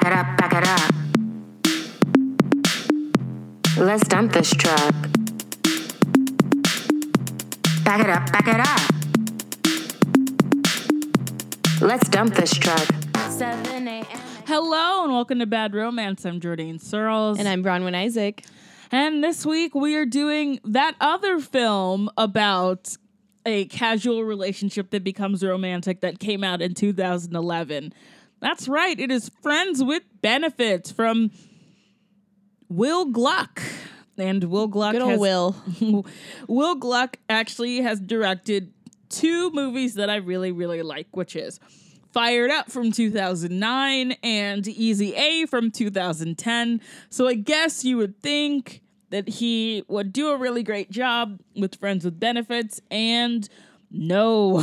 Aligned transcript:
Back 0.00 0.12
it 0.12 0.18
up, 0.18 0.36
back 0.38 0.54
it 0.54 0.64
up. 0.66 0.94
Let's 3.76 4.08
dump 4.08 4.32
this 4.32 4.50
truck. 4.50 4.94
Back 7.84 8.00
it 8.00 8.08
up, 8.08 8.32
back 8.32 8.48
it 8.48 8.60
up. 8.60 8.80
Let's 11.82 12.08
dump 12.08 12.34
this 12.34 12.54
truck. 12.54 12.88
7 13.28 13.88
a.m. 13.88 14.06
Hello 14.46 15.04
and 15.04 15.12
welcome 15.12 15.38
to 15.40 15.46
Bad 15.46 15.74
Romance. 15.74 16.24
I'm 16.24 16.40
Jordan 16.40 16.78
Searles. 16.78 17.38
And 17.38 17.46
I'm 17.46 17.62
Bronwyn 17.62 17.94
Isaac. 17.94 18.46
And 18.90 19.22
this 19.22 19.44
week 19.44 19.74
we 19.74 19.96
are 19.96 20.06
doing 20.06 20.60
that 20.64 20.94
other 20.98 21.40
film 21.40 22.08
about 22.16 22.96
a 23.44 23.66
casual 23.66 24.24
relationship 24.24 24.92
that 24.92 25.04
becomes 25.04 25.44
romantic 25.44 26.00
that 26.00 26.18
came 26.18 26.42
out 26.42 26.62
in 26.62 26.72
2011. 26.72 27.92
That's 28.40 28.68
right, 28.68 28.98
it 28.98 29.10
is 29.10 29.30
Friends 29.42 29.84
with 29.84 30.02
Benefits 30.22 30.90
from 30.90 31.30
Will 32.68 33.06
Gluck. 33.06 33.62
And 34.16 34.44
Will 34.44 34.66
Gluck 34.66 34.92
Good 34.92 35.02
old 35.02 35.10
has 35.12 35.20
Will. 35.20 35.56
Will 36.48 36.74
Gluck 36.74 37.18
actually 37.28 37.80
has 37.80 38.00
directed 38.00 38.72
two 39.08 39.50
movies 39.50 39.94
that 39.94 40.10
I 40.10 40.16
really, 40.16 40.52
really 40.52 40.82
like, 40.82 41.08
which 41.16 41.36
is 41.36 41.58
Fired 42.12 42.50
Up 42.50 42.70
from 42.70 42.92
2009 42.92 44.12
and 44.22 44.68
Easy 44.68 45.14
A 45.14 45.46
from 45.46 45.70
2010. 45.70 46.80
So 47.08 47.28
I 47.28 47.34
guess 47.34 47.84
you 47.84 47.96
would 47.96 48.20
think 48.20 48.82
that 49.10 49.28
he 49.28 49.84
would 49.88 50.12
do 50.12 50.30
a 50.30 50.36
really 50.36 50.62
great 50.62 50.90
job 50.90 51.40
with 51.56 51.74
Friends 51.76 52.04
with 52.04 52.18
Benefits, 52.18 52.80
and 52.90 53.48
no. 53.90 54.62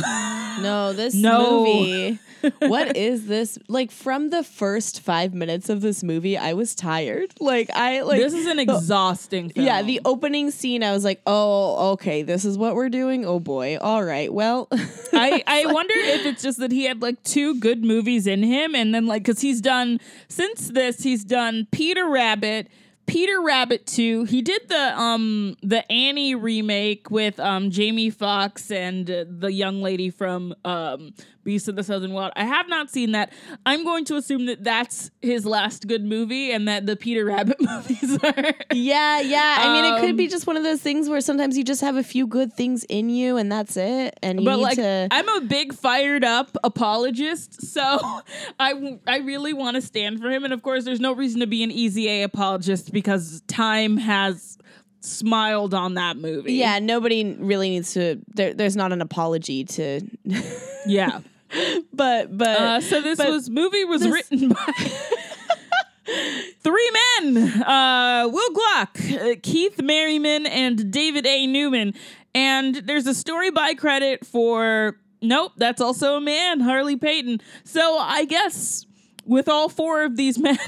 No, 0.60 0.92
this 0.92 1.14
No. 1.14 1.58
movie. 1.60 2.18
what 2.60 2.96
is 2.96 3.26
this? 3.26 3.58
Like 3.68 3.90
from 3.90 4.30
the 4.30 4.42
first 4.44 5.00
five 5.00 5.34
minutes 5.34 5.68
of 5.68 5.80
this 5.80 6.02
movie, 6.02 6.36
I 6.38 6.52
was 6.52 6.74
tired. 6.74 7.34
Like 7.40 7.70
I 7.74 8.02
like 8.02 8.20
this 8.20 8.32
is 8.32 8.46
an 8.46 8.58
exhausting 8.58 9.50
film. 9.50 9.66
Yeah, 9.66 9.82
the 9.82 10.00
opening 10.04 10.50
scene, 10.50 10.82
I 10.84 10.92
was 10.92 11.04
like, 11.04 11.20
oh, 11.26 11.92
okay, 11.92 12.22
this 12.22 12.44
is 12.44 12.56
what 12.56 12.74
we're 12.74 12.88
doing. 12.88 13.24
Oh 13.24 13.40
boy. 13.40 13.76
All 13.80 14.04
right. 14.04 14.32
Well 14.32 14.68
I, 15.12 15.42
I 15.46 15.66
wonder 15.72 15.94
if 15.96 16.26
it's 16.26 16.42
just 16.42 16.58
that 16.60 16.70
he 16.72 16.84
had 16.84 17.02
like 17.02 17.22
two 17.24 17.58
good 17.58 17.84
movies 17.84 18.26
in 18.26 18.42
him 18.42 18.74
and 18.74 18.94
then 18.94 19.06
like 19.06 19.22
because 19.24 19.40
he's 19.40 19.60
done 19.60 19.98
since 20.28 20.68
this 20.68 21.02
he's 21.02 21.24
done 21.24 21.66
Peter 21.72 22.08
Rabbit 22.08 22.68
Peter 23.08 23.40
Rabbit 23.40 23.86
2 23.86 24.24
he 24.24 24.42
did 24.42 24.68
the 24.68 25.00
um 25.00 25.56
the 25.62 25.90
Annie 25.90 26.34
remake 26.34 27.10
with 27.10 27.40
um 27.40 27.70
Jamie 27.70 28.10
Foxx 28.10 28.70
and 28.70 29.10
uh, 29.10 29.24
the 29.26 29.50
young 29.50 29.80
lady 29.80 30.10
from 30.10 30.54
um 30.64 31.14
Beast 31.48 31.66
of 31.66 31.76
the 31.76 31.82
Southern 31.82 32.12
Wild 32.12 32.30
I 32.36 32.44
have 32.44 32.68
not 32.68 32.90
seen 32.90 33.12
that 33.12 33.32
I'm 33.64 33.82
going 33.82 34.04
to 34.04 34.16
assume 34.16 34.44
that 34.46 34.64
that's 34.64 35.10
his 35.22 35.46
last 35.46 35.88
good 35.88 36.04
movie 36.04 36.52
and 36.52 36.68
that 36.68 36.84
the 36.84 36.94
Peter 36.94 37.24
Rabbit 37.24 37.56
movies 37.60 38.22
are 38.22 38.54
Yeah, 38.70 39.20
yeah. 39.20 39.56
I 39.58 39.72
mean, 39.72 39.94
it 39.94 40.00
could 40.06 40.18
be 40.18 40.24
Um, 40.24 40.30
just 40.30 40.46
one 40.46 40.58
of 40.58 40.62
those 40.62 40.82
things 40.82 41.08
where 41.08 41.22
sometimes 41.22 41.56
you 41.56 41.64
just 41.64 41.80
have 41.80 41.96
a 41.96 42.02
few 42.02 42.26
good 42.26 42.52
things 42.52 42.84
in 42.90 43.08
you 43.08 43.38
and 43.38 43.50
that's 43.50 43.78
it. 43.78 44.18
And 44.22 44.40
you 44.40 44.44
but 44.44 44.56
need 44.56 44.62
like 44.62 44.76
to 44.76 45.08
I'm 45.10 45.26
a 45.26 45.40
big 45.40 45.72
fired 45.72 46.22
up 46.22 46.54
apologist, 46.62 47.62
so 47.72 47.80
I 48.60 48.98
I 49.06 49.20
really 49.20 49.54
want 49.54 49.76
to 49.76 49.80
stand 49.80 50.20
for 50.20 50.28
him. 50.28 50.44
And 50.44 50.52
of 50.52 50.62
course, 50.62 50.84
there's 50.84 51.00
no 51.00 51.14
reason 51.14 51.40
to 51.40 51.46
be 51.46 51.62
an 51.62 51.70
easy 51.70 52.10
A 52.10 52.24
apologist 52.24 52.92
because 52.92 53.40
time 53.46 53.96
has 53.96 54.58
smiled 55.00 55.74
on 55.74 55.94
that 55.94 56.18
movie. 56.18 56.54
Yeah, 56.54 56.78
nobody 56.78 57.36
really 57.38 57.70
needs 57.70 57.94
to 57.94 58.20
there, 58.34 58.54
there's 58.54 58.76
not 58.76 58.92
an 58.92 59.00
apology 59.00 59.64
to 59.64 60.02
yeah. 60.86 61.20
But 61.92 62.36
but 62.36 62.48
Uh, 62.60 62.80
so 62.80 63.00
this 63.00 63.16
but 63.18 63.30
was 63.30 63.48
movie 63.48 63.84
was 63.84 64.02
this- 64.02 64.12
written 64.12 64.50
by 64.50 64.72
three 66.60 66.90
men: 67.22 67.62
uh, 67.62 68.28
Will 68.30 68.52
Gluck, 68.52 68.98
uh, 69.20 69.34
Keith 69.42 69.80
Merryman, 69.82 70.46
and 70.46 70.90
David 70.90 71.26
A. 71.26 71.46
Newman. 71.46 71.94
And 72.34 72.74
there's 72.76 73.06
a 73.06 73.14
story 73.14 73.50
by 73.50 73.74
credit 73.74 74.26
for 74.26 74.96
nope, 75.22 75.52
that's 75.56 75.80
also 75.80 76.16
a 76.16 76.20
man, 76.20 76.60
Harley 76.60 76.96
Peyton. 76.96 77.40
So 77.64 77.98
I 77.98 78.24
guess 78.26 78.86
with 79.24 79.48
all 79.48 79.68
four 79.68 80.04
of 80.04 80.16
these 80.16 80.38
men. 80.48 80.58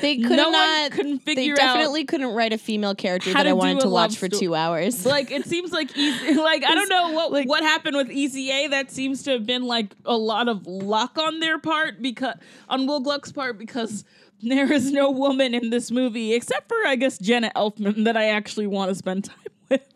They 0.00 0.16
could 0.18 0.36
no 0.36 0.50
not. 0.50 0.96
one 0.96 1.20
they 1.24 1.52
definitely 1.52 2.04
couldn't 2.04 2.34
write 2.34 2.52
a 2.52 2.58
female 2.58 2.94
character 2.94 3.32
that 3.32 3.46
I 3.46 3.52
wanted 3.52 3.80
to 3.80 3.88
watch 3.88 4.16
for 4.16 4.28
two 4.28 4.54
hours. 4.54 5.04
Like 5.12 5.30
it 5.30 5.44
seems 5.46 5.72
like 5.72 5.96
easy. 5.96 6.34
Like 6.40 6.64
I 6.64 6.74
don't 6.74 6.88
know 6.88 7.10
what 7.12 7.32
like- 7.32 7.48
what 7.48 7.62
happened 7.62 7.96
with 7.96 8.10
Easy 8.10 8.50
A. 8.50 8.68
That 8.68 8.90
seems 8.90 9.22
to 9.24 9.32
have 9.32 9.46
been 9.46 9.64
like 9.64 9.94
a 10.04 10.16
lot 10.16 10.48
of 10.48 10.66
luck 10.66 11.18
on 11.18 11.40
their 11.40 11.58
part 11.58 12.00
because 12.02 12.34
on 12.68 12.86
Will 12.86 13.00
Gluck's 13.00 13.30
part 13.32 13.58
because 13.58 14.04
there 14.42 14.72
is 14.72 14.90
no 14.90 15.10
woman 15.10 15.54
in 15.54 15.70
this 15.70 15.90
movie 15.90 16.32
except 16.34 16.68
for 16.68 16.76
I 16.86 16.96
guess 16.96 17.18
Jenna 17.18 17.52
Elfman 17.54 18.04
that 18.04 18.16
I 18.16 18.26
actually 18.30 18.66
want 18.66 18.88
to 18.90 18.94
spend 18.94 19.24
time 19.24 19.36
with. 19.68 19.86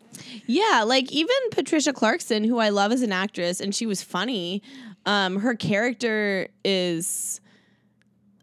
yeah, 0.45 0.83
like 0.85 1.11
even 1.11 1.35
Patricia 1.51 1.91
Clarkson, 1.93 2.43
who 2.43 2.59
I 2.59 2.69
love 2.69 2.91
as 2.91 3.01
an 3.01 3.11
actress, 3.11 3.59
and 3.59 3.73
she 3.75 3.85
was 3.85 4.01
funny. 4.03 4.61
Um, 5.05 5.37
her 5.39 5.55
character 5.55 6.47
is. 6.63 7.41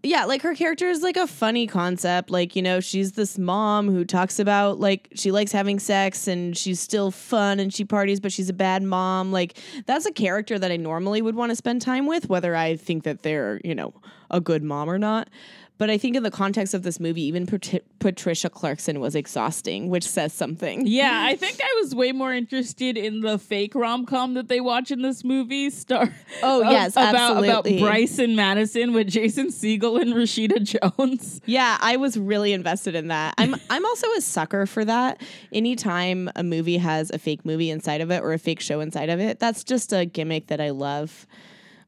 Yeah, 0.04 0.26
like 0.26 0.42
her 0.42 0.54
character 0.54 0.87
is 0.87 1.03
like 1.03 1.16
a 1.16 1.26
funny 1.26 1.66
concept. 1.66 2.31
Like, 2.31 2.54
you 2.54 2.60
know, 2.60 2.81
she's 2.81 3.12
this 3.12 3.38
mom 3.38 3.88
who 3.88 4.04
talks 4.04 4.38
about 4.38 4.78
like 4.78 5.09
she 5.15 5.32
likes 5.32 5.50
having 5.50 5.78
sex 5.78 6.28
and 6.28 6.54
she's 6.54 6.78
still 6.78 7.10
fun 7.10 7.59
and 7.59 7.72
she 7.72 7.87
parties, 7.87 8.20
but 8.20 8.31
she's 8.31 8.50
a 8.50 8.54
bad 8.54 8.82
mom. 8.82 9.32
Like, 9.32 9.56
that's 9.87 10.04
a 10.04 10.12
character 10.12 10.59
that 10.59 10.70
I 10.70 10.76
normally 10.76 11.22
would 11.22 11.34
want 11.34 11.50
to 11.50 11.56
spend 11.56 11.81
time 11.81 12.06
with, 12.06 12.28
whether 12.28 12.54
I 12.54 12.76
think 12.76 13.04
that 13.04 13.22
they're, 13.22 13.62
you 13.64 13.75
know, 13.75 13.94
a 14.31 14.43
good 14.43 14.62
mom 14.62 14.91
or 14.91 14.98
not. 14.98 15.31
But 15.77 15.91
I 15.91 15.99
think 15.99 16.15
in 16.15 16.23
the 16.23 16.31
context 16.31 16.73
of 16.73 16.85
this 16.85 17.01
movie, 17.01 17.23
even 17.23 17.47
Pat- 17.47 17.83
Patricia 17.99 18.49
Clarkson 18.49 19.01
was 19.01 19.17
exhausting, 19.17 19.89
which 19.89 20.07
says 20.07 20.33
something. 20.33 20.87
Yeah, 20.87 21.25
I 21.27 21.35
think 21.37 21.61
I 21.61 21.81
was 21.83 21.95
way 21.97 22.12
more 22.12 22.33
interested 22.33 22.97
in 22.97 23.23
the 23.23 23.39
fake 23.39 23.75
rom 23.75 24.07
com 24.07 24.35
that 24.35 24.47
they 24.49 24.61
watch 24.61 24.93
in 24.93 25.03
this 25.03 25.25
movie. 25.25 25.71
Star. 25.71 26.15
Oh, 26.45 26.62
yes, 26.71 26.93
about 26.93 27.15
absolutely. 27.17 27.49
about 27.79 27.89
Bryce 27.89 28.19
and 28.21 28.37
Madison 28.37 28.93
with 28.93 29.09
Jason 29.09 29.49
Segel 29.49 30.01
and 30.01 30.15
Rashida 30.15 30.62
Jones. 30.62 31.41
Yeah, 31.55 31.77
I 31.81 31.97
was 31.97 32.17
really 32.17 32.53
invested 32.53 32.95
in 32.95 33.09
that. 33.09 33.35
I'm 33.39 33.55
I'm 33.69 33.85
also 33.85 34.06
a 34.17 34.21
sucker 34.21 34.67
for 34.67 34.85
that. 34.85 35.21
Anytime 35.53 36.31
a 36.37 36.43
movie 36.43 36.79
has 36.79 37.11
a 37.11 37.19
fake 37.19 37.45
movie 37.45 37.71
inside 37.71 38.01
of 38.01 38.11
it 38.11 38.23
or 38.23 38.33
a 38.33 38.39
fake 38.39 38.61
show 38.61 38.81
inside 38.81 39.09
of 39.11 39.21
it, 39.21 39.39
that's 39.41 39.62
just 39.65 39.93
a 39.93 40.05
gimmick 40.05 40.47
that 40.47 40.61
I 40.61 40.71
love. 40.71 41.27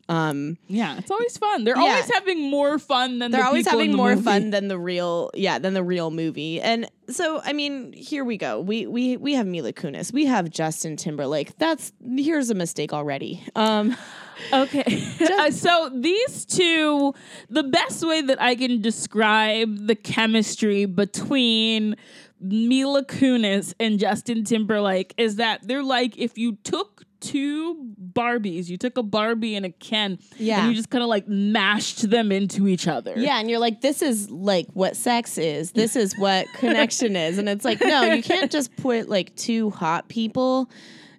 Um, 0.08 0.56
Yeah, 0.68 0.98
it's 0.98 1.10
always 1.10 1.36
fun. 1.36 1.64
They're 1.64 1.76
Yeah. 1.76 1.82
always 1.90 2.10
having 2.12 2.48
more 2.48 2.78
fun 2.78 3.18
than 3.18 3.32
they're 3.32 3.40
the 3.40 3.46
always 3.46 3.66
having 3.66 3.92
more 3.92 4.10
movie. 4.10 4.22
fun 4.22 4.50
than 4.50 4.68
the 4.68 4.78
real, 4.78 5.30
yeah, 5.34 5.58
than 5.58 5.74
the 5.74 5.82
real 5.82 6.10
movie. 6.12 6.60
And 6.60 6.88
so, 7.08 7.40
I 7.44 7.52
mean, 7.52 7.92
here 7.92 8.24
we 8.24 8.36
go. 8.36 8.60
We 8.60 8.86
we 8.86 9.16
we 9.16 9.34
have 9.34 9.46
Mila 9.46 9.72
Kunis. 9.72 10.12
We 10.12 10.26
have 10.26 10.48
Justin 10.50 10.96
Timberlake. 10.96 11.58
That's 11.58 11.92
here's 12.16 12.50
a 12.50 12.54
mistake 12.54 12.92
already. 12.92 13.42
Um, 13.56 13.96
Okay. 14.52 14.84
Uh, 15.38 15.50
so 15.50 15.90
these 15.94 16.44
two, 16.44 17.14
the 17.48 17.62
best 17.62 18.06
way 18.06 18.20
that 18.20 18.40
I 18.40 18.54
can 18.54 18.80
describe 18.82 19.86
the 19.86 19.94
chemistry 19.94 20.84
between 20.84 21.96
Mila 22.40 23.02
Kunis 23.04 23.72
and 23.80 23.98
Justin 23.98 24.44
Timberlake 24.44 25.14
is 25.16 25.36
that 25.36 25.66
they're 25.66 25.82
like 25.82 26.18
if 26.18 26.36
you 26.36 26.58
took 26.64 27.04
two 27.20 27.76
Barbies, 28.12 28.68
you 28.68 28.76
took 28.76 28.96
a 28.98 29.02
Barbie 29.02 29.54
and 29.56 29.66
a 29.66 29.70
Ken, 29.70 30.18
Yeah. 30.38 30.60
and 30.60 30.68
you 30.70 30.74
just 30.76 30.90
kind 30.90 31.02
of 31.02 31.08
like 31.08 31.26
mashed 31.28 32.08
them 32.10 32.32
into 32.32 32.66
each 32.68 32.86
other. 32.88 33.14
Yeah, 33.16 33.38
and 33.38 33.48
you're 33.50 33.58
like, 33.58 33.80
this 33.80 34.02
is 34.02 34.30
like 34.30 34.66
what 34.72 34.96
sex 34.96 35.36
is. 35.38 35.72
This 35.72 35.96
is 35.96 36.16
what 36.18 36.46
connection 36.54 37.16
is, 37.16 37.38
and 37.38 37.48
it's 37.48 37.64
like, 37.64 37.80
no, 37.80 38.02
you 38.02 38.22
can't 38.22 38.50
just 38.50 38.74
put 38.76 39.08
like 39.08 39.34
two 39.36 39.70
hot 39.70 40.08
people. 40.08 40.70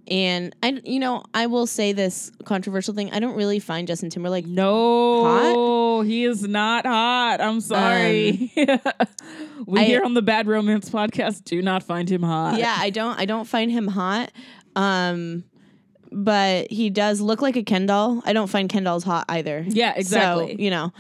And 0.10 0.56
I, 0.64 0.80
you 0.86 1.00
know, 1.02 1.24
I 1.34 1.48
will 1.48 1.68
say 1.68 1.92
this 1.92 2.32
controversial 2.46 2.94
thing. 2.94 3.12
I 3.12 3.20
don't 3.20 3.36
really 3.36 3.60
find 3.60 3.86
Justin 3.90 4.10
Timberlake. 4.10 4.46
No, 4.46 5.98
hot. 5.98 6.04
he 6.06 6.24
is 6.24 6.44
not 6.48 6.86
hot. 6.86 7.42
I'm 7.42 7.60
sorry. 7.60 8.50
we 8.56 8.64
Um, 8.70 8.78
I- 9.78 9.84
here 9.84 10.04
on 10.06 10.14
the 10.14 10.22
Bad 10.22 10.48
Romance 10.48 10.90
podcast 10.90 11.44
do 11.44 11.62
not 11.62 11.84
find 11.84 12.10
him 12.10 12.24
hot. 12.24 12.58
Yeah, 12.58 12.74
I 12.80 12.90
don't. 12.90 13.20
I 13.20 13.26
don't 13.26 13.44
find 13.44 13.70
him 13.70 13.88
hot. 13.88 14.32
Um, 14.78 15.44
but 16.12 16.72
he 16.72 16.90
does 16.90 17.22
look 17.22 17.42
like 17.42 17.56
a 17.56 17.64
Ken 17.64 17.86
doll. 17.86 18.22
I 18.26 18.34
don't 18.34 18.48
find 18.48 18.70
Ken 18.70 18.84
dolls 18.84 19.04
hot 19.04 19.26
either. 19.30 19.64
Yeah, 19.68 19.94
exactly. 19.96 20.54
So, 20.54 20.60
you 20.60 20.70
know, 20.70 20.92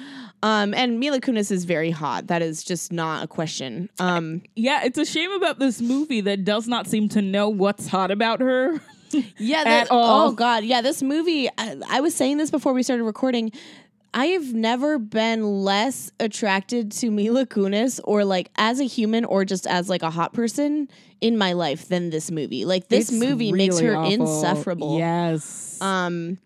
um, 0.44 0.74
and 0.74 1.00
Mila 1.00 1.19
Kunis 1.19 1.51
is 1.51 1.65
very 1.65 1.92
hot. 1.92 2.27
That 2.27 2.42
is 2.42 2.63
just 2.63 2.92
not 2.92 3.24
a 3.24 3.27
question. 3.27 3.89
Um, 4.00 4.42
Yeah, 4.56 4.83
it's 4.83 4.98
a 4.98 5.06
shame 5.06 5.31
about 5.31 5.59
this 5.59 5.81
movie 5.81 6.21
that 6.21 6.45
does 6.45 6.68
not 6.68 6.88
seem 6.88 7.09
to 7.09 7.21
know 7.21 7.50
what's 7.50 7.88
hot 7.88 8.12
about 8.12 8.39
her. 8.42 8.80
Yeah, 9.38 9.63
at 9.65 9.89
all. 9.89 10.27
Oh 10.27 10.31
god, 10.33 10.65
yeah. 10.65 10.81
This 10.81 11.01
movie. 11.01 11.48
I, 11.57 11.77
I 11.89 12.01
was 12.01 12.13
saying 12.13 12.39
this 12.39 12.51
before 12.51 12.74
we 12.74 12.83
started 12.83 13.06
recording. 13.06 13.53
I 14.13 14.27
have 14.27 14.54
never 14.54 14.98
been 14.98 15.44
less 15.63 16.12
attracted 16.19 16.92
to 16.94 17.12
Mila 17.12 17.45
Kunis 17.45 18.00
or 18.04 18.25
like 18.25 18.50
as 18.56 18.80
a 18.80 18.86
human 18.86 19.25
or 19.25 19.45
just 19.45 19.68
as 19.68 19.89
like 19.89 20.01
a 20.01 20.09
hot 20.09 20.33
person 20.33 20.88
in 21.21 21.38
my 21.38 21.54
life 21.54 21.88
than 21.88 22.09
this 22.09 22.31
movie. 22.31 22.65
Like 22.65 22.88
this 22.88 23.09
It's 23.09 23.19
movie 23.19 23.51
makes 23.51 23.80
her 23.80 23.95
awful. 23.95 24.12
insufferable. 24.12 24.98
Yes. 24.98 25.80
Um, 25.81 26.38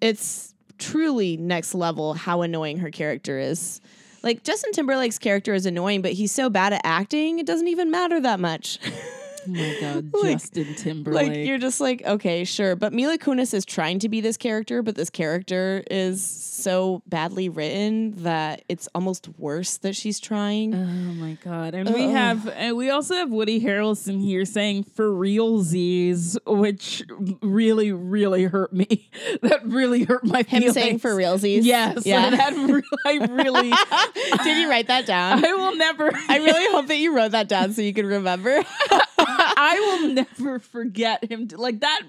it's 0.00 0.54
truly 0.78 1.36
next 1.36 1.74
level 1.74 2.14
how 2.14 2.42
annoying 2.42 2.78
her 2.78 2.90
character 2.90 3.38
is. 3.38 3.80
like 4.22 4.44
Justin 4.44 4.72
Timberlake's 4.72 5.18
character 5.18 5.52
is 5.52 5.66
annoying, 5.66 6.00
but 6.02 6.12
he's 6.12 6.32
so 6.32 6.48
bad 6.48 6.72
at 6.72 6.80
acting, 6.84 7.38
it 7.38 7.46
doesn't 7.46 7.68
even 7.68 7.90
matter 7.90 8.20
that 8.20 8.40
much. 8.40 8.78
Oh 9.46 9.50
my 9.50 9.76
god, 9.80 10.10
Like- 10.22 10.32
Justin 10.32 10.74
Timberlake. 10.74 11.28
like 11.28 11.36
you're 11.46 11.58
just 11.58 11.80
like, 11.80 12.02
okay, 12.04 12.44
sure. 12.44 12.76
But 12.76 12.92
Mila 12.92 13.18
Kunis 13.18 13.54
is 13.54 13.64
trying 13.64 13.98
to 14.00 14.08
be 14.08 14.20
this 14.20 14.36
character, 14.36 14.82
but 14.82 14.94
this 14.96 15.10
character 15.10 15.82
is 15.90 16.24
so 16.24 17.02
badly 17.06 17.48
written 17.48 18.22
that 18.22 18.62
it's 18.68 18.88
almost 18.94 19.28
worse 19.38 19.78
that 19.78 19.96
she's 19.96 20.20
trying. 20.20 20.74
Oh 20.74 20.84
my 21.14 21.38
god! 21.44 21.74
And 21.74 21.92
we 21.94 22.02
have, 22.04 22.46
and 22.48 22.76
we 22.76 22.90
also 22.90 23.14
have 23.14 23.30
Woody 23.30 23.60
Harrelson 23.60 24.20
here 24.22 24.44
saying 24.44 24.84
"for 24.84 25.12
real 25.14 25.62
Z's," 25.62 26.36
which 26.46 27.02
really, 27.42 27.92
really 27.92 28.44
hurt 28.44 28.72
me. 28.72 29.08
that 29.42 29.64
really 29.64 30.04
hurt 30.04 30.24
my 30.24 30.38
Him 30.42 30.60
feelings. 30.62 30.74
saying 30.74 30.98
for 30.98 31.14
realsies. 31.14 31.60
Yes, 31.64 32.04
Yeah. 32.04 32.30
that 32.36 32.52
re- 32.56 32.82
I 33.06 33.26
really, 33.30 33.72
Did 34.44 34.58
you 34.58 34.68
write 34.68 34.88
that 34.88 35.06
down? 35.06 35.44
I 35.44 35.52
will 35.52 35.76
never. 35.76 36.10
I 36.28 36.36
really 36.38 36.72
hope 36.72 36.86
that 36.88 36.98
you 36.98 37.14
wrote 37.16 37.32
that 37.32 37.48
down 37.48 37.72
so 37.72 37.80
you 37.82 37.94
can 37.94 38.06
remember. 38.06 38.62
I 39.60 39.78
will 39.78 40.14
never 40.14 40.58
forget 40.58 41.30
him. 41.30 41.48
Like 41.54 41.80
that. 41.80 42.02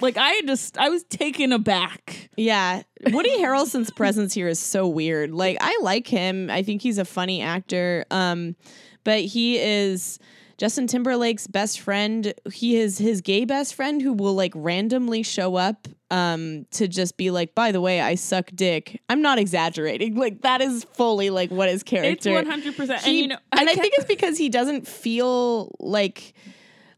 Like 0.00 0.16
I 0.16 0.40
just, 0.42 0.78
I 0.78 0.88
was 0.88 1.04
taken 1.04 1.52
aback. 1.52 2.30
yeah. 2.36 2.82
Woody 3.10 3.36
Harrelson's 3.38 3.90
presence 3.90 4.32
here 4.32 4.48
is 4.48 4.58
so 4.58 4.88
weird. 4.88 5.30
Like 5.30 5.58
I 5.60 5.78
like 5.82 6.06
him. 6.06 6.50
I 6.50 6.62
think 6.62 6.80
he's 6.82 6.98
a 6.98 7.04
funny 7.04 7.42
actor. 7.42 8.06
Um 8.10 8.56
but 9.04 9.20
he 9.20 9.58
is 9.58 10.18
Justin 10.56 10.86
Timberlake's 10.86 11.46
best 11.46 11.80
friend. 11.80 12.32
He 12.50 12.76
is 12.76 12.96
his 12.96 13.20
gay 13.20 13.44
best 13.44 13.74
friend 13.74 14.00
who 14.00 14.14
will 14.14 14.34
like 14.34 14.52
randomly 14.54 15.22
show 15.22 15.56
up 15.56 15.86
um 16.10 16.64
to 16.70 16.86
just 16.88 17.16
be 17.16 17.30
like, 17.30 17.54
"By 17.54 17.72
the 17.72 17.80
way, 17.80 18.00
I 18.00 18.14
suck 18.14 18.50
dick." 18.54 19.02
I'm 19.10 19.20
not 19.20 19.38
exaggerating. 19.38 20.14
Like 20.24 20.40
that 20.42 20.62
is 20.62 20.84
fully 20.94 21.28
like 21.28 21.50
what 21.50 21.68
his 21.68 21.82
character 21.82 22.10
It's 22.12 22.26
one 22.26 22.46
hundred 22.46 22.76
percent. 22.76 23.06
And 23.06 23.14
you 23.16 23.28
know, 23.28 23.38
and 23.52 23.68
I 23.68 23.74
think 23.74 23.92
it's 23.98 24.06
because 24.06 24.38
he 24.38 24.48
doesn't 24.48 24.86
feel 24.88 25.74
like 25.80 26.32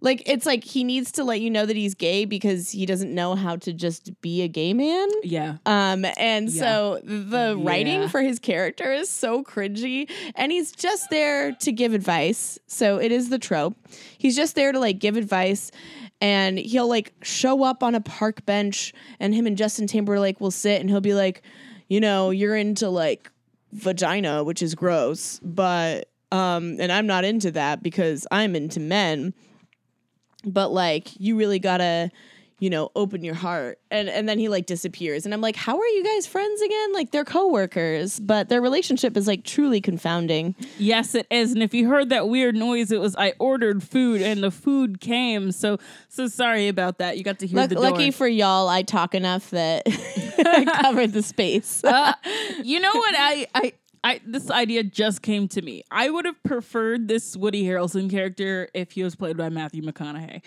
like 0.00 0.22
it's 0.26 0.46
like 0.46 0.64
he 0.64 0.84
needs 0.84 1.12
to 1.12 1.24
let 1.24 1.40
you 1.40 1.50
know 1.50 1.66
that 1.66 1.76
he's 1.76 1.94
gay 1.94 2.24
because 2.24 2.70
he 2.70 2.86
doesn't 2.86 3.14
know 3.14 3.34
how 3.34 3.56
to 3.56 3.72
just 3.72 4.20
be 4.20 4.42
a 4.42 4.48
gay 4.48 4.72
man. 4.72 5.08
yeah. 5.22 5.56
Um 5.66 6.04
and 6.18 6.50
so 6.50 7.00
the 7.04 7.56
writing 7.58 8.08
for 8.08 8.20
his 8.20 8.38
character 8.38 8.92
is 8.92 9.08
so 9.08 9.42
cringy 9.42 10.10
and 10.34 10.52
he's 10.52 10.72
just 10.72 11.10
there 11.10 11.52
to 11.52 11.72
give 11.72 11.94
advice. 11.94 12.58
So 12.66 12.98
it 12.98 13.12
is 13.12 13.28
the 13.30 13.38
trope. 13.38 13.76
He's 14.18 14.36
just 14.36 14.54
there 14.54 14.72
to 14.72 14.78
like 14.78 14.98
give 14.98 15.16
advice 15.16 15.70
and 16.20 16.58
he'll 16.58 16.88
like 16.88 17.12
show 17.22 17.62
up 17.62 17.82
on 17.82 17.94
a 17.94 18.00
park 18.00 18.44
bench 18.46 18.92
and 19.20 19.34
him 19.34 19.46
and 19.46 19.56
Justin 19.56 19.86
Timberlake 19.86 20.40
will 20.40 20.50
sit 20.50 20.80
and 20.80 20.88
he'll 20.88 21.00
be 21.00 21.14
like, 21.14 21.42
"You 21.88 22.00
know, 22.00 22.30
you're 22.30 22.56
into 22.56 22.88
like 22.88 23.30
vagina, 23.72 24.42
which 24.44 24.62
is 24.62 24.74
gross, 24.74 25.40
but 25.42 26.08
um 26.32 26.76
and 26.80 26.90
I'm 26.90 27.06
not 27.06 27.24
into 27.24 27.50
that 27.52 27.82
because 27.82 28.26
I'm 28.30 28.56
into 28.56 28.80
men." 28.80 29.34
But 30.46 30.70
like 30.72 31.08
you 31.20 31.36
really 31.36 31.58
gotta 31.58 32.10
you 32.58 32.70
know 32.70 32.90
open 32.96 33.22
your 33.22 33.34
heart 33.34 33.78
and 33.90 34.08
and 34.08 34.26
then 34.26 34.38
he 34.38 34.48
like 34.48 34.64
disappears 34.64 35.26
and 35.26 35.34
i'm 35.34 35.42
like 35.42 35.56
how 35.56 35.76
are 35.78 35.86
you 35.88 36.02
guys 36.02 36.26
friends 36.26 36.62
again 36.62 36.92
like 36.94 37.10
they're 37.10 37.22
coworkers 37.24 38.18
but 38.18 38.48
their 38.48 38.62
relationship 38.62 39.14
is 39.14 39.26
like 39.26 39.44
truly 39.44 39.78
confounding 39.80 40.54
Yes, 40.78 41.14
it 41.14 41.26
is. 41.30 41.52
And 41.52 41.62
if 41.62 41.74
you 41.74 41.88
heard 41.88 42.08
that 42.10 42.28
weird 42.28 42.54
noise, 42.54 42.90
it 42.92 43.00
was 43.00 43.14
I 43.16 43.32
ordered 43.38 43.82
food 43.82 44.20
and 44.22 44.42
the 44.42 44.50
food 44.50 45.00
came. 45.00 45.52
So 45.52 45.78
so 46.08 46.28
sorry 46.28 46.68
about 46.68 46.98
that. 46.98 47.16
You 47.18 47.24
got 47.24 47.38
to 47.40 47.46
hear 47.46 47.56
Luck- 47.56 47.68
the 47.70 47.74
door. 47.76 47.84
lucky 47.90 48.10
for 48.10 48.26
y'all 48.28 48.68
i 48.68 48.82
talk 48.82 49.14
enough 49.14 49.50
that 49.50 49.82
i 50.38 50.64
covered 50.82 51.12
the 51.12 51.22
space 51.22 51.82
Uh, 51.84 52.12
you 52.62 52.80
know 52.80 52.94
what? 52.94 53.14
I, 53.18 53.46
I, 53.54 53.72
I, 54.06 54.20
this 54.26 54.50
idea 54.50 54.82
just 54.84 55.22
came 55.22 55.48
to 55.48 55.62
me. 55.62 55.82
I 55.90 56.10
would 56.10 56.24
have 56.24 56.42
preferred 56.44 57.08
this 57.08 57.36
Woody 57.36 57.64
Harrelson 57.64 58.10
character 58.10 58.68
if 58.74 58.92
he 58.92 59.02
was 59.02 59.14
played 59.16 59.36
by 59.36 59.48
Matthew 59.48 59.82
McConaughey. 59.82 60.42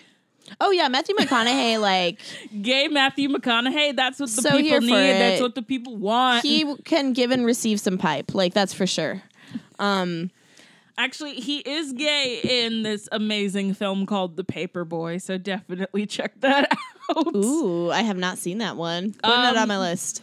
oh 0.60 0.70
yeah 0.70 0.88
matthew 0.88 1.14
mcconaughey 1.14 1.78
like 1.92 2.18
Gay 2.62 2.88
Matthew 2.88 3.28
McConaughey. 3.28 3.94
That's 3.94 4.18
what 4.18 4.30
the 4.30 4.42
So 4.42 4.50
people 4.58 4.80
need. 4.80 4.92
That's 4.94 5.40
what 5.40 5.54
the 5.54 5.62
people 5.62 5.96
want. 5.96 6.42
he 6.44 6.74
can 6.84 7.12
give 7.12 7.30
and 7.30 7.44
receive 7.44 7.78
some 7.80 7.98
pipe 7.98 8.34
like 8.34 8.54
that's 8.54 8.72
for 8.74 8.86
sure 8.86 9.22
um 9.78 10.30
Actually, 10.98 11.34
he 11.36 11.60
is 11.60 11.94
gay 11.94 12.40
in 12.42 12.82
this 12.82 13.08
amazing 13.10 13.72
film 13.72 14.04
called 14.04 14.36
The 14.36 14.44
Paper 14.44 14.84
Boy. 14.84 15.16
So 15.16 15.38
definitely 15.38 16.04
check 16.16 16.38
that 16.42 16.70
out. 17.16 17.34
ooh 17.34 17.90
i 17.90 18.02
have 18.02 18.18
not 18.18 18.36
seen 18.36 18.58
that 18.58 18.76
one 18.76 19.12
putting 19.14 19.30
it 19.44 19.56
on 19.56 19.56
Um, 19.56 19.68
my 19.68 19.78
list 19.78 20.22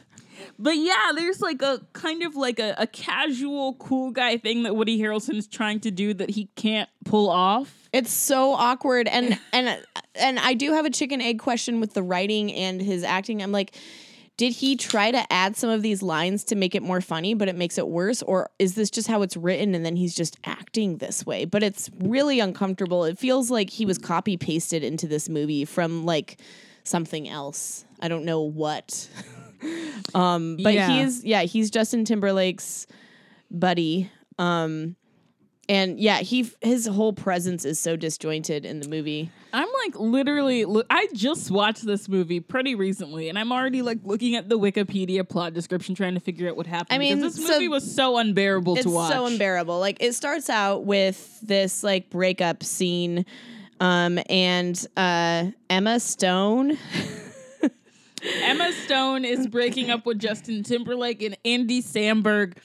But 0.59 0.77
yeah, 0.77 1.11
there's 1.15 1.41
like 1.41 1.61
a 1.61 1.81
kind 1.93 2.23
of 2.23 2.35
like 2.35 2.59
a, 2.59 2.75
a 2.77 2.87
casual 2.87 3.75
cool 3.75 4.11
guy 4.11 4.37
thing 4.37 4.63
that 4.63 4.75
Woody 4.75 4.99
Harrelson 4.99 5.35
is 5.35 5.47
trying 5.47 5.79
to 5.81 5.91
do 5.91 6.13
that 6.15 6.31
he 6.31 6.49
can't 6.55 6.89
pull 7.05 7.29
off. 7.29 7.89
It's 7.93 8.11
so 8.11 8.53
awkward 8.53 9.07
and 9.07 9.39
and 9.53 9.81
and 10.15 10.39
I 10.39 10.55
do 10.55 10.73
have 10.73 10.85
a 10.85 10.89
chicken 10.89 11.21
egg 11.21 11.39
question 11.39 11.79
with 11.79 11.93
the 11.93 12.03
writing 12.03 12.51
and 12.51 12.81
his 12.81 13.03
acting. 13.03 13.41
I'm 13.41 13.51
like 13.51 13.75
did 14.35 14.53
he 14.53 14.75
try 14.75 15.09
to 15.09 15.33
add 15.33 15.57
some 15.57 15.71
of 15.71 15.81
these 15.81 16.03
lines 16.03 16.43
to 16.43 16.55
make 16.55 16.75
it 16.75 16.83
more 16.83 17.01
funny 17.01 17.33
but 17.33 17.47
it 17.47 17.55
makes 17.55 17.77
it 17.77 17.87
worse 17.87 18.21
or 18.21 18.49
is 18.59 18.75
this 18.75 18.91
just 18.91 19.07
how 19.07 19.23
it's 19.23 19.35
written 19.35 19.73
and 19.73 19.85
then 19.85 19.95
he's 19.95 20.15
just 20.15 20.37
acting 20.43 20.97
this 20.97 21.25
way? 21.25 21.45
But 21.45 21.63
it's 21.63 21.89
really 21.99 22.39
uncomfortable. 22.39 23.03
It 23.03 23.17
feels 23.19 23.51
like 23.51 23.69
he 23.69 23.85
was 23.85 23.97
copy 23.97 24.37
pasted 24.37 24.83
into 24.83 25.07
this 25.07 25.29
movie 25.29 25.65
from 25.65 26.05
like 26.05 26.39
something 26.83 27.29
else. 27.29 27.85
I 27.99 28.07
don't 28.07 28.25
know 28.25 28.41
what. 28.41 29.07
um 30.15 30.57
but 30.63 30.73
Yeah. 30.73 30.89
he's 30.89 31.23
yeah, 31.23 31.41
he's 31.43 31.69
Justin 31.71 32.05
Timberlake's 32.05 32.87
buddy. 33.51 34.09
Um 34.39 34.95
and 35.69 35.99
yeah, 35.99 36.19
he 36.19 36.49
his 36.61 36.87
whole 36.87 37.11
presence 37.11 37.65
is 37.65 37.77
so 37.77 37.97
disjointed 37.97 38.65
in 38.65 38.79
the 38.79 38.87
movie. 38.87 39.29
I'm 39.51 39.67
like 39.85 39.99
literally, 39.99 40.65
I 40.89 41.09
just 41.13 41.51
watched 41.51 41.85
this 41.85 42.07
movie 42.07 42.39
pretty 42.39 42.73
recently, 42.75 43.27
and 43.27 43.37
I'm 43.37 43.51
already 43.51 43.81
like 43.81 43.97
looking 44.03 44.35
at 44.35 44.47
the 44.47 44.57
Wikipedia 44.57 45.27
plot 45.27 45.53
description, 45.53 45.93
trying 45.93 46.13
to 46.13 46.21
figure 46.21 46.47
out 46.47 46.55
what 46.55 46.67
happened. 46.67 46.95
I 46.95 46.97
mean, 46.99 47.17
because 47.17 47.35
this 47.35 47.45
so- 47.47 47.53
movie 47.53 47.67
was 47.67 47.93
so 47.93 48.17
unbearable 48.17 48.77
to 48.77 48.89
watch. 48.89 49.11
so 49.11 49.25
unbearable. 49.25 49.77
Like 49.79 49.97
it 49.99 50.13
starts 50.13 50.49
out 50.49 50.85
with 50.85 51.37
this 51.41 51.83
like 51.83 52.09
breakup 52.09 52.63
scene, 52.63 53.25
um, 53.81 54.19
and 54.29 54.85
uh, 54.95 55.47
Emma 55.69 55.99
Stone. 55.99 56.77
Emma 58.23 58.71
Stone 58.85 59.25
is 59.25 59.47
breaking 59.47 59.89
up 59.89 60.05
with 60.05 60.19
Justin 60.19 60.63
Timberlake, 60.63 61.21
and 61.21 61.37
Andy 61.45 61.81
Samberg 61.81 62.57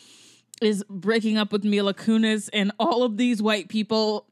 is 0.60 0.84
breaking 0.88 1.36
up 1.38 1.52
with 1.52 1.64
Mila 1.64 1.94
Kunis, 1.94 2.48
and 2.52 2.72
all 2.78 3.02
of 3.02 3.16
these 3.16 3.42
white 3.42 3.68
people 3.68 4.26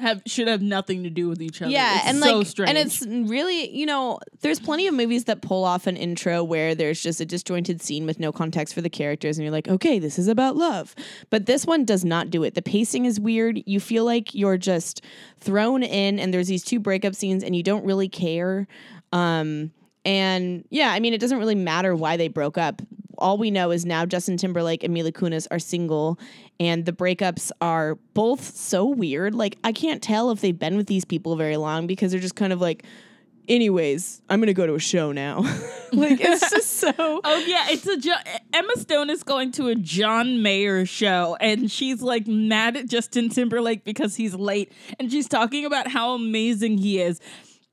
have 0.00 0.22
should 0.26 0.48
have 0.48 0.62
nothing 0.62 1.02
to 1.02 1.10
do 1.10 1.28
with 1.28 1.42
each 1.42 1.60
other. 1.60 1.70
Yeah, 1.70 1.96
It's 1.98 2.06
and 2.06 2.18
so 2.22 2.38
like, 2.38 2.46
strange. 2.46 2.68
and 2.70 2.78
it's 2.78 3.02
really, 3.30 3.68
you 3.76 3.84
know, 3.84 4.18
there's 4.40 4.58
plenty 4.58 4.86
of 4.86 4.94
movies 4.94 5.24
that 5.24 5.42
pull 5.42 5.64
off 5.64 5.86
an 5.86 5.98
intro 5.98 6.42
where 6.42 6.74
there's 6.74 7.02
just 7.02 7.20
a 7.20 7.26
disjointed 7.26 7.82
scene 7.82 8.06
with 8.06 8.18
no 8.18 8.32
context 8.32 8.72
for 8.72 8.80
the 8.80 8.88
characters, 8.88 9.36
and 9.36 9.44
you're 9.44 9.52
like, 9.52 9.68
okay, 9.68 9.98
this 9.98 10.18
is 10.18 10.28
about 10.28 10.56
love. 10.56 10.94
But 11.28 11.44
this 11.44 11.66
one 11.66 11.84
does 11.84 12.06
not 12.06 12.30
do 12.30 12.42
it. 12.42 12.54
The 12.54 12.62
pacing 12.62 13.04
is 13.04 13.20
weird. 13.20 13.60
You 13.66 13.80
feel 13.80 14.06
like 14.06 14.34
you're 14.34 14.56
just 14.56 15.02
thrown 15.40 15.82
in, 15.82 16.18
and 16.18 16.32
there's 16.32 16.48
these 16.48 16.64
two 16.64 16.80
breakup 16.80 17.14
scenes, 17.14 17.44
and 17.44 17.54
you 17.54 17.62
don't 17.62 17.84
really 17.84 18.08
care. 18.08 18.66
Um, 19.12 19.72
and 20.04 20.64
yeah, 20.70 20.90
I 20.92 21.00
mean, 21.00 21.14
it 21.14 21.20
doesn't 21.20 21.38
really 21.38 21.54
matter 21.54 21.94
why 21.94 22.16
they 22.16 22.28
broke 22.28 22.58
up. 22.58 22.82
All 23.18 23.38
we 23.38 23.50
know 23.50 23.70
is 23.70 23.84
now 23.84 24.04
Justin 24.04 24.36
Timberlake 24.36 24.82
and 24.82 24.92
Mila 24.92 25.12
Kunis 25.12 25.46
are 25.50 25.58
single, 25.58 26.18
and 26.58 26.84
the 26.84 26.92
breakups 26.92 27.52
are 27.60 27.96
both 28.14 28.56
so 28.56 28.84
weird. 28.86 29.34
Like, 29.34 29.58
I 29.62 29.72
can't 29.72 30.02
tell 30.02 30.30
if 30.30 30.40
they've 30.40 30.58
been 30.58 30.76
with 30.76 30.86
these 30.88 31.04
people 31.04 31.36
very 31.36 31.56
long 31.56 31.86
because 31.86 32.10
they're 32.10 32.20
just 32.20 32.34
kind 32.34 32.52
of 32.52 32.60
like, 32.60 32.84
anyways, 33.48 34.22
I'm 34.28 34.40
gonna 34.40 34.54
go 34.54 34.66
to 34.66 34.74
a 34.74 34.80
show 34.80 35.12
now. 35.12 35.40
like, 35.92 36.18
it's 36.20 36.50
just 36.50 36.70
so. 36.70 36.92
Oh 36.98 37.44
yeah, 37.46 37.66
it's 37.68 37.86
a 37.86 37.96
jo- 37.96 38.12
Emma 38.52 38.76
Stone 38.76 39.10
is 39.10 39.22
going 39.22 39.52
to 39.52 39.68
a 39.68 39.74
John 39.76 40.42
Mayer 40.42 40.84
show, 40.84 41.36
and 41.40 41.70
she's 41.70 42.02
like 42.02 42.26
mad 42.26 42.76
at 42.76 42.88
Justin 42.88 43.28
Timberlake 43.28 43.84
because 43.84 44.16
he's 44.16 44.34
late, 44.34 44.72
and 44.98 45.12
she's 45.12 45.28
talking 45.28 45.64
about 45.64 45.86
how 45.88 46.14
amazing 46.14 46.78
he 46.78 47.00
is. 47.00 47.20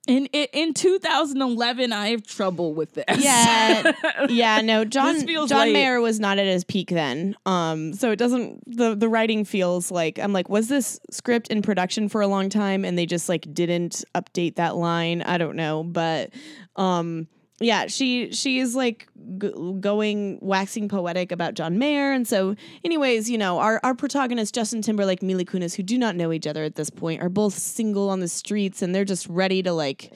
And 0.10 0.28
i- 0.34 0.50
in 0.54 0.74
2011, 0.74 1.94
I 1.94 2.10
have 2.10 2.26
trouble 2.26 2.74
with 2.74 2.94
this. 2.94 3.06
Yeah, 3.24 3.92
yeah, 4.30 4.62
no. 4.62 4.84
John 4.84 5.26
John 5.26 5.48
late. 5.50 5.74
Mayer 5.74 6.02
was 6.02 6.20
not 6.20 6.40
at 6.40 6.48
his 6.48 6.64
peak 6.64 6.90
then. 6.90 7.36
Um, 7.46 7.94
so 7.94 8.12
it 8.12 8.16
doesn't. 8.18 8.64
the 8.66 8.96
The 8.96 9.08
writing 9.08 9.46
feels 9.46 9.92
like 9.92 10.18
I'm 10.20 10.34
like, 10.34 10.50
was 10.50 10.68
this 10.68 11.00
script 11.12 11.48
in 11.50 11.62
production 11.62 12.10
for 12.10 12.22
a 12.22 12.28
long 12.28 12.50
time 12.50 12.84
and 12.86 12.98
they 12.98 13.06
just 13.06 13.30
like 13.30 13.54
didn't 13.54 14.04
update 14.16 14.56
that 14.56 14.76
line? 14.76 15.22
I 15.22 15.38
don't 15.38 15.56
know, 15.56 15.84
but 15.84 16.32
um, 16.76 17.28
yeah, 17.60 17.88
she 17.88 18.32
she 18.32 18.60
is 18.60 18.76
like 18.76 19.08
g- 19.38 19.54
going 19.80 20.40
waxing 20.42 20.88
poetic 20.88 21.32
about 21.32 21.54
John 21.56 21.78
Mayer, 21.78 22.12
and 22.12 22.28
so, 22.28 22.56
anyways, 22.84 23.30
you 23.30 23.38
know, 23.38 23.60
our 23.60 23.80
our 23.84 23.94
protagonist 23.94 24.56
Justin 24.56 24.82
Timberlake, 24.82 25.22
Mila 25.22 25.46
Kunis, 25.46 25.76
who 25.76 25.84
do 25.84 25.98
not 25.98 26.16
know 26.16 26.32
each 26.32 26.48
other 26.48 26.64
at 26.64 26.76
this 26.76 26.90
point, 26.90 27.22
are 27.22 27.30
both 27.30 27.54
single 27.54 28.10
on 28.10 28.20
the 28.20 28.28
streets, 28.28 28.82
and 28.82 28.96
they're 28.96 29.06
just 29.06 29.28
ready 29.28 29.62
to 29.64 29.74
like, 29.74 30.14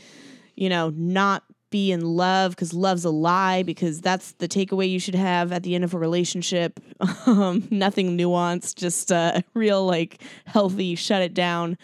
you 0.56 0.70
know, 0.70 0.92
not 0.96 1.44
be 1.70 1.92
in 1.92 2.02
love 2.02 2.52
because 2.52 2.72
love's 2.72 3.04
a 3.04 3.10
lie 3.10 3.64
because 3.64 4.00
that's 4.00 4.34
the 4.34 4.48
takeaway 4.48 4.88
you 4.88 5.00
should 5.00 5.16
have 5.16 5.52
at 5.52 5.64
the 5.64 5.74
end 5.74 5.84
of 5.84 5.94
a 5.94 6.00
relationship. 6.00 6.80
Um, 7.26 7.68
nothing 7.72 8.18
nuanced, 8.18 8.76
just 8.76 9.10
a 9.10 9.44
real 9.54 9.86
like 9.86 10.22
healthy 10.46 10.96
shut 10.96 11.22
it 11.22 11.34
down 11.34 11.78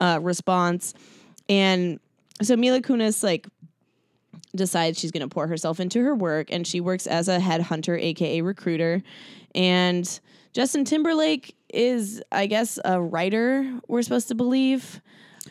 uh, 0.00 0.20
response. 0.22 0.94
And 1.48 1.98
so 2.42 2.56
Mila 2.56 2.80
Kunis 2.80 3.22
like 3.22 3.48
decides 4.56 4.98
she's 4.98 5.10
going 5.10 5.28
to 5.28 5.32
pour 5.32 5.46
herself 5.46 5.80
into 5.80 6.02
her 6.02 6.14
work 6.14 6.48
and 6.50 6.66
she 6.66 6.80
works 6.80 7.06
as 7.06 7.28
a 7.28 7.38
headhunter 7.38 8.00
aka 8.00 8.40
recruiter 8.40 9.02
and 9.54 10.20
Justin 10.52 10.84
Timberlake 10.84 11.54
is 11.72 12.22
I 12.32 12.46
guess 12.46 12.78
a 12.84 13.00
writer 13.00 13.80
we're 13.88 14.02
supposed 14.02 14.28
to 14.28 14.34
believe 14.34 15.00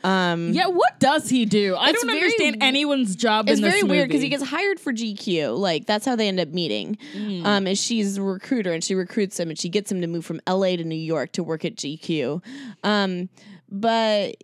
um 0.04 0.52
Yeah, 0.52 0.68
what 0.68 1.00
does 1.00 1.30
he 1.30 1.46
do? 1.46 1.76
I 1.76 1.92
don't 1.92 2.06
very 2.08 2.22
understand 2.22 2.58
anyone's 2.62 3.16
job 3.16 3.48
it's 3.48 3.60
in 3.60 3.64
this 3.64 3.74
It's 3.74 3.82
very 3.82 3.90
weird 3.90 4.10
because 4.10 4.22
he 4.22 4.30
gets 4.30 4.44
hired 4.44 4.80
for 4.80 4.92
GQ. 4.92 5.58
Like 5.58 5.86
that's 5.86 6.06
how 6.06 6.16
they 6.16 6.28
end 6.28 6.40
up 6.40 6.50
meeting. 6.50 6.98
Mm. 7.16 7.46
Um, 7.46 7.68
and 7.68 7.78
she's 7.78 8.18
a 8.18 8.22
recruiter, 8.22 8.74
and 8.74 8.84
she 8.84 8.96
recruits 8.96 9.40
him, 9.40 9.50
and 9.50 9.58
she 9.58 9.70
gets 9.70 9.92
him 9.92 10.02
to 10.02 10.08
move 10.08 10.26
from 10.26 10.42
LA 10.48 10.76
to 10.76 10.84
New 10.84 10.96
York 10.96 11.32
to 11.34 11.44
work 11.44 11.64
at 11.66 11.76
GQ. 11.76 12.44
Um, 12.84 13.30
but 13.70 14.36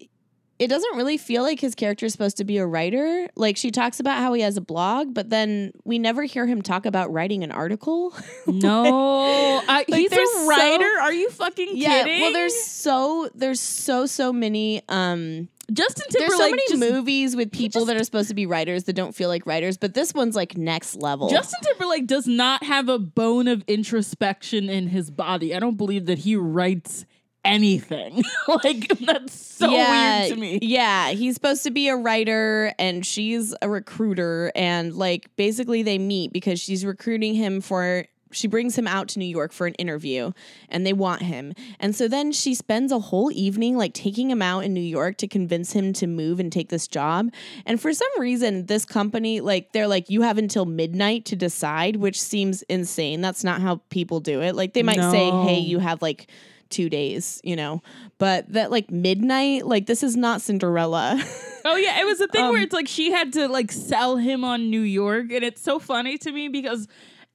it 0.61 0.67
doesn't 0.67 0.95
really 0.95 1.17
feel 1.17 1.41
like 1.41 1.59
his 1.59 1.73
character 1.73 2.05
is 2.05 2.11
supposed 2.11 2.37
to 2.37 2.43
be 2.43 2.59
a 2.59 2.65
writer. 2.67 3.27
Like 3.35 3.57
she 3.57 3.71
talks 3.71 3.99
about 3.99 4.19
how 4.19 4.31
he 4.33 4.43
has 4.43 4.57
a 4.57 4.61
blog, 4.61 5.11
but 5.11 5.31
then 5.31 5.71
we 5.85 5.97
never 5.97 6.21
hear 6.21 6.45
him 6.45 6.61
talk 6.61 6.85
about 6.85 7.11
writing 7.11 7.43
an 7.43 7.51
article. 7.51 8.13
no, 8.47 9.63
I, 9.67 9.85
he's 9.87 10.11
there's 10.11 10.29
a 10.29 10.33
so- 10.33 10.47
writer. 10.47 10.99
Are 11.01 11.11
you 11.11 11.31
fucking 11.31 11.65
kidding? 11.65 11.81
yeah. 11.81 12.03
kidding? 12.03 12.21
Well, 12.21 12.33
there's 12.33 12.61
so 12.61 13.29
there's 13.33 13.59
so 13.59 14.05
so 14.05 14.31
many 14.31 14.83
um 14.87 15.49
Justin 15.73 16.05
there's 16.11 16.29
Timberlake. 16.29 16.47
so 16.47 16.49
many 16.51 16.63
just, 16.69 16.93
movies 16.93 17.35
with 17.35 17.51
people 17.51 17.81
just- 17.81 17.87
that 17.87 17.99
are 17.99 18.03
supposed 18.03 18.27
to 18.29 18.35
be 18.35 18.45
writers 18.45 18.83
that 18.83 18.93
don't 18.93 19.15
feel 19.15 19.29
like 19.29 19.47
writers, 19.47 19.77
but 19.77 19.95
this 19.95 20.13
one's 20.13 20.35
like 20.35 20.55
next 20.55 20.95
level. 20.97 21.27
Justin 21.29 21.59
Timberlake 21.63 22.05
does 22.05 22.27
not 22.27 22.63
have 22.63 22.87
a 22.87 22.99
bone 22.99 23.47
of 23.47 23.63
introspection 23.67 24.69
in 24.69 24.89
his 24.89 25.09
body. 25.09 25.55
I 25.55 25.59
don't 25.59 25.77
believe 25.77 26.05
that 26.05 26.19
he 26.19 26.35
writes 26.35 27.05
anything. 27.43 28.23
like 28.63 28.87
that's 28.99 29.33
so 29.33 29.69
weird 29.71 30.29
to 30.29 30.35
me. 30.35 30.59
Yeah, 30.61 31.09
he's 31.09 31.35
supposed 31.35 31.63
to 31.63 31.71
be 31.71 31.89
a 31.89 31.95
writer 31.95 32.73
and 32.79 33.05
she's 33.05 33.53
a 33.61 33.69
recruiter 33.69 34.51
and 34.55 34.93
like 34.95 35.29
basically 35.35 35.83
they 35.83 35.97
meet 35.97 36.33
because 36.33 36.59
she's 36.59 36.85
recruiting 36.85 37.33
him 37.35 37.61
for 37.61 38.05
she 38.33 38.47
brings 38.47 38.77
him 38.77 38.87
out 38.87 39.09
to 39.09 39.19
New 39.19 39.25
York 39.25 39.51
for 39.51 39.67
an 39.67 39.73
interview 39.75 40.31
and 40.69 40.85
they 40.85 40.93
want 40.93 41.21
him. 41.21 41.53
And 41.79 41.95
so 41.95 42.07
then 42.07 42.31
she 42.31 42.55
spends 42.55 42.91
a 42.91 42.99
whole 42.99 43.31
evening 43.31 43.77
like 43.77 43.93
taking 43.93 44.31
him 44.31 44.41
out 44.41 44.63
in 44.63 44.73
New 44.73 44.79
York 44.79 45.17
to 45.17 45.27
convince 45.27 45.73
him 45.73 45.93
to 45.93 46.07
move 46.07 46.39
and 46.39 46.51
take 46.51 46.69
this 46.69 46.87
job. 46.87 47.29
And 47.65 47.81
for 47.81 47.93
some 47.93 48.09
reason 48.17 48.67
this 48.67 48.85
company 48.85 49.41
like 49.41 49.73
they're 49.73 49.87
like 49.87 50.09
you 50.09 50.21
have 50.21 50.37
until 50.37 50.65
midnight 50.65 51.25
to 51.25 51.35
decide, 51.35 51.97
which 51.97 52.21
seems 52.21 52.61
insane. 52.63 53.21
That's 53.21 53.43
not 53.43 53.61
how 53.61 53.81
people 53.89 54.19
do 54.19 54.41
it. 54.41 54.55
Like 54.55 54.73
they 54.73 54.83
might 54.83 55.11
say, 55.11 55.29
"Hey, 55.29 55.59
you 55.59 55.79
have 55.79 56.01
like 56.01 56.27
two 56.71 56.89
days, 56.89 57.39
you 57.43 57.55
know. 57.55 57.81
But 58.17 58.51
that 58.53 58.71
like 58.71 58.89
midnight, 58.89 59.67
like 59.67 59.85
this 59.85 60.03
is 60.03 60.15
not 60.15 60.41
Cinderella. 60.41 61.21
Oh 61.63 61.75
yeah, 61.75 62.01
it 62.01 62.05
was 62.05 62.19
a 62.19 62.27
thing 62.27 62.43
Um, 62.45 62.53
where 62.53 62.63
it's 62.63 62.73
like 62.73 62.87
she 62.87 63.11
had 63.11 63.33
to 63.33 63.47
like 63.47 63.71
sell 63.71 64.17
him 64.17 64.43
on 64.43 64.71
New 64.71 64.81
York, 64.81 65.31
and 65.31 65.43
it's 65.43 65.61
so 65.61 65.77
funny 65.77 66.17
to 66.17 66.31
me 66.31 66.47
because 66.47 66.87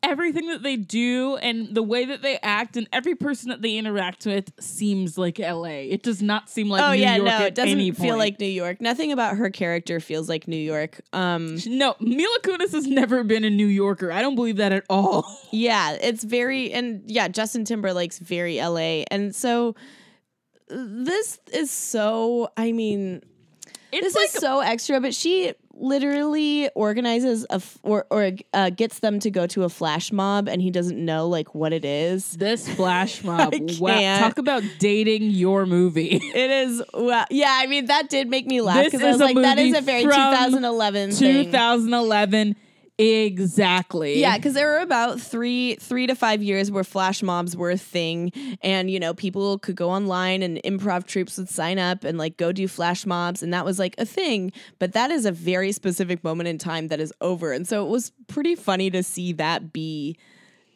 everything 0.07 0.47
that 0.47 0.63
they 0.63 0.77
do 0.77 1.37
and 1.37 1.75
the 1.75 1.83
way 1.83 2.05
that 2.05 2.23
they 2.23 2.39
act 2.43 2.77
and 2.77 2.89
every 2.93 3.15
person 3.15 3.51
that 3.51 3.61
they 3.61 3.77
interact 3.77 4.25
with 4.25 4.53
seems 4.61 5.19
like 5.19 5.39
LA. 5.39 5.65
It 5.91 6.03
does 6.03 6.23
not 6.23 6.49
seem 6.49 6.69
like 6.69 6.83
oh 6.83 6.93
New 6.93 7.01
yeah, 7.01 7.17
York 7.17 7.27
no, 7.27 7.33
at 7.33 7.43
it 7.43 7.55
doesn't 7.55 7.95
feel 7.95 8.17
like 8.17 8.39
New 8.39 8.47
York. 8.47 8.81
Nothing 8.81 9.13
about 9.13 9.37
her 9.37 9.51
character 9.51 9.99
feels 10.01 10.29
like 10.29 10.47
New 10.47 10.57
York. 10.57 11.01
Um 11.13 11.59
No, 11.67 11.97
Mila 12.01 12.39
Kunis 12.43 12.73
has 12.73 12.87
never 12.87 13.25
been 13.25 13.45
a 13.45 13.51
New 13.51 13.67
Yorker. 13.67 14.13
I 14.13 14.23
don't 14.23 14.37
believe 14.37 14.57
that 14.59 14.73
at 14.73 14.85
all. 14.89 15.27
yeah, 15.51 15.97
it's 16.01 16.25
very 16.25 16.73
and 16.73 17.03
yeah, 17.07 17.29
Justin 17.29 17.65
Timberlake's 17.65 18.19
very 18.19 18.61
LA. 18.61 19.05
And 19.11 19.35
so 19.35 19.75
this 20.69 21.39
is 21.53 21.71
so 21.71 22.51
I 22.57 22.73
mean 22.73 23.23
It's 23.93 24.07
this 24.07 24.15
like 24.15 24.27
is 24.27 24.33
so 24.33 24.61
extra, 24.61 25.01
but 25.01 25.15
she 25.15 25.53
literally 25.79 26.69
organizes 26.75 27.45
a 27.51 27.55
f- 27.55 27.79
or 27.83 28.07
or 28.11 28.33
uh, 28.53 28.71
gets 28.71 29.01
them 29.01 29.19
to 29.21 29.31
go 29.31 29.47
to 29.49 29.65
a 29.65 29.69
flash 29.69 30.13
mob, 30.13 30.49
and 30.49 30.61
he 30.63 30.71
doesn't 30.71 31.03
know 31.03 31.29
like 31.29 31.55
what 31.55 31.73
it 31.73 31.85
is. 31.85 32.33
this 32.33 32.69
flash 32.69 33.23
mob. 33.29 33.55
Wow, 33.79 34.19
talk 34.19 34.39
about 34.39 34.63
dating 34.79 35.25
your 35.31 35.67
movie. 35.67 36.21
It 36.37 36.51
is 36.51 36.83
well, 36.93 37.25
yeah. 37.31 37.51
I 37.63 37.67
mean, 37.67 37.87
that 37.87 38.09
did 38.09 38.29
make 38.29 38.47
me 38.47 38.61
laugh 38.61 38.85
because 38.85 39.03
I 39.03 39.11
was 39.11 39.21
like, 39.21 39.37
that 39.37 39.59
is 39.59 39.77
a 39.77 39.81
very 39.81 40.03
2011 40.03 41.13
thing. 41.13 41.45
2011, 41.45 42.57
exactly. 42.99 44.21
Yeah, 44.21 44.37
because 44.37 44.55
there 44.55 44.67
were 44.69 44.79
about 44.79 45.21
three 45.21 45.77
three 45.77 46.07
to 46.07 46.15
five 46.15 46.43
years 46.43 46.71
where 46.71 46.85
flash 46.85 47.23
mobs 47.23 47.57
were 47.57 47.71
a 47.71 47.77
thing, 47.77 48.33
and 48.63 48.91
you 48.91 48.99
know 48.99 49.15
people 49.15 49.59
could 49.59 49.77
go 49.77 49.91
online 49.91 50.43
and 50.43 50.59
improv 50.65 51.07
troops 51.07 51.37
would 51.39 51.49
sign 51.49 51.79
up 51.79 52.05
and 52.05 52.19
like 52.19 52.37
go 52.37 52.53
do 52.53 52.67
flash 52.69 53.07
mobs, 53.07 53.43
and 53.43 53.53
that 53.53 53.65
was 53.65 53.79
like 53.79 53.95
a 53.99 54.07
thing. 54.07 54.53
But 54.79 54.93
that 54.93 55.11
is 55.11 55.27
a 55.27 55.33
very 55.33 55.73
specific 55.73 56.25
moment 56.25 56.49
in 56.49 56.59
time 56.59 56.89
that 56.89 57.01
is 57.01 57.13
over, 57.21 57.53
and 57.53 57.67
so 57.67 57.85
it 57.85 57.89
was 57.89 58.13
pretty 58.29 58.55
funny 58.55 58.91
to 58.91 59.03
see 59.03 59.33
that 59.35 59.73
be 59.73 60.17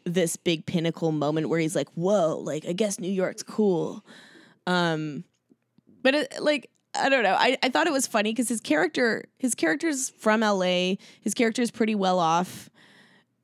this 0.05 0.37
big 0.37 0.67
pinnacle 0.67 1.13
moment 1.13 1.49
where 1.49 1.61
he's 1.61 1.77
like, 1.77 1.89
"Whoa, 1.95 2.39
like 2.39 2.67
I 2.67 2.73
guess 2.73 2.99
New 2.99 3.11
York's 3.11 3.43
cool." 3.43 4.05
Um, 4.67 5.25
but 6.03 6.15
it, 6.15 6.35
like 6.41 6.70
I 6.95 7.09
don't 7.09 7.23
know. 7.23 7.37
I, 7.39 7.57
I 7.63 7.69
thought 7.69 7.87
it 7.87 7.93
was 7.93 8.07
funny 8.07 8.33
because 8.33 8.49
his 8.49 8.61
character 8.61 9.25
his 9.39 9.55
character's 9.55 10.11
from 10.11 10.41
LA. 10.41 10.95
His 11.21 11.35
character's 11.35 11.71
pretty 11.71 11.95
well 11.95 12.19
off. 12.19 12.69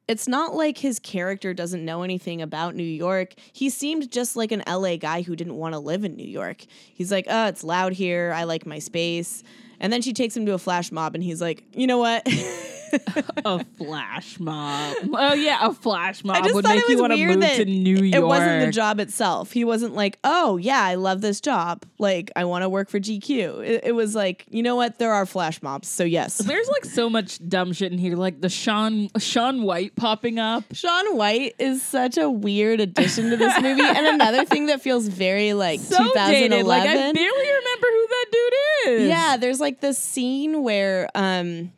It's 0.09 0.29
not 0.29 0.55
like 0.55 0.79
his 0.79 1.01
character 1.01 1.53
doesn't 1.53 1.85
know 1.85 2.03
anything 2.03 2.41
about 2.41 2.77
New 2.77 2.85
York. 2.85 3.35
He 3.53 3.71
seemed 3.71 4.11
just 4.13 4.37
like 4.37 4.53
an 4.53 4.63
LA 4.69 4.97
guy 4.97 5.23
who 5.23 5.35
didn't 5.35 5.57
want 5.57 5.75
to 5.75 5.81
live 5.81 6.05
in 6.05 6.15
New 6.15 6.27
York. 6.29 6.65
He's 6.95 7.11
like, 7.11 7.27
"Oh, 7.29 7.47
it's 7.47 7.65
loud 7.65 7.93
here. 7.93 8.33
I 8.35 8.45
like 8.45 8.67
my 8.67 8.79
space." 8.79 9.43
And 9.81 9.93
then 9.93 10.03
she 10.03 10.13
takes 10.13 10.37
him 10.37 10.47
to 10.47 10.55
a 10.55 10.59
flash 10.59 10.91
mob 10.93 11.15
and 11.15 11.23
he's 11.23 11.41
like, 11.41 11.65
"You 11.75 11.87
know 11.87 11.99
what?" 11.99 12.27
a 13.45 13.65
flash 13.77 14.39
mob. 14.39 14.97
Oh 15.13 15.35
yeah, 15.35 15.59
a 15.67 15.73
flash 15.73 16.23
mob 16.25 16.37
I 16.37 16.41
just 16.43 16.55
would 16.55 16.65
thought 16.65 16.77
make 16.77 16.85
it 16.85 16.89
you 16.89 16.95
was 16.97 17.01
want 17.01 17.13
to 17.15 17.27
move 17.27 17.41
that 17.41 17.57
to 17.57 17.65
New 17.65 17.97
York. 17.97 18.15
it 18.15 18.25
wasn't 18.25 18.65
the 18.67 18.73
job 18.73 19.01
itself. 19.01 19.53
He 19.53 19.65
wasn't 19.65 19.95
like, 19.95 20.19
"Oh, 20.25 20.57
yeah, 20.57 20.83
I 20.83 20.95
love 20.95 21.21
this 21.21 21.41
job. 21.41 21.85
Like, 21.99 22.31
I 22.37 22.45
want 22.45 22.63
to 22.63 22.69
work 22.69 22.89
for 22.89 23.01
GQ." 23.01 23.65
It, 23.65 23.81
it 23.87 23.93
was 23.93 24.15
like, 24.15 24.47
"You 24.51 24.63
know 24.63 24.77
what? 24.77 24.99
There 24.99 25.13
are 25.13 25.27
flash 25.27 25.61
mobs." 25.63 25.89
So, 25.89 26.05
yes. 26.05 26.39
There's 26.47 26.69
like 26.69 26.85
so 26.85 27.11
much 27.11 27.41
dumb 27.49 27.73
shit 27.73 27.93
in 27.93 27.99
here, 27.99 28.17
like 28.17 28.41
the 28.41 28.49
Shaun 28.49 29.09
Shaun 29.19 29.63
White 29.65 29.97
popping 29.97 30.39
up. 30.39 30.65
Shaun 30.73 31.17
White 31.17 31.55
is 31.59 31.83
such 31.83 32.17
a 32.19 32.31
weird 32.31 32.81
addition 32.81 33.31
to 33.31 33.37
this 33.37 33.61
movie, 33.61 33.83
and 33.83 34.07
another 34.07 34.45
thing 34.45 34.67
that 34.67 34.81
feels 34.81 35.09
very 35.09 35.53
like 35.55 35.81
So 35.81 35.99
2011. 35.99 36.51
dated. 36.51 36.67
Like 36.67 36.83
I 36.89 37.13
barely 37.13 37.49
remember 37.49 37.87
who 37.91 38.06
that 38.31 38.85
dude 38.85 39.01
is. 39.03 39.09
yeah, 39.09 39.37
there's 39.37 39.61
like 39.61 39.81
this 39.81 39.99
scene 39.99 40.63
where 40.63 41.09
um, 41.15 41.73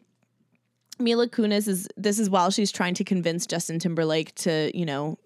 Mila 0.98 1.28
Kunis 1.28 1.68
is. 1.68 1.88
This 1.96 2.18
is 2.18 2.28
while 2.30 2.50
she's 2.50 2.72
trying 2.72 2.94
to 2.94 3.04
convince 3.04 3.46
Justin 3.46 3.78
Timberlake 3.78 4.34
to, 4.36 4.70
you 4.76 4.86
know, 4.86 5.18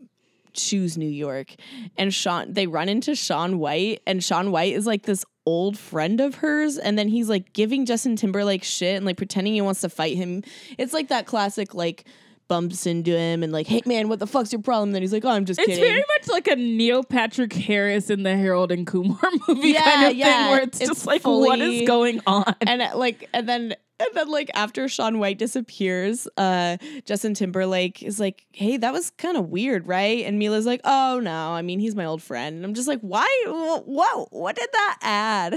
choose 0.53 0.99
New 0.99 1.09
York, 1.09 1.55
and 1.97 2.13
Shaun. 2.13 2.53
They 2.53 2.67
run 2.67 2.89
into 2.89 3.15
Shaun 3.15 3.59
White, 3.59 4.03
and 4.07 4.23
Shaun 4.23 4.51
White 4.53 4.75
is 4.75 4.87
like 4.87 5.05
this 5.05 5.25
old 5.47 5.79
friend 5.79 6.21
of 6.21 6.37
hers, 6.37 6.79
and 6.79 6.99
then 6.99 7.09
he's 7.09 7.29
like 7.29 7.53
giving 7.53 7.87
Justin 7.87 8.17
Timberlake 8.17 8.63
shit 8.63 8.97
and 8.97 9.07
like 9.07 9.17
pretending 9.17 9.55
he 9.55 9.61
wants 9.61 9.81
to 9.81 9.89
fight 9.89 10.17
him. 10.17 10.43
It's 10.79 10.93
like 10.93 11.09
that 11.09 11.27
classic 11.27 11.75
like. 11.75 12.05
Bumps 12.53 12.87
into 12.87 13.17
him 13.17 13.43
and 13.43 13.51
like, 13.53 13.67
hey 13.67 13.81
man, 13.87 14.09
what 14.09 14.19
the 14.19 14.27
fuck's 14.27 14.53
your 14.53 14.61
problem? 14.61 14.93
Then 14.93 15.01
he's 15.03 15.13
like, 15.13 15.25
oh, 15.25 15.31
I'm 15.31 15.47
just 15.47 15.59
kidding. 15.59 15.73
It's 15.73 15.81
kidding. 15.81 15.95
very 15.95 16.05
much 16.19 16.29
like 16.29 16.49
a 16.49 16.57
Neil 16.57 17.03
Patrick 17.03 17.53
Harris 17.53 18.11
in 18.11 18.25
the 18.25 18.37
Harold 18.37 18.71
and 18.71 18.87
Kumar 18.87 19.19
movie 19.49 19.71
Yeah, 19.71 19.83
kind 19.83 20.07
of 20.11 20.15
yeah. 20.17 20.43
thing, 20.43 20.51
where 20.51 20.63
it's, 20.63 20.81
It's 20.81 20.89
just 20.91 21.07
like, 21.07 21.25
what 21.25 21.59
fully- 21.59 21.81
is 21.83 21.87
going 21.89 22.21
on? 22.27 22.55
and 22.61 22.83
uh, 22.83 22.91
like 22.95 23.29
and 23.33 23.49
then 23.49 23.75
and 24.01 24.09
then 24.15 24.29
like 24.29 24.51
after 24.55 24.89
Shaun 24.89 25.19
White 25.21 25.39
disappears, 25.39 26.27
uh 26.37 26.77
Justin 27.05 27.35
Timberlake 27.35 28.03
is 28.03 28.19
like, 28.19 28.45
"Hey, 28.53 28.77
that 28.77 28.93
was 28.93 29.11
kind 29.11 29.37
of 29.37 29.49
weird, 29.49 29.87
right?" 29.87 30.25
And 30.27 30.39
Mila's 30.41 30.67
like, 30.67 30.81
"Oh 30.85 31.21
no, 31.23 31.53
I 31.53 31.63
mean, 31.63 31.79
he's 31.79 31.95
my 31.95 32.05
old 32.05 32.21
friend." 32.21 32.57
And 32.57 32.65
I'm 32.65 32.75
just 32.75 32.89
like, 32.89 33.01
"Why 33.01 33.29
what 33.47 34.33
what 34.33 34.57
did 34.57 34.69
that 34.73 34.99
add?" 35.03 35.55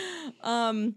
um 0.42 0.94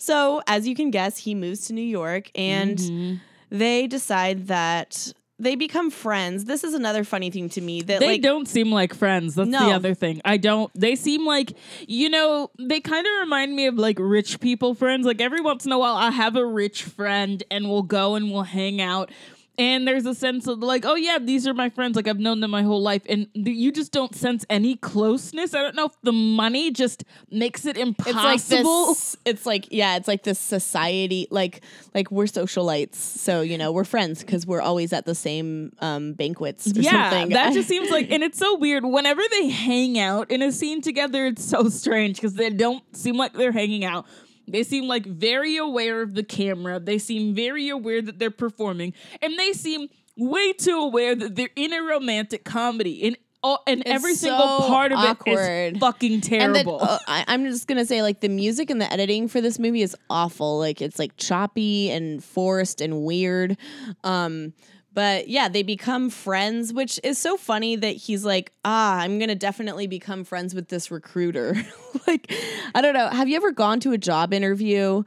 so, 0.00 0.40
as 0.46 0.68
you 0.68 0.76
can 0.76 0.92
guess, 0.92 1.18
he 1.18 1.34
moves 1.34 1.66
to 1.66 1.72
New 1.72 1.82
York 1.82 2.30
and 2.36 2.78
Mm-hmm. 2.78 3.14
They 3.50 3.86
decide 3.86 4.48
that 4.48 5.12
they 5.40 5.54
become 5.54 5.90
friends. 5.90 6.46
This 6.46 6.64
is 6.64 6.74
another 6.74 7.04
funny 7.04 7.30
thing 7.30 7.48
to 7.50 7.60
me 7.60 7.80
that 7.82 8.00
They 8.00 8.08
like 8.14 8.22
don't 8.22 8.48
seem 8.48 8.72
like 8.72 8.92
friends. 8.92 9.36
That's 9.36 9.48
No. 9.48 9.66
the 9.68 9.72
other 9.72 9.94
thing. 9.94 10.20
I 10.24 10.36
don't. 10.36 10.68
They 10.74 10.96
seem 10.96 11.24
like 11.24 11.52
you 11.86 12.08
know. 12.10 12.50
They 12.58 12.80
kind 12.80 13.06
of 13.06 13.12
remind 13.20 13.54
me 13.54 13.66
of 13.66 13.76
like 13.76 13.98
rich 14.00 14.40
people 14.40 14.74
friends. 14.74 15.06
Like 15.06 15.20
every 15.20 15.40
once 15.40 15.64
in 15.64 15.70
a 15.72 15.78
while, 15.78 15.94
I 15.94 16.10
have 16.10 16.34
a 16.34 16.44
rich 16.44 16.82
friend, 16.82 17.42
and 17.50 17.68
we'll 17.70 17.82
go 17.84 18.16
and 18.16 18.32
we'll 18.32 18.42
hang 18.42 18.80
out. 18.80 19.10
And 19.58 19.88
there's 19.88 20.06
a 20.06 20.14
sense 20.14 20.46
of 20.46 20.60
like, 20.60 20.84
oh 20.86 20.94
yeah, 20.94 21.18
these 21.18 21.46
are 21.46 21.52
my 21.52 21.68
friends. 21.68 21.96
Like 21.96 22.06
I've 22.06 22.20
known 22.20 22.40
them 22.40 22.52
my 22.52 22.62
whole 22.62 22.80
life, 22.80 23.02
and 23.08 23.26
th- 23.34 23.56
you 23.56 23.72
just 23.72 23.90
don't 23.90 24.14
sense 24.14 24.46
any 24.48 24.76
closeness. 24.76 25.52
I 25.52 25.62
don't 25.62 25.74
know 25.74 25.86
if 25.86 26.00
the 26.02 26.12
money 26.12 26.70
just 26.70 27.04
makes 27.30 27.66
it 27.66 27.76
impossible. 27.76 28.30
It's 28.30 28.48
like 28.48 28.86
this. 28.96 29.16
It's 29.24 29.46
like 29.46 29.68
yeah. 29.72 29.96
It's 29.96 30.06
like 30.06 30.22
this 30.22 30.38
society. 30.38 31.26
Like 31.30 31.62
like 31.92 32.10
we're 32.12 32.24
socialites, 32.24 32.94
so 32.94 33.40
you 33.40 33.58
know 33.58 33.72
we're 33.72 33.84
friends 33.84 34.20
because 34.20 34.46
we're 34.46 34.62
always 34.62 34.92
at 34.92 35.06
the 35.06 35.14
same 35.14 35.72
um, 35.80 36.12
banquets 36.12 36.68
or 36.68 36.80
yeah, 36.80 37.10
something. 37.10 37.30
that 37.30 37.52
just 37.52 37.68
seems 37.78 37.90
like, 37.90 38.10
and 38.12 38.22
it's 38.22 38.38
so 38.38 38.56
weird. 38.56 38.84
Whenever 38.84 39.22
they 39.30 39.48
hang 39.48 39.98
out 39.98 40.30
in 40.30 40.40
a 40.40 40.52
scene 40.52 40.80
together, 40.80 41.26
it's 41.26 41.44
so 41.44 41.68
strange 41.68 42.16
because 42.16 42.34
they 42.34 42.50
don't 42.50 42.84
seem 42.96 43.16
like 43.16 43.32
they're 43.32 43.52
hanging 43.52 43.84
out. 43.84 44.06
They 44.50 44.62
seem 44.62 44.84
like 44.86 45.06
very 45.06 45.56
aware 45.56 46.02
of 46.02 46.14
the 46.14 46.22
camera. 46.22 46.80
They 46.80 46.98
seem 46.98 47.34
very 47.34 47.68
aware 47.68 48.02
that 48.02 48.18
they're 48.18 48.30
performing, 48.30 48.94
and 49.22 49.38
they 49.38 49.52
seem 49.52 49.88
way 50.16 50.52
too 50.52 50.78
aware 50.78 51.14
that 51.14 51.36
they're 51.36 51.50
in 51.56 51.72
a 51.72 51.82
romantic 51.82 52.44
comedy. 52.44 53.06
And 53.06 53.16
all, 53.42 53.62
and 53.66 53.82
every 53.86 54.14
single 54.14 54.58
so 54.58 54.66
part 54.66 54.90
of 54.92 54.98
it 54.98 55.10
awkward. 55.10 55.74
is 55.74 55.78
fucking 55.78 56.20
then, 56.20 56.52
terrible. 56.54 56.80
uh, 56.82 56.98
I, 57.06 57.24
I'm 57.28 57.44
just 57.44 57.68
gonna 57.68 57.86
say, 57.86 58.02
like 58.02 58.20
the 58.20 58.28
music 58.28 58.68
and 58.70 58.80
the 58.80 58.92
editing 58.92 59.28
for 59.28 59.40
this 59.40 59.58
movie 59.58 59.82
is 59.82 59.96
awful. 60.10 60.58
Like 60.58 60.82
it's 60.82 60.98
like 60.98 61.16
choppy 61.16 61.90
and 61.90 62.22
forced 62.22 62.80
and 62.80 63.02
weird. 63.04 63.56
Um, 64.02 64.54
but 64.98 65.28
yeah, 65.28 65.48
they 65.48 65.62
become 65.62 66.10
friends, 66.10 66.72
which 66.72 66.98
is 67.04 67.18
so 67.18 67.36
funny 67.36 67.76
that 67.76 67.92
he's 67.94 68.24
like, 68.24 68.50
ah, 68.64 68.98
I'm 68.98 69.20
gonna 69.20 69.36
definitely 69.36 69.86
become 69.86 70.24
friends 70.24 70.56
with 70.56 70.70
this 70.70 70.90
recruiter. 70.90 71.54
like, 72.08 72.34
I 72.74 72.80
don't 72.80 72.94
know. 72.94 73.06
Have 73.06 73.28
you 73.28 73.36
ever 73.36 73.52
gone 73.52 73.78
to 73.78 73.92
a 73.92 73.98
job 73.98 74.34
interview? 74.34 75.04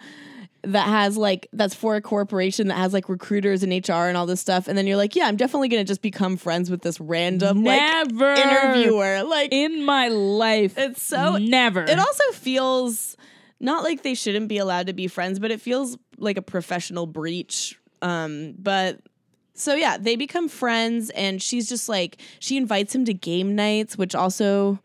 That 0.63 0.87
has 0.87 1.17
like 1.17 1.49
that's 1.51 1.75
for 1.75 1.97
a 1.97 2.01
corporation 2.01 2.69
that 2.69 2.75
has 2.75 2.93
like 2.93 3.09
recruiters 3.09 3.63
and 3.63 3.85
HR 3.85 4.07
and 4.07 4.15
all 4.15 4.25
this 4.25 4.39
stuff, 4.39 4.69
and 4.69 4.77
then 4.77 4.87
you're 4.87 4.95
like, 4.95 5.13
yeah, 5.13 5.25
I'm 5.25 5.35
definitely 5.35 5.67
gonna 5.67 5.83
just 5.83 6.01
become 6.01 6.37
friends 6.37 6.71
with 6.71 6.83
this 6.83 6.97
random 7.01 7.63
Never. 7.63 8.33
like 8.33 8.45
interviewer. 8.45 9.23
Like 9.23 9.51
in 9.51 9.83
my 9.83 10.07
life. 10.07 10.77
it's 10.77 11.03
so 11.03 11.35
never. 11.35 11.83
it 11.83 11.99
also 11.99 12.23
feels 12.31 13.17
not 13.59 13.83
like 13.83 14.03
they 14.03 14.13
shouldn't 14.13 14.47
be 14.47 14.57
allowed 14.57 14.87
to 14.87 14.93
be 14.93 15.07
friends, 15.07 15.37
but 15.37 15.51
it 15.51 15.59
feels 15.59 15.97
like 16.17 16.37
a 16.37 16.41
professional 16.41 17.07
breach. 17.07 17.77
Um, 18.01 18.55
but 18.57 19.01
so 19.61 19.75
yeah, 19.75 19.97
they 19.97 20.15
become 20.15 20.49
friends, 20.49 21.09
and 21.11 21.41
she's 21.41 21.69
just 21.69 21.87
like 21.87 22.17
she 22.39 22.57
invites 22.57 22.93
him 22.95 23.05
to 23.05 23.13
game 23.13 23.55
nights, 23.55 23.97
which 23.97 24.15
also 24.15 24.79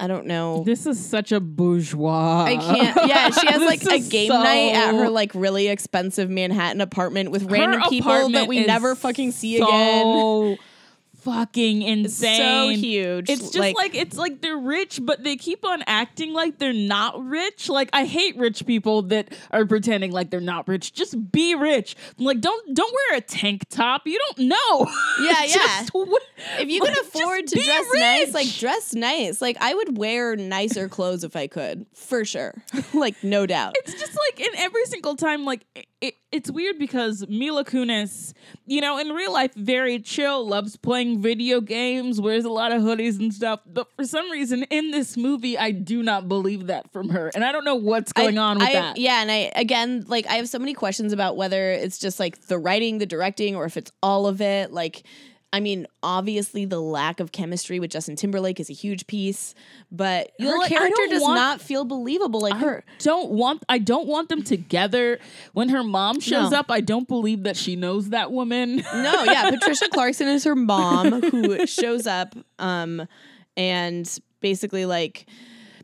I 0.00 0.06
don't 0.06 0.26
know. 0.26 0.62
this 0.64 0.86
is 0.86 1.04
such 1.04 1.32
a 1.32 1.40
bourgeois. 1.40 2.44
I 2.44 2.56
can't. 2.56 3.08
Yeah, 3.08 3.30
she 3.30 3.46
has 3.48 3.62
like 3.66 3.82
a 3.84 3.98
game 3.98 4.30
so- 4.30 4.42
night 4.42 4.74
at 4.74 4.94
her 4.94 5.08
like 5.08 5.34
really 5.34 5.68
expensive 5.68 6.30
Manhattan 6.30 6.80
apartment 6.80 7.30
with 7.30 7.44
random 7.44 7.82
people 7.88 8.30
that 8.30 8.46
we 8.46 8.64
never 8.64 8.94
fucking 8.94 9.32
see 9.32 9.58
so 9.58 9.66
again. 9.66 10.58
Fucking 11.22 11.82
insane. 11.82 12.76
So 12.76 12.80
huge. 12.80 13.28
It's 13.28 13.50
just 13.50 13.76
like, 13.76 13.94
it's 13.94 14.16
like 14.16 14.40
they're 14.40 14.56
rich, 14.56 15.00
but 15.02 15.24
they 15.24 15.36
keep 15.36 15.64
on 15.64 15.82
acting 15.86 16.32
like 16.32 16.58
they're 16.58 16.72
not 16.72 17.22
rich. 17.24 17.68
Like 17.68 17.90
I 17.92 18.04
hate 18.04 18.36
rich 18.36 18.64
people 18.66 19.02
that 19.02 19.34
are 19.50 19.66
pretending 19.66 20.12
like 20.12 20.30
they're 20.30 20.40
not 20.40 20.68
rich. 20.68 20.92
Just 20.92 21.32
be 21.32 21.54
rich. 21.54 21.96
Like 22.18 22.40
don't 22.40 22.74
don't 22.74 22.92
wear 22.92 23.18
a 23.18 23.20
tank 23.20 23.68
top. 23.68 24.02
You 24.06 24.18
don't 24.36 24.48
know. 24.48 24.86
Yeah, 25.20 25.44
yeah. 25.44 25.84
W- 25.92 26.16
if 26.58 26.68
you 26.68 26.80
can 26.80 26.90
like, 26.94 27.02
afford 27.02 27.46
to 27.48 27.60
dress 27.60 27.86
nice, 27.94 28.34
like 28.34 28.48
dress 28.56 28.94
nice. 28.94 29.42
Like 29.42 29.56
I 29.60 29.74
would 29.74 29.98
wear 29.98 30.36
nicer 30.36 30.88
clothes 30.88 31.24
if 31.24 31.34
I 31.34 31.48
could, 31.48 31.86
for 31.92 32.24
sure. 32.24 32.54
like 32.94 33.16
no 33.24 33.46
doubt. 33.46 33.74
it's 33.78 33.94
just 33.94 34.16
like 34.16 34.40
in 34.40 34.54
every 34.56 34.84
single 34.86 35.16
time 35.16 35.44
like 35.44 35.66
it, 36.00 36.14
it's 36.30 36.50
weird 36.50 36.78
because 36.78 37.26
Mila 37.28 37.64
Kunis, 37.64 38.32
you 38.66 38.80
know, 38.80 38.98
in 38.98 39.08
real 39.08 39.32
life 39.32 39.54
very 39.54 39.98
chill, 39.98 40.46
loves 40.46 40.76
playing 40.76 41.07
video 41.16 41.62
games, 41.62 42.20
wears 42.20 42.44
a 42.44 42.50
lot 42.50 42.70
of 42.72 42.82
hoodies 42.82 43.18
and 43.18 43.32
stuff, 43.32 43.60
but 43.66 43.88
for 43.96 44.04
some 44.04 44.30
reason 44.30 44.64
in 44.64 44.90
this 44.90 45.16
movie 45.16 45.56
I 45.56 45.70
do 45.70 46.02
not 46.02 46.28
believe 46.28 46.66
that 46.66 46.92
from 46.92 47.08
her. 47.08 47.30
And 47.34 47.42
I 47.44 47.52
don't 47.52 47.64
know 47.64 47.74
what's 47.76 48.12
going 48.12 48.36
I- 48.38 48.42
on 48.42 48.58
with 48.58 48.68
I- 48.68 48.72
that. 48.74 48.96
Yeah, 48.98 49.22
and 49.22 49.30
I 49.30 49.50
again 49.56 50.04
like 50.08 50.26
I 50.26 50.34
have 50.34 50.48
so 50.48 50.58
many 50.58 50.74
questions 50.74 51.12
about 51.14 51.36
whether 51.36 51.72
it's 51.72 51.98
just 51.98 52.20
like 52.20 52.42
the 52.48 52.58
writing, 52.58 52.98
the 52.98 53.06
directing, 53.06 53.56
or 53.56 53.64
if 53.64 53.76
it's 53.78 53.90
all 54.02 54.26
of 54.26 54.40
it. 54.42 54.72
Like, 54.72 55.02
I 55.50 55.60
mean, 55.60 55.86
obviously 56.02 56.66
the 56.66 56.78
lack 56.80 57.20
of 57.20 57.32
chemistry 57.32 57.80
with 57.80 57.90
Justin 57.90 58.16
Timberlake 58.16 58.60
is 58.60 58.68
a 58.68 58.74
huge 58.74 59.06
piece, 59.06 59.54
but 59.90 60.30
You're 60.38 60.52
her 60.52 60.58
like, 60.58 60.68
character 60.68 61.02
does 61.08 61.22
want- 61.22 61.36
not 61.36 61.60
feel 61.62 61.86
believable. 61.86 62.40
Like 62.40 62.56
her, 62.56 62.84
don't 62.98 63.30
want 63.30 63.64
I 63.68 63.78
don't 63.78 64.06
want 64.06 64.28
them 64.28 64.42
together. 64.42 65.18
When 65.54 65.70
her 65.70 65.82
mom 65.82 66.20
shows 66.20 66.50
No. 66.50 66.58
up, 66.58 66.66
I 66.70 66.80
don't 66.82 67.08
believe 67.08 67.44
that 67.44 67.56
she 67.56 67.76
knows 67.76 68.10
that 68.10 68.30
woman. 68.30 68.76
No, 68.76 69.24
yeah, 69.24 69.48
Patricia 69.58 69.88
Clarkson 69.88 70.28
is 70.28 70.44
her 70.44 70.54
mom 70.54 71.22
who 71.22 71.66
shows 71.66 72.06
up 72.06 72.34
um 72.58 73.06
and 73.56 74.18
basically 74.40 74.84
like 74.84 75.26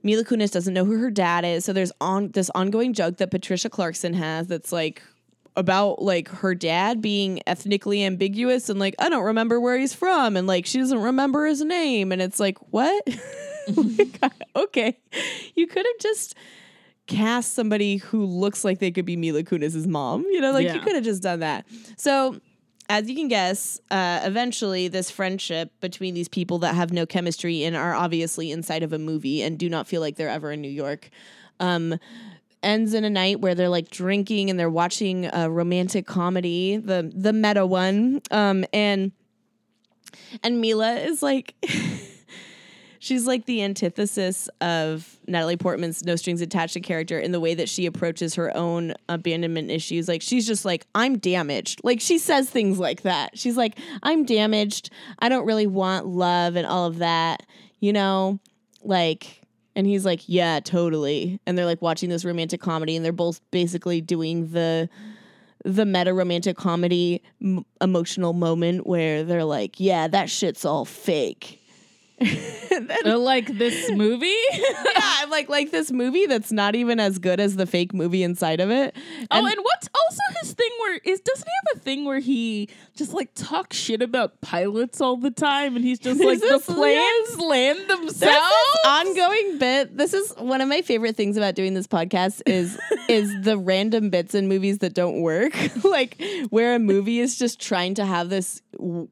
Mila 0.02 0.24
Kunis 0.24 0.52
doesn't 0.52 0.74
know 0.74 0.84
who 0.84 0.98
her 0.98 1.10
dad 1.10 1.46
is. 1.46 1.64
So 1.64 1.72
there's 1.72 1.92
on 2.02 2.32
this 2.32 2.50
ongoing 2.54 2.92
joke 2.92 3.16
that 3.16 3.30
Patricia 3.30 3.70
Clarkson 3.70 4.12
has 4.12 4.46
that's 4.46 4.70
like 4.72 5.02
about 5.56 6.02
like 6.02 6.28
her 6.28 6.54
dad 6.54 7.00
being 7.00 7.40
ethnically 7.46 8.02
ambiguous 8.02 8.68
and 8.68 8.80
like 8.80 8.94
I 8.98 9.08
don't 9.08 9.24
remember 9.24 9.60
where 9.60 9.78
he's 9.78 9.94
from 9.94 10.36
and 10.36 10.46
like 10.46 10.66
she 10.66 10.78
doesn't 10.78 11.00
remember 11.00 11.46
his 11.46 11.62
name 11.62 12.10
and 12.10 12.20
it's 12.20 12.40
like 12.40 12.58
what? 12.72 13.08
Like, 13.66 14.32
okay. 14.56 14.98
You 15.54 15.66
could 15.66 15.86
have 15.86 15.98
just 16.00 16.34
cast 17.06 17.54
somebody 17.54 17.96
who 17.96 18.24
looks 18.24 18.64
like 18.64 18.78
they 18.78 18.90
could 18.90 19.04
be 19.04 19.16
Mila 19.16 19.42
Kunis's 19.42 19.86
mom. 19.86 20.24
You 20.30 20.40
know, 20.40 20.52
like 20.52 20.72
you 20.72 20.80
could 20.80 20.94
have 20.94 21.04
just 21.04 21.22
done 21.22 21.40
that. 21.40 21.66
So, 21.96 22.40
as 22.88 23.08
you 23.08 23.16
can 23.16 23.28
guess, 23.28 23.80
uh, 23.90 24.20
eventually 24.24 24.88
this 24.88 25.10
friendship 25.10 25.72
between 25.80 26.14
these 26.14 26.28
people 26.28 26.58
that 26.58 26.74
have 26.74 26.92
no 26.92 27.06
chemistry 27.06 27.64
and 27.64 27.74
are 27.74 27.94
obviously 27.94 28.50
inside 28.52 28.82
of 28.82 28.92
a 28.92 28.98
movie 28.98 29.42
and 29.42 29.58
do 29.58 29.70
not 29.70 29.86
feel 29.86 30.02
like 30.02 30.16
they're 30.16 30.28
ever 30.28 30.52
in 30.52 30.60
New 30.60 30.70
York. 30.70 31.08
Um, 31.60 31.98
ends 32.64 32.94
in 32.94 33.04
a 33.04 33.10
night 33.10 33.40
where 33.40 33.54
they're 33.54 33.68
like 33.68 33.90
drinking 33.90 34.50
and 34.50 34.58
they're 34.58 34.70
watching 34.70 35.26
a 35.32 35.50
romantic 35.50 36.06
comedy, 36.06 36.76
the 36.76 37.10
the 37.14 37.32
meta 37.32 37.66
one. 37.66 38.22
Um, 38.30 38.64
and 38.72 39.12
and 40.42 40.60
Mila 40.60 40.94
is 40.94 41.22
like 41.22 41.54
she's 43.04 43.26
like 43.26 43.44
the 43.44 43.62
antithesis 43.62 44.48
of 44.62 45.18
Natalie 45.26 45.58
Portman's 45.58 46.04
No 46.04 46.16
Strings 46.16 46.40
Attached 46.40 46.82
character 46.82 47.18
in 47.18 47.32
the 47.32 47.40
way 47.40 47.54
that 47.54 47.68
she 47.68 47.84
approaches 47.84 48.34
her 48.36 48.56
own 48.56 48.94
abandonment 49.10 49.70
issues. 49.70 50.08
Like 50.08 50.22
she's 50.22 50.46
just 50.46 50.64
like, 50.64 50.86
I'm 50.94 51.18
damaged. 51.18 51.82
Like 51.84 52.00
she 52.00 52.18
says 52.18 52.48
things 52.48 52.78
like 52.78 53.02
that. 53.02 53.38
She's 53.38 53.58
like, 53.58 53.78
I'm 54.02 54.24
damaged. 54.24 54.90
I 55.18 55.28
don't 55.28 55.44
really 55.44 55.66
want 55.66 56.06
love 56.06 56.56
and 56.56 56.66
all 56.66 56.86
of 56.86 56.98
that, 56.98 57.44
you 57.78 57.92
know? 57.92 58.40
Like 58.82 59.43
and 59.76 59.86
he's 59.86 60.04
like, 60.04 60.22
"Yeah, 60.28 60.60
totally." 60.60 61.40
And 61.46 61.56
they're 61.58 61.64
like 61.66 61.82
watching 61.82 62.10
this 62.10 62.24
romantic 62.24 62.60
comedy 62.60 62.96
and 62.96 63.04
they're 63.04 63.12
both 63.12 63.40
basically 63.50 64.00
doing 64.00 64.48
the 64.52 64.88
the 65.64 65.86
meta 65.86 66.12
romantic 66.12 66.56
comedy 66.56 67.22
m- 67.42 67.64
emotional 67.80 68.32
moment 68.34 68.86
where 68.86 69.24
they're 69.24 69.44
like, 69.44 69.80
"Yeah, 69.80 70.08
that 70.08 70.28
shit's 70.30 70.64
all 70.64 70.84
fake." 70.84 71.60
Then- 72.70 73.22
like 73.24 73.46
this 73.58 73.90
movie. 73.94 74.26
yeah, 74.52 74.70
I'm 75.20 75.30
like 75.30 75.48
like 75.48 75.70
this 75.70 75.90
movie 75.90 76.26
that's 76.26 76.52
not 76.52 76.74
even 76.74 76.98
as 77.00 77.18
good 77.18 77.40
as 77.40 77.56
the 77.56 77.66
fake 77.66 77.92
movie 77.94 78.22
inside 78.22 78.60
of 78.60 78.70
it. 78.70 78.96
oh, 79.30 79.46
and 79.46 79.56
what's 79.62 79.88
also 79.94 80.20
his 80.40 80.52
thing 80.52 80.70
where 80.80 81.00
is 81.04 81.20
doesn't 81.20 81.46
he 81.46 81.52
have 81.72 81.76
a 81.76 81.80
thing 81.80 82.04
where 82.04 82.18
he 82.20 82.68
just 82.96 83.12
like 83.12 83.30
talk 83.34 83.72
shit 83.72 84.02
about 84.02 84.40
pilots 84.40 85.00
all 85.00 85.16
the 85.16 85.30
time 85.30 85.74
and 85.76 85.84
he's 85.84 85.98
just 85.98 86.20
like 86.24 86.38
the 86.40 86.60
planes 86.64 87.40
land 87.40 87.78
There's 87.88 87.98
themselves? 88.00 88.20
this 88.22 88.86
ongoing 88.86 89.58
bit. 89.58 89.96
This 89.96 90.14
is 90.14 90.32
one 90.38 90.60
of 90.60 90.68
my 90.68 90.80
favorite 90.82 91.16
things 91.16 91.36
about 91.36 91.54
doing 91.54 91.74
this 91.74 91.86
podcast 91.86 92.42
is 92.46 92.78
is 93.08 93.32
the 93.42 93.58
random 93.58 94.10
bits 94.10 94.34
in 94.34 94.48
movies 94.48 94.78
that 94.78 94.94
don't 94.94 95.22
work. 95.22 95.54
like 95.84 96.22
where 96.50 96.74
a 96.76 96.78
movie 96.78 97.18
is 97.20 97.36
just 97.38 97.60
trying 97.60 97.94
to 97.94 98.04
have 98.04 98.28
this 98.28 98.62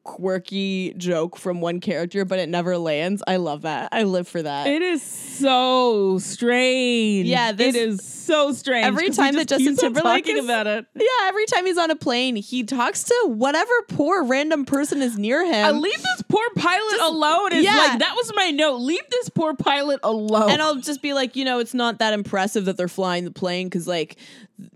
quirky 0.03 0.93
joke 0.97 1.37
from 1.37 1.61
one 1.61 1.79
character, 1.79 2.25
but 2.25 2.39
it 2.39 2.49
never 2.49 2.77
lands. 2.77 3.23
I 3.27 3.37
love 3.37 3.63
that. 3.63 3.89
I 3.91 4.03
live 4.03 4.27
for 4.27 4.41
that. 4.41 4.67
It 4.67 4.81
is 4.81 5.01
so 5.01 6.19
strange. 6.19 7.27
Yeah, 7.27 7.51
this- 7.51 7.75
it 7.75 7.81
is 7.89 8.03
so 8.03 8.51
strange. 8.53 8.85
Every 8.85 9.09
time 9.09 9.35
that 9.35 9.47
just 9.47 9.63
Justin 9.63 9.75
Timberlake 9.75 10.23
talking 10.25 10.37
is- 10.37 10.45
about 10.45 10.67
it. 10.67 10.85
yeah, 10.95 11.05
every 11.27 11.45
time 11.45 11.65
he's 11.65 11.77
on 11.77 11.91
a 11.91 11.95
plane, 11.95 12.35
he 12.35 12.63
talks 12.63 13.03
to 13.03 13.15
whatever 13.27 13.72
poor 13.89 14.23
random 14.23 14.65
person 14.65 15.01
is 15.01 15.17
near 15.17 15.43
uh, 15.43 15.47
him. 15.47 15.65
I 15.65 15.71
leave 15.71 16.01
this 16.01 16.21
poor 16.27 16.45
pilot 16.55 16.99
alone. 17.01 17.53
Is 17.53 17.65
yeah. 17.65 17.75
like 17.75 17.99
that 17.99 18.13
was 18.15 18.31
my 18.35 18.51
note. 18.51 18.77
Leave 18.77 19.03
this 19.09 19.29
poor 19.29 19.55
pilot 19.55 19.99
alone. 20.03 20.49
and 20.49 20.61
I'll 20.61 20.75
just 20.75 21.01
be 21.01 21.13
like, 21.13 21.35
you 21.35 21.45
know, 21.45 21.59
it's 21.59 21.73
not 21.73 21.99
that 21.99 22.13
impressive 22.13 22.65
that 22.65 22.77
they're 22.77 22.87
flying 22.87 23.23
the 23.25 23.31
plane 23.31 23.67
because, 23.67 23.87
like, 23.87 24.17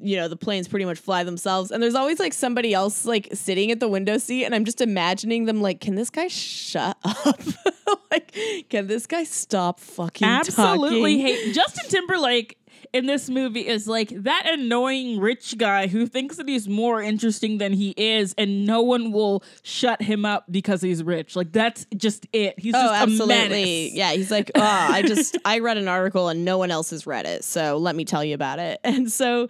you 0.02 0.18
know, 0.18 0.28
the 0.28 0.36
planes 0.36 0.68
pretty 0.68 0.86
much 0.86 1.00
fly 1.00 1.24
themselves. 1.24 1.72
And 1.72 1.82
there's 1.82 1.96
always 1.96 2.20
like 2.20 2.34
somebody 2.34 2.74
else 2.74 3.06
like 3.06 3.30
sitting 3.34 3.72
at 3.72 3.80
the 3.80 3.88
window 3.88 4.18
seat, 4.18 4.46
and 4.46 4.54
I'm 4.54 4.66
just 4.66 4.82
imagining 4.82 5.46
them 5.46 5.62
like, 5.62 5.80
can 5.80 5.96
this 5.96 6.10
guy 6.10 6.28
shut 6.28 6.98
up? 7.04 7.42
like, 8.12 8.36
can 8.70 8.88
this 8.88 9.08
guy 9.08 9.24
stop 9.24 9.80
fucking 9.80 10.28
absolutely 10.28 11.18
talking? 11.18 11.20
hate 11.20 11.54
Justin 11.54 11.90
Timberlake 11.90 12.58
in 12.94 13.06
this 13.06 13.30
movie 13.30 13.68
is 13.68 13.88
like 13.88 14.10
that 14.10 14.48
annoying 14.50 15.20
rich 15.20 15.58
guy 15.58 15.88
who 15.88 16.06
thinks 16.06 16.38
that 16.38 16.48
he's 16.48 16.68
more 16.68 17.02
interesting 17.02 17.58
than 17.58 17.74
he 17.74 17.94
is, 17.98 18.34
and 18.38 18.66
no 18.66 18.82
one 18.82 19.12
will 19.12 19.44
shut 19.64 20.02
him 20.02 20.26
up 20.26 20.46
because 20.50 20.82
he's 20.82 21.04
rich. 21.04 21.36
Like 21.36 21.52
that's 21.52 21.86
just 21.96 22.28
it. 22.34 22.60
He's 22.60 22.74
Oh, 22.76 22.82
just 22.82 22.94
absolutely. 23.02 23.92
Yeah, 23.96 24.12
he's 24.14 24.32
like, 24.32 24.52
oh, 24.56 24.62
I 24.62 25.02
just 25.06 25.38
I 25.46 25.60
read 25.60 25.78
an 25.78 25.88
article 25.88 26.30
and 26.30 26.44
no 26.46 26.58
one 26.58 26.72
else 26.72 26.90
has 26.92 27.06
read 27.08 27.26
it, 27.26 27.44
so 27.44 27.78
let 27.78 27.96
me 27.96 28.06
tell 28.06 28.24
you 28.24 28.34
about 28.36 28.60
it. 28.60 28.80
And 28.88 29.12
so 29.12 29.48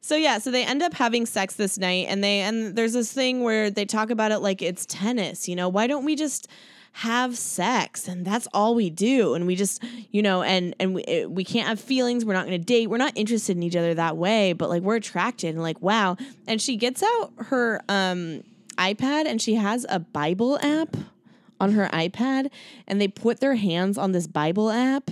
so 0.00 0.16
yeah, 0.16 0.38
so 0.38 0.50
they 0.50 0.64
end 0.64 0.82
up 0.82 0.94
having 0.94 1.26
sex 1.26 1.54
this 1.54 1.78
night 1.78 2.06
and 2.08 2.24
they 2.24 2.40
and 2.40 2.74
there's 2.74 2.92
this 2.94 3.12
thing 3.12 3.42
where 3.44 3.70
they 3.70 3.84
talk 3.84 4.10
about 4.10 4.32
it 4.32 4.38
like 4.40 4.60
it's 4.60 4.84
tennis, 4.86 5.48
you 5.48 5.54
know, 5.54 5.68
why 5.68 5.86
don't 5.86 6.04
we 6.04 6.16
just 6.16 6.48
have 6.92 7.36
sex 7.38 8.06
and 8.06 8.24
that's 8.24 8.46
all 8.52 8.74
we 8.74 8.90
do. 8.90 9.34
And 9.34 9.46
we 9.46 9.56
just 9.56 9.82
you 10.10 10.22
know 10.22 10.42
and 10.42 10.74
and 10.78 10.94
we, 10.94 11.26
we 11.26 11.44
can't 11.44 11.68
have 11.68 11.80
feelings. 11.80 12.24
We're 12.24 12.34
not 12.34 12.46
going 12.46 12.58
to 12.58 12.64
date. 12.64 12.88
We're 12.88 12.98
not 12.98 13.12
interested 13.16 13.56
in 13.56 13.62
each 13.62 13.76
other 13.76 13.94
that 13.94 14.16
way 14.16 14.52
but 14.52 14.68
like 14.68 14.82
we're 14.82 14.96
attracted. 14.96 15.54
And 15.54 15.62
like 15.62 15.80
wow. 15.80 16.16
And 16.46 16.60
she 16.60 16.76
gets 16.76 17.02
out 17.02 17.32
her 17.46 17.82
um 17.88 18.42
ipad 18.78 19.26
and 19.26 19.40
she 19.40 19.54
has 19.54 19.84
a 19.90 19.98
bible 19.98 20.58
app 20.62 20.96
on 21.62 21.72
her 21.72 21.88
iPad 21.92 22.50
and 22.88 23.00
they 23.00 23.06
put 23.06 23.38
their 23.40 23.54
hands 23.54 23.96
on 23.96 24.10
this 24.10 24.26
Bible 24.26 24.70
app 24.70 25.10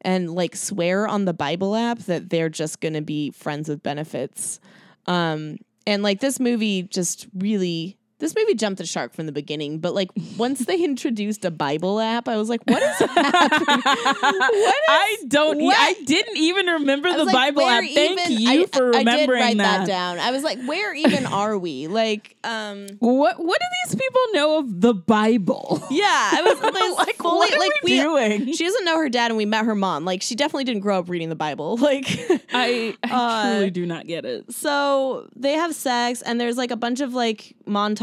and 0.00 0.32
like 0.32 0.54
swear 0.54 1.08
on 1.08 1.24
the 1.24 1.34
Bible 1.34 1.74
app 1.74 1.98
that 2.00 2.30
they're 2.30 2.48
just 2.48 2.80
going 2.80 2.94
to 2.94 3.02
be 3.02 3.30
friends 3.32 3.68
with 3.68 3.82
benefits. 3.82 4.60
Um 5.06 5.58
and 5.86 6.02
like 6.02 6.20
this 6.20 6.38
movie 6.38 6.82
just 6.82 7.26
really 7.34 7.98
this 8.20 8.34
movie 8.34 8.54
jumped 8.54 8.78
the 8.78 8.86
shark 8.86 9.14
from 9.14 9.26
the 9.26 9.32
beginning, 9.32 9.78
but 9.78 9.94
like 9.94 10.10
once 10.36 10.60
they 10.66 10.82
introduced 10.84 11.44
a 11.44 11.50
Bible 11.50 12.00
app, 12.00 12.28
I 12.28 12.36
was 12.36 12.48
like, 12.48 12.60
what 12.66 12.82
is 12.82 12.98
happening? 13.10 13.82
I 13.84 15.16
don't. 15.28 15.62
what? 15.62 15.76
I 15.78 15.94
didn't 16.04 16.36
even 16.36 16.66
remember 16.66 17.12
the 17.12 17.24
like, 17.24 17.32
Bible 17.34 17.62
app. 17.62 17.84
Thank 17.84 18.28
you 18.30 18.62
I- 18.64 18.66
for 18.66 18.90
remembering 18.90 19.12
I 19.12 19.16
did 19.16 19.30
write 19.30 19.56
that. 19.58 19.78
that. 19.80 19.86
down. 19.86 20.18
I 20.18 20.30
was 20.30 20.42
like, 20.42 20.60
where 20.64 20.94
even 20.94 21.26
are 21.40 21.56
we? 21.58 21.86
Like, 21.86 22.36
um, 22.44 22.86
What 22.98 23.38
What 23.38 23.58
do 23.60 23.66
these 23.84 23.94
people 23.94 24.20
know 24.32 24.58
of 24.58 24.80
the 24.80 24.94
Bible? 24.94 25.82
yeah, 25.90 26.30
I 26.32 26.42
was 26.42 26.60
like, 26.60 27.06
like, 27.06 27.16
fully, 27.16 27.38
what 27.38 27.54
are 27.54 27.58
like 27.58 27.70
we 27.84 28.00
doing? 28.00 28.52
She 28.52 28.64
doesn't 28.64 28.84
know 28.84 28.96
her 28.98 29.08
dad, 29.08 29.30
and 29.30 29.36
we 29.36 29.46
met 29.46 29.64
her 29.64 29.74
mom. 29.74 30.04
Like, 30.04 30.22
she 30.22 30.34
definitely 30.34 30.64
didn't 30.64 30.80
grow 30.80 30.98
up 30.98 31.08
reading 31.08 31.28
the 31.28 31.34
Bible. 31.36 31.76
Like, 31.88 32.06
I, 32.52 32.94
I 33.04 33.08
Uh, 33.10 33.50
truly 33.52 33.70
do 33.70 33.86
not 33.86 34.06
get 34.06 34.24
it. 34.24 34.52
so 34.52 35.28
they 35.36 35.52
have 35.52 35.74
sex, 35.74 36.20
and 36.22 36.40
there's 36.40 36.56
like 36.56 36.70
a 36.70 36.76
bunch 36.76 37.00
of 37.00 37.14
like 37.14 37.54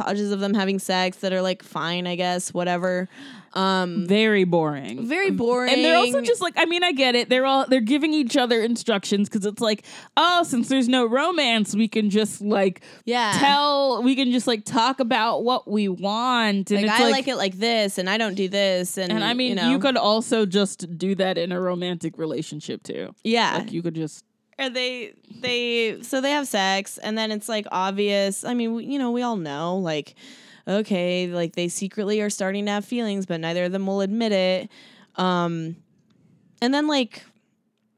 montages 0.06 0.32
of 0.32 0.40
them 0.40 0.54
having 0.54 0.80
sex 0.80 1.18
that 1.18 1.34
are 1.34 1.42
like 1.42 1.64
fine, 1.64 2.08
I 2.08 2.16
guess, 2.16 2.54
whatever. 2.54 3.08
Um, 3.54 4.06
Very 4.06 4.44
boring. 4.44 5.08
very 5.08 5.32
boring. 5.32 5.74
And 5.74 5.86
they're 5.86 5.96
also 5.96 6.22
just 6.22 6.42
like, 6.42 6.56
I 6.58 6.66
mean, 6.66 6.84
I 6.84 6.92
get 6.92 7.16
it. 7.16 7.30
They're 7.30 7.46
all 7.46 7.66
they're 7.66 7.80
giving 7.80 8.14
each 8.14 8.36
other 8.36 8.62
instructions 8.62 9.30
because 9.30 9.46
it's 9.46 9.62
like, 9.62 9.86
oh, 10.18 10.44
since 10.44 10.68
there's 10.68 10.90
no 10.90 11.06
romance, 11.06 11.74
we 11.74 11.88
can 11.88 12.10
just 12.10 12.42
like 12.42 12.82
yeah. 13.06 13.38
tell, 13.40 14.04
we 14.04 14.14
can 14.16 14.32
just 14.34 14.46
like 14.46 14.66
talk 14.66 15.00
about 15.00 15.46
what 15.46 15.70
we 15.70 15.88
want, 15.88 16.70
and 16.70 16.86
like 16.86 17.00
I 17.00 17.04
like, 17.04 17.12
like, 17.12 17.28
it 17.30 17.36
like 17.38 17.58
this, 17.58 17.98
and 17.98 18.10
I 18.10 18.18
don't 18.18 18.36
do 18.36 18.50
this, 18.50 18.98
and 18.98 19.10
and 19.10 19.24
I 19.24 19.34
mean, 19.34 19.58
you, 19.58 19.70
you, 19.70 19.80
could 19.80 19.96
also 19.96 20.46
just 20.46 20.98
do 20.98 21.16
that 21.16 21.38
in 21.38 21.54
a 21.54 21.62
romantic 21.62 22.18
relationship 22.18 22.84
too. 22.84 23.16
yeah. 23.24 23.60
Like 23.60 23.72
you 23.72 23.82
could 23.82 23.96
just 23.96 24.26
And 24.58 24.76
they 24.76 25.14
they 25.42 26.02
so 26.02 26.22
they 26.22 26.32
have 26.32 26.48
sex 26.48 26.98
and 26.98 27.18
then 27.18 27.32
it's 27.32 27.50
like 27.50 27.68
obvious 27.72 28.46
i 28.46 28.54
mean 28.54 28.80
you 28.80 28.98
know 28.98 29.12
we 29.12 29.22
all 29.22 29.36
know 29.36 29.78
like 29.78 30.16
okay 30.68 31.28
like 31.28 31.56
they 31.56 31.68
secretly 31.68 32.22
are 32.22 32.30
starting 32.30 32.66
to 32.66 32.72
have 32.72 32.86
feelings 32.86 33.26
but 33.26 33.40
neither 33.42 33.66
of 33.66 33.72
them 33.72 33.86
will 33.86 34.02
admit 34.02 34.32
it. 34.32 34.70
Um 35.18 35.76
and 36.62 36.74
then 36.74 36.88
like 36.88 37.24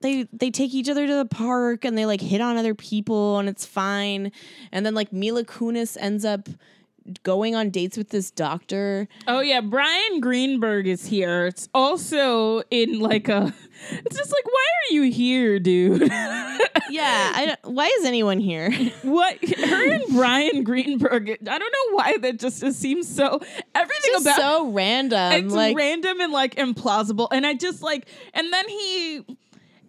they 0.01 0.27
they 0.33 0.51
take 0.51 0.73
each 0.73 0.89
other 0.89 1.07
to 1.07 1.15
the 1.15 1.25
park 1.25 1.85
and 1.85 1.97
they 1.97 2.05
like 2.05 2.21
hit 2.21 2.41
on 2.41 2.57
other 2.57 2.75
people 2.75 3.39
and 3.39 3.49
it's 3.49 3.65
fine. 3.65 4.31
And 4.71 4.85
then 4.85 4.93
like 4.93 5.13
mila 5.13 5.43
kunis 5.43 5.97
ends 5.99 6.25
up 6.25 6.49
going 7.23 7.55
on 7.55 7.69
dates 7.69 7.97
with 7.97 8.09
this 8.09 8.31
doctor 8.31 9.07
Oh 9.27 9.41
yeah, 9.41 9.61
Bryan 9.61 10.19
Greenberg 10.19 10.87
is 10.87 11.05
here. 11.05 11.47
It's 11.47 11.69
also 11.73 12.61
in 12.71 12.99
like 12.99 13.29
a. 13.29 13.53
It's 13.91 14.17
just 14.17 14.31
like, 14.31 14.45
why 14.45 14.65
are 14.89 14.93
you 14.93 15.11
here, 15.11 15.59
dude? 15.59 16.01
yeah 16.89 17.31
I 17.35 17.57
why 17.63 17.85
is 17.99 18.05
anyone 18.05 18.39
here 18.39 18.71
what? 19.03 19.37
Her 19.43 19.91
and 19.91 20.15
Bryan 20.15 20.63
Greenberg. 20.63 21.29
I 21.29 21.57
don't 21.57 21.59
know 21.59 21.95
why 21.95 22.17
that 22.21 22.39
just 22.39 22.63
it 22.63 22.73
seems 22.73 23.07
so. 23.07 23.39
Everything 23.75 24.11
just 24.13 24.25
about 24.25 24.39
so 24.39 24.71
random 24.71 25.33
it's 25.33 25.53
like 25.53 25.77
random 25.77 26.19
and 26.21 26.33
like 26.33 26.55
implausible. 26.55 27.27
And 27.31 27.45
I 27.45 27.53
just 27.53 27.81
like, 27.81 28.07
and 28.33 28.51
then 28.51 28.67
he. 28.69 29.25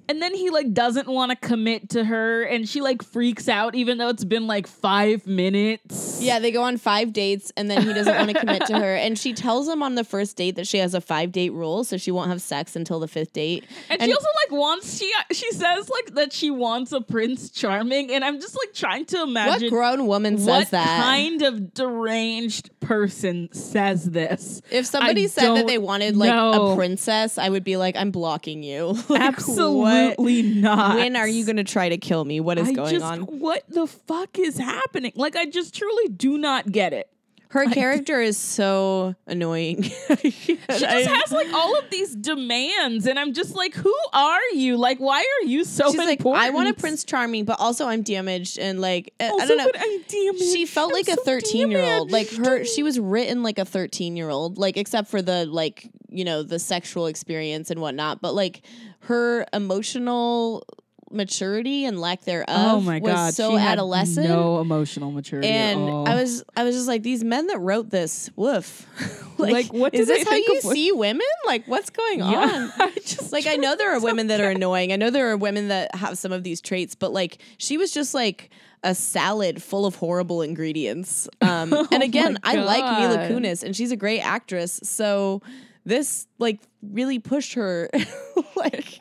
And 0.09 0.23
then 0.23 0.35
he 0.35 0.49
like 0.49 0.73
doesn't 0.73 1.07
want 1.07 1.31
to 1.31 1.37
commit 1.37 1.91
to 1.91 2.03
her, 2.03 2.43
and 2.43 2.67
she 2.67 2.81
like 2.81 3.03
freaks 3.03 3.47
out, 3.47 3.75
even 3.75 3.99
though 3.99 4.09
it's 4.09 4.25
been 4.25 4.47
like 4.47 4.67
five 4.67 5.27
minutes. 5.27 6.19
Yeah, 6.23 6.39
they 6.39 6.51
go 6.51 6.63
on 6.63 6.79
five 6.79 7.13
dates 7.13 7.53
and 7.57 7.71
then 7.71 7.83
he 7.83 7.93
doesn't 7.93 8.17
want 8.17 8.31
to 8.31 8.39
commit 8.39 8.65
to 8.67 8.79
her. 8.79 8.95
And 8.95 9.19
she 9.19 9.35
tells 9.35 9.69
him 9.69 9.83
on 9.83 9.97
the 9.97 10.05
first 10.05 10.37
date 10.37 10.57
that 10.57 10.67
she 10.67 10.79
has 10.79 10.95
a 10.95 11.03
five 11.03 11.31
date 11.31 11.53
rule, 11.53 11.85
so 11.85 11.99
she 11.99 12.11
won't 12.11 12.31
have 12.31 12.41
sex 12.41 12.75
until 12.75 13.01
the 13.01 13.09
fifth 13.09 13.35
date. 13.35 13.67
And, 13.91 14.01
she 14.03 14.13
also 14.13 14.29
like 14.47 14.59
wants 14.59 14.99
she 14.99 15.13
uh, 15.19 15.35
she 15.35 15.53
says 15.53 15.91
like 15.91 16.15
that 16.15 16.33
she 16.33 16.51
wants 16.51 16.93
a 16.93 17.03
Prince 17.03 17.51
Charming, 17.51 18.11
and 18.11 18.25
I'm 18.25 18.41
just 18.41 18.57
like 18.57 18.73
trying 18.73 19.05
to 19.07 19.23
imagine 19.23 19.65
what 19.65 19.71
grown 19.71 20.07
woman 20.07 20.39
says 20.39 20.47
what 20.47 20.71
that? 20.71 21.03
kind 21.03 21.43
of 21.43 21.75
deranged 21.75 22.71
person 22.81 23.51
says 23.53 24.05
this. 24.05 24.63
if 24.71 24.87
somebody 24.87 25.25
I 25.25 25.27
said 25.27 25.55
that 25.55 25.67
they 25.67 25.79
wanted 25.79 26.17
like 26.17 26.31
know. 26.31 26.73
a 26.73 26.77
princess, 26.77 27.37
I 27.37 27.51
would 27.51 27.65
be 27.65 27.77
like, 27.77 27.95
I'm 27.97 28.11
blocking 28.11 28.63
you. 28.63 28.97
Like, 29.09 29.23
Absolutely 29.23 29.98
not. 30.07 30.19
what- 30.19 30.97
When 30.97 31.17
are 31.17 31.29
you 31.29 31.45
going 31.45 31.57
to 31.57 31.65
try 31.65 31.89
to 31.89 31.99
kill 31.99 32.25
me? 32.25 32.41
What 32.41 32.59
is 32.59 32.69
I 32.69 32.73
going 32.73 32.91
just, 32.95 33.05
on? 33.05 33.21
What 33.23 33.65
the 33.69 33.87
fuck 33.87 34.39
is 34.39 34.59
happening? 34.59 35.13
Like, 35.15 35.37
I 35.37 35.47
just 35.47 35.75
truly 35.75 36.09
do 36.09 36.39
not 36.39 36.71
get 36.71 36.93
it. 36.93 37.11
Her 37.51 37.65
character 37.65 38.21
is 38.21 38.37
so 38.37 39.15
annoying. 39.27 39.83
she 40.21 40.57
just 40.69 40.85
has 40.85 41.33
like 41.33 41.51
all 41.55 41.79
of 41.79 41.89
these 41.89 42.15
demands, 42.15 43.07
and 43.07 43.19
I'm 43.19 43.33
just 43.33 43.57
like, 43.57 43.75
who 43.75 43.95
are 44.13 44.39
you? 44.53 44.77
Like, 44.77 44.99
why 44.99 45.21
are 45.21 45.47
you 45.47 45.65
so 45.65 45.91
She's 45.91 45.97
like. 45.97 46.21
I 46.27 46.51
want 46.51 46.69
a 46.69 46.75
Prince 46.75 47.05
Charming, 47.05 47.47
but 47.47 47.59
also 47.59 47.87
I'm 47.89 48.03
damaged 48.03 48.59
and 48.59 48.83
like 48.83 49.15
I- 49.19 49.31
I 49.31 49.47
don't 49.47 49.57
know. 49.57 49.71
I'm 49.75 50.03
damaged. 50.03 50.43
she 50.45 50.67
felt 50.67 50.91
I'm 50.91 50.97
like 50.97 51.09
a 51.09 51.15
so 51.15 51.23
13 51.25 51.71
year 51.71 51.83
old 51.85 52.13
like 52.13 52.29
her 52.33 52.65
she 52.67 52.83
was 52.83 53.01
written 53.01 53.43
like 53.43 53.59
a 53.59 53.65
13 53.65 54.15
year 54.17 54.29
old 54.29 54.59
like 54.59 54.77
except 54.77 55.09
for 55.09 55.23
the 55.23 55.47
like 55.47 55.91
you 56.11 56.25
know 56.25 56.43
the 56.43 56.59
sexual 56.59 57.07
experience 57.07 57.71
and 57.71 57.81
whatnot 57.81 58.21
but 58.21 58.35
like 58.35 58.63
her 59.09 59.47
emotional 59.55 60.65
maturity 61.11 61.87
and 61.87 61.99
lack 61.99 62.21
thereof 62.25 62.47
oh 62.51 62.81
my 62.83 62.99
was 62.99 63.13
god, 63.15 63.35
so 63.35 63.53
she 63.53 63.57
adolescent 63.57 64.29
no 64.29 64.61
emotional 64.61 65.11
maturity. 65.11 65.49
at 65.49 65.77
and. 65.77 66.07
I 66.07 66.15
was 66.15 66.45
I 66.55 66.65
was 66.65 66.75
just 66.75 66.87
like 66.87 67.03
these 67.03 67.25
men 67.25 67.47
that 67.47 67.59
wrote 67.59 67.89
this 67.89 68.29
woof 68.37 68.87
like, 69.39 69.53
Like, 69.53 69.73
what 69.73 69.95
is 69.95 70.07
they 70.09 70.19
this 70.19 70.25
how 70.25 70.31
think 70.33 70.49
you 70.49 70.57
of 70.59 70.63
see 70.63 70.93
women 70.93 71.27
like 71.47 71.67
what's 71.67 71.89
going 71.89 72.21
on 72.21 72.35
I 72.79 72.91
just 73.03 73.33
like 73.33 73.47
I 73.47 73.57
know 73.57 73.75
there 73.75 73.97
are 73.97 74.01
women 74.01 74.27
that 74.27 74.41
are 74.41 74.51
annoying. 74.51 74.93
I 74.93 74.97
know 74.97 75.09
there 75.09 75.31
are 75.31 75.37
women 75.39 75.69
that 75.69 75.95
have 75.95 76.19
some 76.19 76.33
of 76.33 76.45
these 76.45 76.61
traits, 76.61 76.95
but 76.95 77.11
like 77.11 77.39
she 77.57 77.79
was 77.79 77.91
just 77.91 78.13
like 78.13 78.51
a 78.85 78.95
salad 78.95 79.63
full 79.63 79.87
of 79.87 79.97
horrible 79.97 80.43
ingredients. 80.43 81.29
Um, 81.41 81.73
and 81.91 82.03
again, 82.03 82.39
I 82.43 82.57
like 82.57 82.85
Mila 83.01 83.17
God. 83.17 83.31
Kunis, 83.31 83.63
and 83.63 83.75
she's 83.75 83.91
a 83.91 83.97
great 83.97 84.21
actress. 84.21 84.81
So 84.83 85.41
this 85.89 86.27
like 86.39 86.61
really 86.83 87.19
pushed 87.19 87.55
her 87.55 87.89
like 88.57 88.99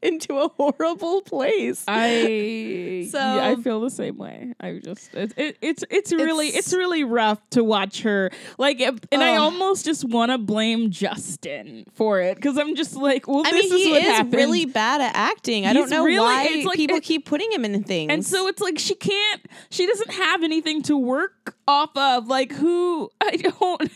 into 0.00 0.38
a 0.38 0.48
horrible 0.50 1.22
place. 1.22 1.84
I 1.88 3.08
So- 3.10 3.18
yeah, 3.18 3.48
I 3.48 3.56
feel 3.56 3.80
the 3.80 3.90
same 3.90 4.16
way. 4.16 4.54
I 4.60 4.78
just 4.84 5.12
it, 5.14 5.32
it, 5.36 5.58
it's 5.60 5.84
it's 5.90 6.12
really 6.12 6.48
It's- 6.48 6.66
it's, 6.66 6.74
really 6.74 7.02
rough 7.02 7.40
to 7.50 7.64
watch 7.64 8.02
her 8.02 8.30
like 8.58 8.80
and 8.80 9.00
I 9.24 9.36
almost 9.36 9.84
just 9.84 10.04
want 10.04 10.30
to 10.30 10.38
blame 10.38 10.90
Justin 10.90 11.84
for 11.94 12.20
it 12.20 12.36
because 12.36 12.56
I'm 12.58 12.76
just 12.76 12.94
like 12.94 13.26
well 13.26 13.42
I 13.44 13.50
this 13.50 13.64
mean, 13.70 13.72
is 13.80 13.84
he 13.86 13.90
what 13.92 14.02
is 14.02 14.08
happened. 14.08 14.34
really 14.34 14.66
bad 14.66 15.00
at 15.00 15.16
acting. 15.16 15.64
I 15.66 15.70
He's 15.70 15.76
don't 15.78 15.90
know 15.90 16.04
really- 16.04 16.18
why 16.20 16.62
like- 16.64 16.76
people 16.76 16.96
it- 16.98 17.02
keep 17.02 17.24
putting 17.26 17.50
him 17.50 17.64
in 17.64 17.82
things. 17.82 18.12
and 18.12 18.24
so 18.24 18.46
it's 18.46 18.60
like 18.62 18.78
she 18.78 18.94
can't 18.94 19.40
she 19.70 19.86
doesn't 19.86 20.12
have 20.12 20.44
anything 20.44 20.82
to 20.82 20.96
work 20.96 21.56
off 21.68 21.90
of 21.96 22.26
like 22.26 22.50
who 22.50 23.10
I 23.20 23.36
don't 23.36 23.92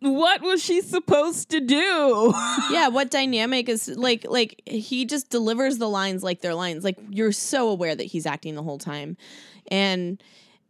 what 0.00 0.42
was 0.42 0.62
she 0.62 0.80
supposed 0.82 1.48
to 1.50 1.60
do? 1.60 2.34
Yeah 2.70 2.88
what 2.88 3.10
dynamic 3.10 3.68
is 3.68 3.88
like 3.88 4.26
like 4.28 4.60
he 4.66 5.04
just 5.06 5.30
delivers 5.30 5.78
the 5.78 5.88
lines 5.88 6.22
like 6.22 6.42
they're 6.42 6.54
lines. 6.54 6.84
Like 6.84 6.98
you're 7.10 7.32
so 7.32 7.70
aware 7.70 7.96
that 7.96 8.04
he's 8.04 8.26
acting 8.26 8.54
the 8.54 8.62
whole 8.62 8.78
time. 8.78 9.16
And 9.70 10.22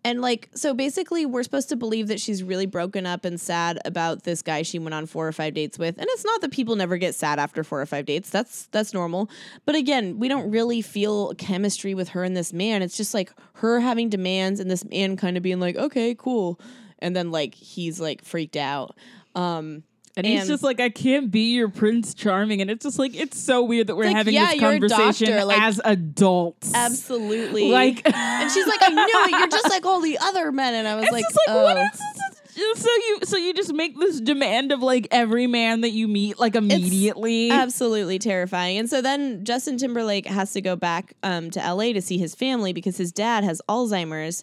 and 0.05 0.21
like 0.21 0.49
so 0.55 0.75
basically 0.75 1.27
we're 1.27 1.43
supposed 1.43 1.69
to 1.69 1.77
believe 1.77 2.09
that 2.09 2.21
she's 2.21 2.43
really 2.43 2.67
broken 2.67 3.05
up 3.05 3.25
and 3.25 3.41
sad 3.41 3.79
about 3.85 4.23
this 4.23 4.43
guy 4.43 4.63
she 4.63 4.79
went 4.79 4.95
on 4.95 5.07
four 5.07 5.27
or 5.27 5.33
five 5.33 5.55
dates 5.55 5.79
with. 5.79 5.99
And 5.99 6.07
it's 6.11 6.25
not 6.25 6.41
that 6.41 6.53
people 6.53 6.77
never 6.77 6.97
get 6.97 7.15
sad 7.15 7.39
after 7.39 7.65
four 7.65 7.81
or 7.81 7.87
five 7.87 8.07
dates. 8.07 8.31
That's 8.31 8.67
that's 8.67 8.95
normal. 8.95 9.29
But 9.65 9.75
again 9.75 10.19
we 10.19 10.29
don't 10.29 10.51
really 10.51 10.83
feel 10.83 11.35
chemistry 11.35 11.95
with 11.95 12.11
her 12.11 12.23
and 12.23 12.37
this 12.37 12.53
man. 12.53 12.83
It's 12.83 12.97
just 12.97 13.13
like 13.13 13.33
her 13.55 13.81
having 13.81 14.09
demands 14.09 14.61
and 14.61 14.71
this 14.71 14.85
man 14.85 15.17
kind 15.17 15.37
of 15.37 15.43
being 15.43 15.61
like 15.61 15.77
okay 15.77 16.15
cool. 16.15 16.61
And 17.01 17.15
then 17.15 17.31
like 17.31 17.55
he's 17.55 18.01
like 18.01 18.25
freaked 18.25 18.57
out. 18.57 18.97
Um 19.35 19.83
And, 20.19 20.27
he's 20.27 20.49
just 20.49 20.63
like, 20.63 20.81
I 20.81 20.89
can't 20.89 21.31
be 21.31 21.55
your 21.55 21.69
Prince 21.69 22.13
Charming. 22.13 22.61
And 22.61 22.71
it's 22.71 22.85
just 22.85 22.99
like, 22.99 23.15
it's 23.15 23.39
so 23.39 23.63
weird 23.63 23.87
that 23.87 23.97
we're 23.97 24.07
like, 24.07 24.17
having 24.17 24.35
yeah, 24.35 24.53
this 24.53 24.61
conversation 24.61 25.29
doctor, 25.29 25.45
like- 25.45 25.61
as 25.61 25.81
adults. 25.85 26.73
Absolutely. 26.75 27.71
Like, 27.71 28.03
and 28.15 28.51
she's 28.51 28.67
like, 28.67 28.81
I 28.83 28.89
knew 28.89 29.07
it. 29.07 29.31
You're 29.31 29.49
just 29.49 29.71
like 29.71 29.87
all 29.87 30.01
the 30.01 30.19
other 30.19 30.51
men. 30.51 30.75
And 30.75 30.89
I 30.89 30.97
was 30.97 31.05
it's 31.05 31.13
like, 31.13 31.25
just 31.25 31.39
like, 31.47 31.57
oh. 31.57 31.63
what 31.63 31.77
is 31.77 31.93
this? 31.93 32.35
So 32.75 32.91
you, 32.91 33.19
so 33.23 33.37
you 33.37 33.55
just 33.55 33.73
make 33.73 33.97
this 33.97 34.21
demand 34.21 34.73
of 34.73 34.83
like 34.83 35.07
every 35.13 35.47
man 35.47 35.83
that 35.83 35.91
you 35.91 36.09
meet, 36.09 36.41
like 36.41 36.57
immediately. 36.57 37.53
absolutely 37.53 38.19
terrifying. 38.19 38.79
And 38.79 38.91
so 38.91 39.01
then 39.01 39.45
Justin 39.45 39.79
Timberlake 39.79 40.27
has 40.27 40.53
to 40.55 40.61
go 40.61 40.75
back 40.75 41.15
um, 41.23 41.51
to 41.51 41.61
LA 41.61 41.93
to 41.93 42.03
see 42.03 42.19
his 42.19 42.35
family 42.35 42.73
because 42.73 42.97
his 42.97 43.13
dad 43.13 43.45
has 43.45 43.63
Alzheimer's. 43.69 44.43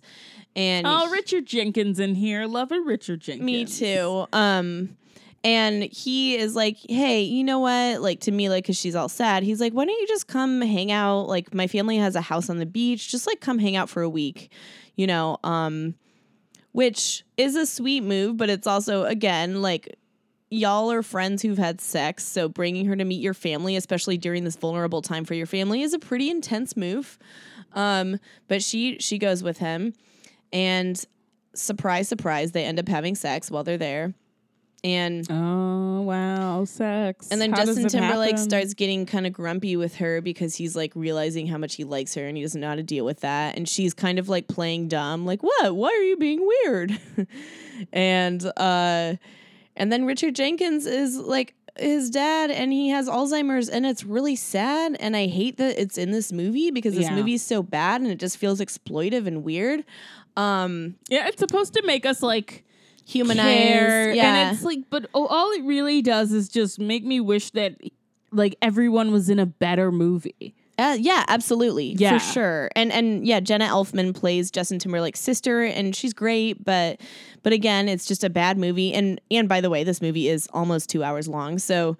And 0.56 0.88
oh, 0.88 1.10
Richard 1.10 1.46
Jenkins 1.46 2.00
in 2.00 2.16
here. 2.16 2.46
Love 2.46 2.72
a 2.72 2.80
Richard 2.80 3.20
Jenkins. 3.20 3.46
Me 3.46 3.66
too. 3.66 4.26
Um, 4.32 4.96
and 5.46 5.84
he 5.84 6.36
is 6.36 6.56
like, 6.56 6.78
hey, 6.90 7.22
you 7.22 7.44
know 7.44 7.60
what? 7.60 8.02
Like 8.02 8.22
to 8.22 8.32
Mila, 8.32 8.56
because 8.56 8.80
she's 8.80 8.96
all 8.96 9.08
sad. 9.08 9.44
He's 9.44 9.62
like, 9.62 9.74
why 9.74 9.86
don't 9.86 10.02
you 10.02 10.08
just 10.08 10.28
come 10.28 10.60
hang 10.60 10.92
out? 10.92 11.28
Like 11.28 11.54
my 11.54 11.68
family 11.68 11.98
has 11.98 12.16
a 12.16 12.22
house 12.22 12.50
on 12.50 12.58
the 12.58 12.66
beach. 12.66 13.12
Just 13.12 13.28
like 13.28 13.42
come 13.42 13.60
hang 13.60 13.76
out 13.76 13.88
for 13.88 14.02
a 14.02 14.10
week, 14.10 14.52
you 14.96 15.06
know. 15.06 15.38
Um, 15.44 15.94
which 16.72 17.24
is 17.38 17.56
a 17.56 17.68
sweet 17.68 18.02
move, 18.02 18.38
but 18.38 18.50
it's 18.50 18.66
also 18.66 19.04
again 19.04 19.62
like 19.62 19.96
y'all 20.50 20.92
are 20.92 21.04
friends 21.04 21.44
who've 21.44 21.60
had 21.60 21.80
sex, 21.80 22.26
so 22.26 22.50
bringing 22.50 22.88
her 22.88 22.96
to 22.96 23.06
meet 23.06 23.22
your 23.22 23.36
family, 23.36 23.76
especially 23.76 24.18
during 24.18 24.46
this 24.46 24.56
vulnerable 24.56 25.04
time 25.04 25.26
for 25.26 25.36
your 25.36 25.46
family, 25.46 25.84
is 25.84 25.94
a 25.94 26.00
pretty 26.00 26.32
intense 26.32 26.76
move. 26.76 27.20
Um, 27.74 28.20
but 28.48 28.64
she 28.64 28.98
she 29.00 29.20
goes 29.20 29.44
with 29.44 29.60
him, 29.60 29.94
and 30.52 31.02
surprise, 31.54 32.10
surprise, 32.10 32.52
they 32.52 32.66
end 32.66 32.80
up 32.80 32.88
having 32.88 33.14
sex 33.14 33.52
while 33.52 33.64
they're 33.64 33.78
there. 33.78 34.16
And 34.84 35.26
Oh 35.32 36.02
wow, 36.02 36.64
sex. 36.66 37.30
and 37.32 37.42
then 37.42 37.52
How 37.52 37.66
Justin 37.66 37.88
Timberlake 37.88 38.32
happen? 38.36 38.50
starts 38.50 38.74
getting 38.76 39.08
kind 39.08 39.26
of 39.26 39.34
grumpy 39.34 39.76
with 39.76 39.96
her 39.96 40.22
because 40.22 40.56
he's 40.56 40.76
like 40.76 40.92
realizing 40.96 41.48
how 41.48 41.58
much 41.58 41.76
he 41.76 41.84
likes 41.84 42.14
her 42.14 42.28
and 42.28 42.38
he 42.38 42.44
doesn't 42.44 42.62
know 42.62 42.68
how 42.70 42.76
to 42.76 42.84
deal 42.84 43.04
with 43.04 43.22
that. 43.22 43.58
And 43.58 43.68
she's 43.68 43.94
kind 43.96 44.20
of 44.20 44.30
like 44.30 44.48
playing 44.48 44.88
dumb, 44.90 45.26
like, 45.26 45.42
what? 45.42 45.76
Why 45.76 45.90
are 45.90 46.04
you 46.04 46.18
being 46.18 46.46
weird? 46.46 47.00
and 47.94 48.46
uh 48.58 49.16
and 49.78 49.92
then 49.92 50.06
Richard 50.06 50.36
Jenkins 50.36 50.86
is 50.86 51.18
like 51.18 51.56
his 51.78 52.10
dad 52.10 52.52
and 52.52 52.72
he 52.72 52.90
has 52.90 53.10
Alzheimer's 53.10 53.68
and 53.68 53.86
it's 53.86 54.04
really 54.06 54.36
sad 54.36 54.96
and 55.00 55.16
I 55.18 55.26
hate 55.28 55.58
that 55.58 55.82
it's 55.82 55.98
in 55.98 56.12
this 56.12 56.32
movie 56.32 56.72
because 56.72 56.94
this 56.96 57.06
Yeah. 57.06 57.16
movie 57.16 57.34
is 57.34 57.42
so 57.42 57.62
bad 57.64 58.02
and 58.02 58.10
it 58.10 58.20
just 58.20 58.38
feels 58.38 58.60
exploitive 58.62 59.26
and 59.28 59.44
weird. 59.44 59.84
Um 60.38 60.96
Yeah, 61.10 61.28
it's 61.28 61.40
supposed 61.40 61.74
to 61.74 61.82
make 61.86 62.06
us 62.06 62.22
like 62.22 62.64
humanize 63.06 63.46
care, 63.46 64.14
yeah. 64.14 64.48
and 64.48 64.56
it's 64.56 64.66
like, 64.66 64.80
but 64.90 65.06
oh, 65.14 65.28
all 65.28 65.52
it 65.52 65.64
really 65.64 66.02
does 66.02 66.32
is 66.32 66.50
just 66.50 66.80
make 66.80 67.04
me 67.06 67.20
wish 67.20 67.52
that 67.52 67.76
like 68.32 68.56
everyone 68.62 69.12
was 69.12 69.30
in 69.30 69.40
a 69.40 69.46
better 69.46 69.92
movie. 69.92 70.54
Uh, 70.78 70.98
yeah, 71.00 71.24
absolutely, 71.30 71.94
Yeah. 71.98 72.18
for 72.18 72.34
sure. 72.34 72.70
And 72.76 72.92
and 72.92 73.26
yeah, 73.26 73.40
Jenna 73.40 73.66
Elfman 73.66 74.14
plays 74.14 74.52
Justin 74.52 74.78
Timberlake's 74.80 75.22
sister, 75.22 75.64
and 75.64 75.96
she's 75.96 76.14
great. 76.14 76.66
But 76.66 77.00
but 77.44 77.54
again, 77.54 77.88
it's 77.88 78.06
just 78.06 78.24
a 78.26 78.30
bad 78.30 78.58
movie. 78.58 78.94
And 78.94 79.22
and 79.32 79.48
by 79.48 79.62
the 79.62 79.70
way, 79.70 79.84
this 79.86 80.02
movie 80.02 80.28
is 80.28 80.50
almost 80.52 80.90
two 80.90 81.02
hours 81.04 81.28
long, 81.30 81.60
so 81.60 81.96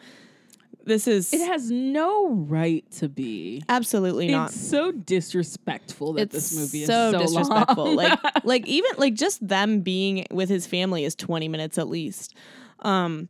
this 0.86 1.08
is 1.08 1.34
It 1.34 1.46
has 1.46 1.70
no 1.72 2.30
right 2.30 2.90
to 2.94 3.10
be. 3.10 3.64
absolutely 3.70 4.28
not. 4.30 4.52
It's 4.52 4.70
so 4.70 4.92
disrespectful 4.92 6.14
that 6.14 6.22
It's 6.24 6.34
this 6.34 6.56
movie 6.58 6.82
is 6.84 6.88
so, 6.88 7.12
so, 7.12 7.20
disrespectful. 7.20 7.86
long. 7.86 7.96
like 7.96 8.20
like 8.46 8.68
even 8.68 8.92
like 8.98 9.14
just 9.16 9.46
them 9.46 9.82
being 9.82 10.26
with 10.32 10.50
his 10.50 10.68
family 10.68 11.04
is 11.06 11.16
twenty 11.16 11.48
minutes 11.48 11.78
at 11.78 11.88
least. 11.90 12.36
Um, 12.80 13.30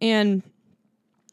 and 0.00 0.42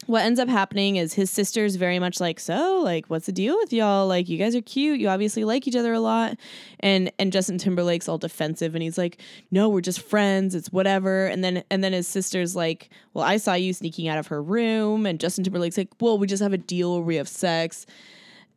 what 0.08 0.24
ends 0.24 0.40
up 0.40 0.50
happening 0.50 0.96
is 0.96 1.14
his 1.14 1.30
sister's 1.30 1.76
very 1.76 2.00
much 2.00 2.20
like, 2.20 2.40
so 2.40 2.82
like, 2.84 3.06
what's 3.08 3.26
the 3.26 3.32
deal 3.32 3.56
with 3.58 3.72
y'all? 3.72 4.08
Like, 4.08 4.30
you 4.30 4.38
guys 4.38 4.56
are 4.56 4.62
cute. 4.62 5.00
You 5.00 5.10
obviously 5.10 5.44
like 5.44 5.68
each 5.68 5.76
other 5.76 5.94
a 5.94 6.00
lot. 6.00 6.38
And 6.80 7.12
and 7.20 7.32
Justin 7.32 7.58
Timberlake's 7.58 8.10
all 8.10 8.18
defensive, 8.18 8.74
and 8.76 8.84
he's 8.84 8.98
like, 8.98 9.22
no, 9.52 9.70
we're 9.70 9.82
just 9.82 10.02
friends. 10.02 10.56
It's 10.56 10.72
whatever. 10.72 11.28
And 11.28 11.44
then 11.44 11.64
and 11.70 11.84
then 11.84 11.94
his 11.94 12.08
sister's 12.08 12.56
like, 12.56 12.90
well, 13.14 13.24
I 13.24 13.38
saw 13.38 13.54
you 13.54 13.74
sneaking 13.74 14.08
out 14.08 14.18
of 14.18 14.28
her 14.28 14.42
room, 14.42 15.06
and 15.06 15.20
Justin 15.20 15.44
Timberlake's 15.44 15.78
like, 15.78 15.90
well, 16.00 16.18
we 16.18 16.28
just 16.28 16.44
have 16.44 16.54
a 16.54 16.58
deal 16.58 16.94
where 16.94 17.04
we 17.04 17.16
have 17.16 17.28
sex. 17.28 17.86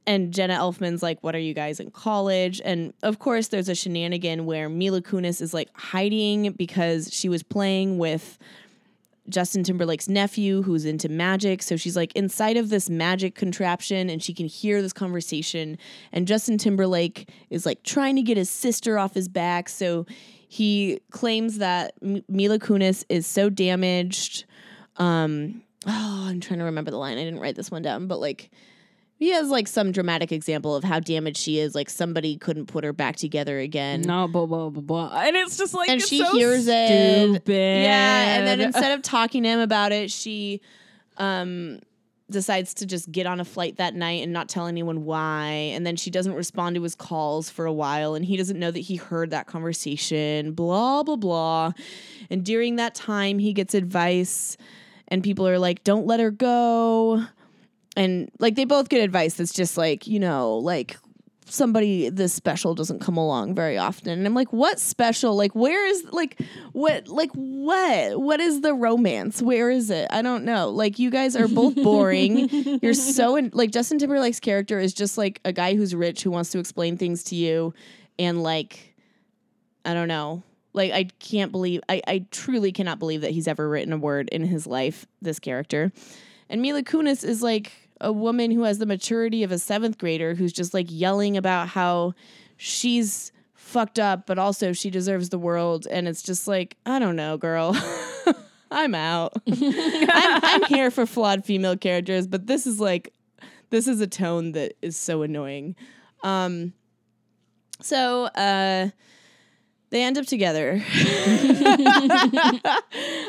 And 0.06 0.34
Jenna 0.34 0.54
Elfman's 0.58 1.02
like, 1.02 1.18
What 1.22 1.34
are 1.34 1.40
you 1.40 1.54
guys 1.54 1.80
in 1.80 1.90
college? 1.90 2.60
And 2.62 2.92
of 3.02 3.18
course, 3.18 3.48
there's 3.48 3.70
a 3.70 3.74
shenanigan 3.74 4.44
where 4.44 4.68
Mila 4.68 5.00
Kunis 5.00 5.40
is 5.40 5.54
like 5.54 5.70
hiding 5.74 6.52
because 6.52 7.08
she 7.12 7.28
was 7.28 7.42
playing 7.42 7.96
with 7.96 8.38
Justin 9.28 9.64
Timberlake's 9.64 10.08
nephew 10.08 10.62
who's 10.62 10.84
into 10.84 11.08
magic. 11.08 11.62
So 11.62 11.76
she's 11.76 11.96
like 11.96 12.12
inside 12.14 12.56
of 12.56 12.68
this 12.68 12.90
magic 12.90 13.34
contraption 13.34 14.10
and 14.10 14.22
she 14.22 14.34
can 14.34 14.46
hear 14.46 14.82
this 14.82 14.92
conversation. 14.92 15.78
And 16.12 16.26
Justin 16.28 16.58
Timberlake 16.58 17.30
is 17.50 17.64
like 17.64 17.82
trying 17.82 18.16
to 18.16 18.22
get 18.22 18.36
his 18.36 18.50
sister 18.50 18.98
off 18.98 19.14
his 19.14 19.28
back. 19.28 19.68
So 19.68 20.06
he 20.48 21.00
claims 21.10 21.58
that 21.58 21.94
M- 22.02 22.22
Mila 22.28 22.58
Kunis 22.58 23.04
is 23.08 23.26
so 23.26 23.48
damaged. 23.48 24.44
Um, 24.96 25.62
oh, 25.86 26.26
I'm 26.28 26.40
trying 26.40 26.58
to 26.58 26.66
remember 26.66 26.90
the 26.90 26.98
line. 26.98 27.18
I 27.18 27.24
didn't 27.24 27.40
write 27.40 27.56
this 27.56 27.70
one 27.70 27.82
down, 27.82 28.06
but 28.06 28.20
like 28.20 28.50
he 29.24 29.30
has 29.30 29.48
like 29.48 29.66
some 29.66 29.90
dramatic 29.90 30.32
example 30.32 30.76
of 30.76 30.84
how 30.84 31.00
damaged 31.00 31.38
she 31.38 31.58
is. 31.58 31.74
Like 31.74 31.88
somebody 31.88 32.36
couldn't 32.36 32.66
put 32.66 32.84
her 32.84 32.92
back 32.92 33.16
together 33.16 33.58
again. 33.58 34.02
no, 34.02 34.28
blah 34.28 34.44
blah 34.44 34.68
blah 34.68 34.82
blah, 34.82 35.22
and 35.22 35.34
it's 35.34 35.56
just 35.56 35.72
like 35.72 35.88
and 35.88 35.98
it's 35.98 36.10
she 36.10 36.18
so 36.18 36.30
hears 36.32 36.68
it. 36.68 37.42
Yeah, 37.48 38.36
and 38.36 38.46
then 38.46 38.60
instead 38.60 38.92
of 38.92 39.00
talking 39.02 39.44
to 39.44 39.48
him 39.48 39.60
about 39.60 39.92
it, 39.92 40.10
she 40.10 40.60
um 41.16 41.80
decides 42.30 42.74
to 42.74 42.86
just 42.86 43.10
get 43.10 43.26
on 43.26 43.40
a 43.40 43.46
flight 43.46 43.76
that 43.76 43.94
night 43.94 44.22
and 44.22 44.30
not 44.30 44.50
tell 44.50 44.66
anyone 44.66 45.06
why. 45.06 45.48
And 45.48 45.86
then 45.86 45.96
she 45.96 46.10
doesn't 46.10 46.34
respond 46.34 46.76
to 46.76 46.82
his 46.82 46.94
calls 46.94 47.48
for 47.48 47.64
a 47.64 47.72
while 47.72 48.14
and 48.14 48.24
he 48.24 48.36
doesn't 48.36 48.58
know 48.58 48.70
that 48.70 48.80
he 48.80 48.96
heard 48.96 49.30
that 49.30 49.46
conversation, 49.46 50.52
blah 50.52 51.02
blah 51.02 51.16
blah. 51.16 51.72
And 52.28 52.44
during 52.44 52.76
that 52.76 52.94
time 52.94 53.38
he 53.38 53.54
gets 53.54 53.72
advice 53.72 54.58
and 55.08 55.22
people 55.22 55.48
are 55.48 55.58
like, 55.58 55.82
"Don't 55.82 56.06
let 56.06 56.20
her 56.20 56.30
go." 56.30 57.24
And 57.96 58.30
like 58.38 58.54
they 58.54 58.64
both 58.64 58.88
get 58.88 59.02
advice 59.02 59.34
that's 59.34 59.52
just 59.52 59.76
like, 59.76 60.06
you 60.06 60.18
know, 60.18 60.56
like 60.58 60.96
somebody 61.46 62.08
this 62.08 62.32
special 62.32 62.74
doesn't 62.74 63.00
come 63.00 63.16
along 63.16 63.54
very 63.54 63.76
often. 63.78 64.12
And 64.12 64.26
I'm 64.26 64.34
like, 64.34 64.52
what 64.52 64.80
special? 64.80 65.36
Like, 65.36 65.54
where 65.54 65.86
is 65.86 66.04
like 66.10 66.40
what 66.72 67.08
like 67.08 67.30
what? 67.32 68.20
What 68.20 68.40
is 68.40 68.62
the 68.62 68.74
romance? 68.74 69.42
Where 69.42 69.70
is 69.70 69.90
it? 69.90 70.08
I 70.10 70.22
don't 70.22 70.44
know. 70.44 70.70
Like 70.70 70.98
you 70.98 71.10
guys 71.10 71.36
are 71.36 71.48
both 71.48 71.74
boring. 71.76 72.48
You're 72.82 72.94
so 72.94 73.36
in, 73.36 73.50
like 73.52 73.70
Justin 73.70 73.98
Timberlake's 73.98 74.40
character 74.40 74.78
is 74.78 74.94
just 74.94 75.18
like 75.18 75.40
a 75.44 75.52
guy 75.52 75.74
who's 75.74 75.94
rich 75.94 76.22
who 76.22 76.30
wants 76.30 76.50
to 76.50 76.58
explain 76.58 76.96
things 76.96 77.22
to 77.24 77.36
you 77.36 77.74
and 78.18 78.42
like 78.42 78.94
I 79.84 79.94
don't 79.94 80.08
know. 80.08 80.42
Like 80.72 80.92
I 80.92 81.04
can't 81.20 81.52
believe 81.52 81.80
I, 81.88 82.02
I 82.06 82.26
truly 82.30 82.72
cannot 82.72 82.98
believe 82.98 83.20
that 83.20 83.30
he's 83.30 83.46
ever 83.46 83.68
written 83.68 83.92
a 83.92 83.98
word 83.98 84.28
in 84.30 84.44
his 84.44 84.66
life, 84.66 85.06
this 85.22 85.38
character. 85.38 85.92
And 86.48 86.60
Mila 86.60 86.82
Kunis 86.82 87.24
is 87.24 87.42
like 87.42 87.72
a 88.00 88.12
woman 88.12 88.50
who 88.50 88.62
has 88.64 88.78
the 88.78 88.86
maturity 88.86 89.42
of 89.42 89.52
a 89.52 89.58
seventh 89.58 89.98
grader 89.98 90.34
who's 90.34 90.52
just 90.52 90.74
like 90.74 90.86
yelling 90.88 91.36
about 91.36 91.68
how 91.68 92.14
she's 92.56 93.32
fucked 93.54 93.98
up, 93.98 94.26
but 94.26 94.38
also 94.38 94.72
she 94.72 94.90
deserves 94.90 95.30
the 95.30 95.38
world. 95.38 95.86
And 95.90 96.06
it's 96.06 96.22
just 96.22 96.46
like, 96.46 96.76
I 96.86 96.98
don't 96.98 97.16
know, 97.16 97.36
girl. 97.36 97.76
I'm 98.70 98.94
out. 98.94 99.34
I'm, 99.46 100.40
I'm 100.42 100.64
here 100.64 100.90
for 100.90 101.06
flawed 101.06 101.44
female 101.44 101.76
characters, 101.76 102.26
but 102.26 102.46
this 102.46 102.66
is 102.66 102.80
like, 102.80 103.12
this 103.70 103.86
is 103.86 104.00
a 104.00 104.06
tone 104.06 104.52
that 104.52 104.74
is 104.82 104.96
so 104.96 105.22
annoying. 105.22 105.76
Um, 106.22 106.72
so, 107.80 108.24
uh, 108.24 108.90
they 109.94 110.02
end 110.02 110.18
up 110.18 110.26
together. 110.26 110.82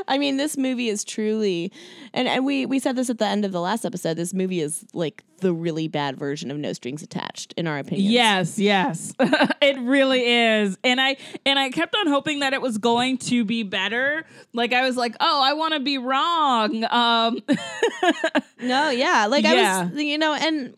I 0.07 0.17
mean, 0.17 0.37
this 0.37 0.57
movie 0.57 0.89
is 0.89 1.03
truly, 1.03 1.71
and, 2.11 2.27
and 2.27 2.43
we 2.43 2.65
we 2.65 2.79
said 2.79 2.95
this 2.95 3.11
at 3.11 3.19
the 3.19 3.27
end 3.27 3.45
of 3.45 3.51
the 3.51 3.61
last 3.61 3.85
episode. 3.85 4.17
This 4.17 4.33
movie 4.33 4.61
is 4.61 4.83
like 4.91 5.23
the 5.41 5.53
really 5.53 5.87
bad 5.87 6.17
version 6.17 6.49
of 6.49 6.57
No 6.57 6.73
Strings 6.73 7.03
Attached, 7.03 7.53
in 7.55 7.67
our 7.67 7.77
opinion. 7.77 8.11
Yes, 8.11 8.57
yes. 8.57 9.13
it 9.19 9.79
really 9.79 10.25
is. 10.25 10.75
And 10.83 10.99
I 10.99 11.17
and 11.45 11.59
I 11.59 11.69
kept 11.69 11.95
on 11.95 12.07
hoping 12.07 12.39
that 12.39 12.53
it 12.53 12.61
was 12.63 12.79
going 12.79 13.19
to 13.19 13.45
be 13.45 13.61
better. 13.61 14.25
Like 14.53 14.73
I 14.73 14.81
was 14.87 14.97
like, 14.97 15.15
"Oh, 15.19 15.41
I 15.43 15.53
want 15.53 15.75
to 15.75 15.79
be 15.81 15.99
wrong." 15.99 16.83
Um 16.85 17.41
No, 18.59 18.89
yeah, 18.89 19.27
like 19.29 19.43
Yeah. 19.43 19.81
I 19.81 19.93
was, 19.93 20.03
you 20.03 20.17
know, 20.17 20.33
and 20.33 20.75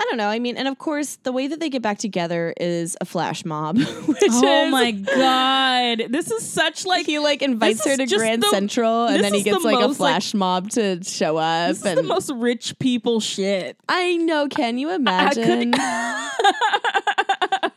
I 0.00 0.04
don't 0.04 0.16
know. 0.16 0.28
I 0.28 0.38
mean, 0.38 0.56
and 0.56 0.68
of 0.68 0.78
course, 0.78 1.16
the 1.24 1.32
way 1.32 1.48
that 1.48 1.58
they 1.58 1.68
get 1.70 1.82
back 1.82 1.98
together 1.98 2.54
is 2.60 2.96
a 3.00 3.04
flash 3.04 3.44
mob. 3.44 3.76
Which 4.06 4.18
Oh 4.30 4.64
is, 4.66 4.70
my 4.70 4.92
god. 4.92 6.04
This 6.10 6.30
is 6.30 6.48
such 6.48 6.86
like 6.86 7.04
He 7.06 7.18
like 7.18 7.42
invites 7.42 7.84
her 7.84 7.96
to 7.96 8.06
Grand 8.06 8.42
the- 8.44 8.48
Central, 8.50 9.06
and 9.06 9.24
then 9.24 9.32
he 9.32 9.38
is 9.40 9.44
the 9.44 9.50
gets 9.50 9.64
like 9.64 9.76
a 9.76 9.80
most, 9.88 9.98
like- 9.98 10.12
flash 10.12 10.34
mob 10.34 10.70
to 10.70 11.02
show 11.02 11.36
up. 11.36 11.70
this 11.70 11.80
is 11.80 11.86
and 11.86 11.98
the 11.98 12.02
most 12.04 12.30
rich 12.30 12.78
people 12.78 13.18
shit. 13.18 13.76
I 13.88 14.16
know. 14.18 14.46
Can 14.48 14.78
you 14.78 14.90
I 14.90 14.94
imagine? 14.94 15.72
could 15.72 15.80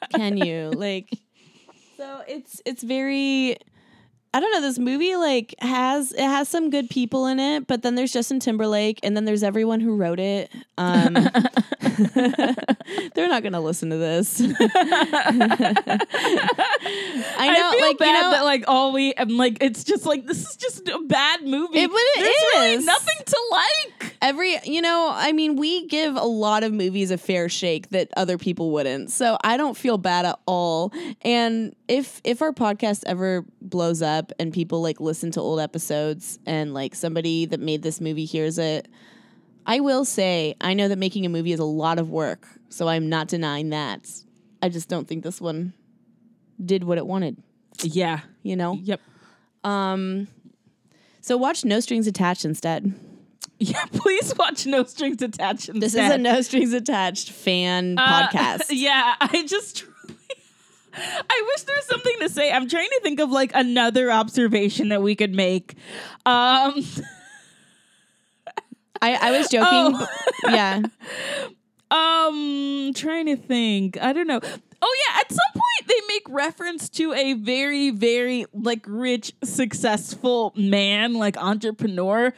can 0.14 0.38
you 0.38 0.70
like? 0.76 1.10
So 1.98 2.22
it's 2.28 2.62
it's 2.66 2.84
very 2.84 3.58
I 4.34 4.40
don't 4.40 4.52
know. 4.54 4.62
This 4.62 4.80
movie 4.80 5.16
like 5.18 5.54
has 5.60 6.14
it 6.14 6.20
has 6.22 6.48
some 6.48 6.70
good 6.70 6.90
people 6.90 7.26
in 7.28 7.38
it, 7.40 7.68
but 7.68 7.82
then 7.82 7.96
there's 7.96 8.14
Justin 8.14 8.40
Timberlake, 8.40 9.00
and 9.04 9.16
then 9.16 9.26
there's 9.26 9.44
everyone 9.44 9.82
who 9.82 9.96
wrote 9.98 10.20
it. 10.20 10.50
Um, 10.78 11.14
they're 13.14 13.28
not 13.28 13.44
gonna 13.44 13.60
listen 13.60 13.90
to 13.90 13.98
this. 13.98 14.42
I 14.42 14.48
know, 17.54 17.70
I 17.70 17.72
feel 17.72 17.82
like 17.88 17.98
bad 17.98 18.08
you 18.08 18.14
know, 18.22 18.32
that 18.32 18.44
like 18.44 18.64
all 18.68 18.94
we 18.94 19.14
and 19.14 19.38
like 19.38 19.58
it's 19.62 19.84
just 19.84 20.06
like 20.06 20.26
this 20.26 20.50
is 20.50 20.56
just 20.56 20.88
a 20.88 21.00
bad 21.08 21.44
movie. 21.44 21.80
It- 21.80 21.90
but 21.92 22.00
it 22.00 22.20
There's 22.20 22.44
really 22.74 22.86
nothing 22.86 23.18
to 23.26 23.42
like. 23.52 24.16
every 24.22 24.58
you 24.66 24.82
know 24.82 25.10
i 25.14 25.32
mean 25.32 25.56
we 25.56 25.88
give 25.88 26.16
a 26.16 26.24
lot 26.24 26.64
of 26.64 26.72
movies 26.72 27.10
a 27.10 27.18
fair 27.18 27.50
shake 27.50 27.90
that 27.90 28.08
other 28.16 28.38
people 28.38 28.70
wouldn't 28.72 29.10
so 29.10 29.36
i 29.44 29.58
don't 29.58 29.76
feel 29.76 29.98
bad 29.98 30.26
at 30.26 30.38
all 30.46 30.94
and 31.24 31.76
if 31.88 32.22
if 32.24 32.40
our 32.42 32.52
podcast 32.54 33.02
ever 33.08 33.44
blows 33.62 34.02
up 34.04 34.21
and 34.40 34.52
people 34.54 34.82
like 34.82 35.00
listen 35.00 35.32
to 35.32 35.40
old 35.40 35.60
episodes 35.60 36.38
and 36.46 36.74
like 36.74 36.94
somebody 36.96 37.46
that 37.46 37.60
made 37.60 37.82
this 37.82 38.02
movie 38.02 38.26
hears 38.26 38.58
it 38.58 38.88
i 39.66 39.80
will 39.80 40.04
say 40.06 40.56
i 40.62 40.74
know 40.74 40.88
that 40.88 40.98
making 40.98 41.26
a 41.26 41.30
movie 41.30 41.52
is 41.54 41.60
a 41.60 41.64
lot 41.66 41.98
of 42.00 42.10
work 42.10 42.48
so 42.70 42.88
i'm 42.88 43.08
not 43.10 43.28
denying 43.28 43.70
that 43.70 44.08
i 44.62 44.70
just 44.70 44.90
don't 44.90 45.08
think 45.08 45.24
this 45.24 45.40
one 45.42 45.74
did 46.64 46.84
what 46.84 46.98
it 46.98 47.06
wanted 47.06 47.38
Yeah. 47.84 48.20
you 48.44 48.56
know 48.56 48.74
Yep. 48.84 49.00
um 49.64 50.28
so 51.22 51.38
watch 51.38 51.64
no 51.66 51.80
strings 51.80 52.08
attached 52.08 52.46
instead 52.46 52.94
Yeah. 53.60 53.86
Please 53.94 54.34
watch 54.40 54.66
No 54.66 54.84
Strings 54.86 55.22
Attached. 55.22 55.70
This 55.80 55.94
is 55.94 56.10
a 56.10 56.18
no 56.18 56.42
strings 56.42 56.74
attached 56.74 57.30
fan 57.32 57.96
Uh, 58.00 58.28
podcast. 58.32 58.64
Yeah, 58.72 59.14
I 59.22 59.46
just. 59.48 59.86
I 60.94 61.44
wish 61.48 61.64
there 61.64 61.76
was 61.76 61.86
something 61.86 62.16
to 62.22 62.30
say. 62.30 62.52
I'm 62.52 62.68
trying 62.68 62.90
to 62.90 63.00
think 63.02 63.20
of 63.20 63.32
like 63.32 63.52
another 63.54 64.12
observation 64.12 64.90
that 64.90 65.02
we 65.02 65.16
could 65.16 65.34
make. 65.34 65.76
Um, 66.26 66.84
I, 69.02 69.16
I 69.16 69.32
was 69.38 69.50
joking. 69.50 69.68
Oh. 69.96 70.08
yeah. 70.46 70.82
um, 71.92 72.92
trying 72.94 73.26
to 73.28 73.36
think. 73.36 74.00
I 74.02 74.14
don't 74.14 74.28
know. 74.28 74.40
Oh 74.84 74.96
yeah, 75.08 75.20
at 75.20 75.30
some 75.30 75.54
point 75.54 75.88
they 75.88 76.08
make 76.08 76.24
reference 76.30 76.90
to 76.90 77.14
a 77.14 77.34
very, 77.34 77.92
very 77.92 78.46
like 78.54 78.84
rich, 78.88 79.34
successful 79.44 80.54
man, 80.56 81.14
like 81.14 81.38
entrepreneur. 81.38 82.34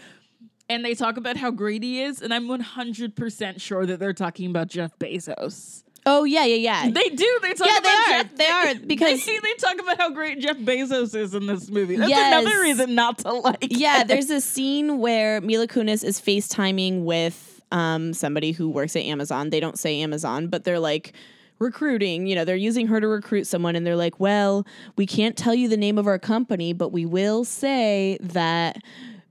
And 0.70 0.84
they 0.84 0.94
talk 0.94 1.18
about 1.18 1.38
how 1.38 1.52
great 1.52 1.84
he 1.84 2.02
is, 2.02 2.22
and 2.22 2.34
I'm 2.34 2.48
100% 2.48 3.62
sure 3.62 3.86
that 3.86 4.00
they're 4.00 4.14
talking 4.14 4.50
about 4.50 4.70
Jeff 4.70 4.98
Bezos. 4.98 5.83
Oh 6.06 6.24
yeah, 6.26 6.44
yeah, 6.46 6.56
yeah. 6.84 6.90
They 6.92 7.10
do. 7.10 7.40
They 7.42 7.54
talk 7.54 7.68
Yeah, 7.68 7.78
about 7.78 7.84
they 7.84 7.90
are. 7.90 8.24
Jeff. 8.24 8.36
They 8.36 8.48
are, 8.48 8.76
because- 8.88 9.26
they, 9.26 9.40
they 9.40 9.54
talk 9.60 9.80
about 9.80 9.98
how 9.98 10.10
great 10.12 10.40
Jeff 10.40 10.58
Bezos 10.58 11.16
is 11.16 11.34
in 11.34 11.46
this 11.48 11.70
movie. 11.70 11.96
That's 11.96 12.10
Yes. 12.10 12.34
another 12.42 12.62
reason 12.62 12.96
not 12.96 13.20
to 13.20 13.32
like. 13.34 13.68
yeah, 13.70 14.02
it. 14.02 14.08
there's 14.08 14.30
a 14.30 14.42
scene 14.42 15.00
where 15.00 15.40
Mila 15.42 15.68
Kunis 15.68 16.04
is 16.04 16.20
FaceTiming 16.20 17.04
with 17.04 17.62
um 17.72 18.14
somebody 18.14 18.52
who 18.52 18.70
works 18.70 18.96
at 18.96 19.04
Amazon. 19.04 19.50
They 19.50 19.60
don't 19.60 19.80
say 19.80 20.02
Amazon, 20.02 20.48
but 20.48 20.64
they're 20.64 20.80
like 20.80 21.14
recruiting, 21.60 22.28
you 22.28 22.36
know, 22.36 22.44
they're 22.44 22.56
using 22.56 22.88
her 22.88 23.00
to 23.00 23.08
recruit 23.08 23.48
someone 23.48 23.76
and 23.76 23.88
they're 23.88 23.96
like, 23.96 24.20
"Well, 24.20 24.66
we 24.98 25.06
can't 25.06 25.38
tell 25.38 25.56
you 25.56 25.70
the 25.70 25.78
name 25.78 25.98
of 25.98 26.08
our 26.08 26.20
company, 26.20 26.74
but 26.74 26.90
we 26.90 27.06
will 27.06 27.46
say 27.46 28.18
that 28.22 28.78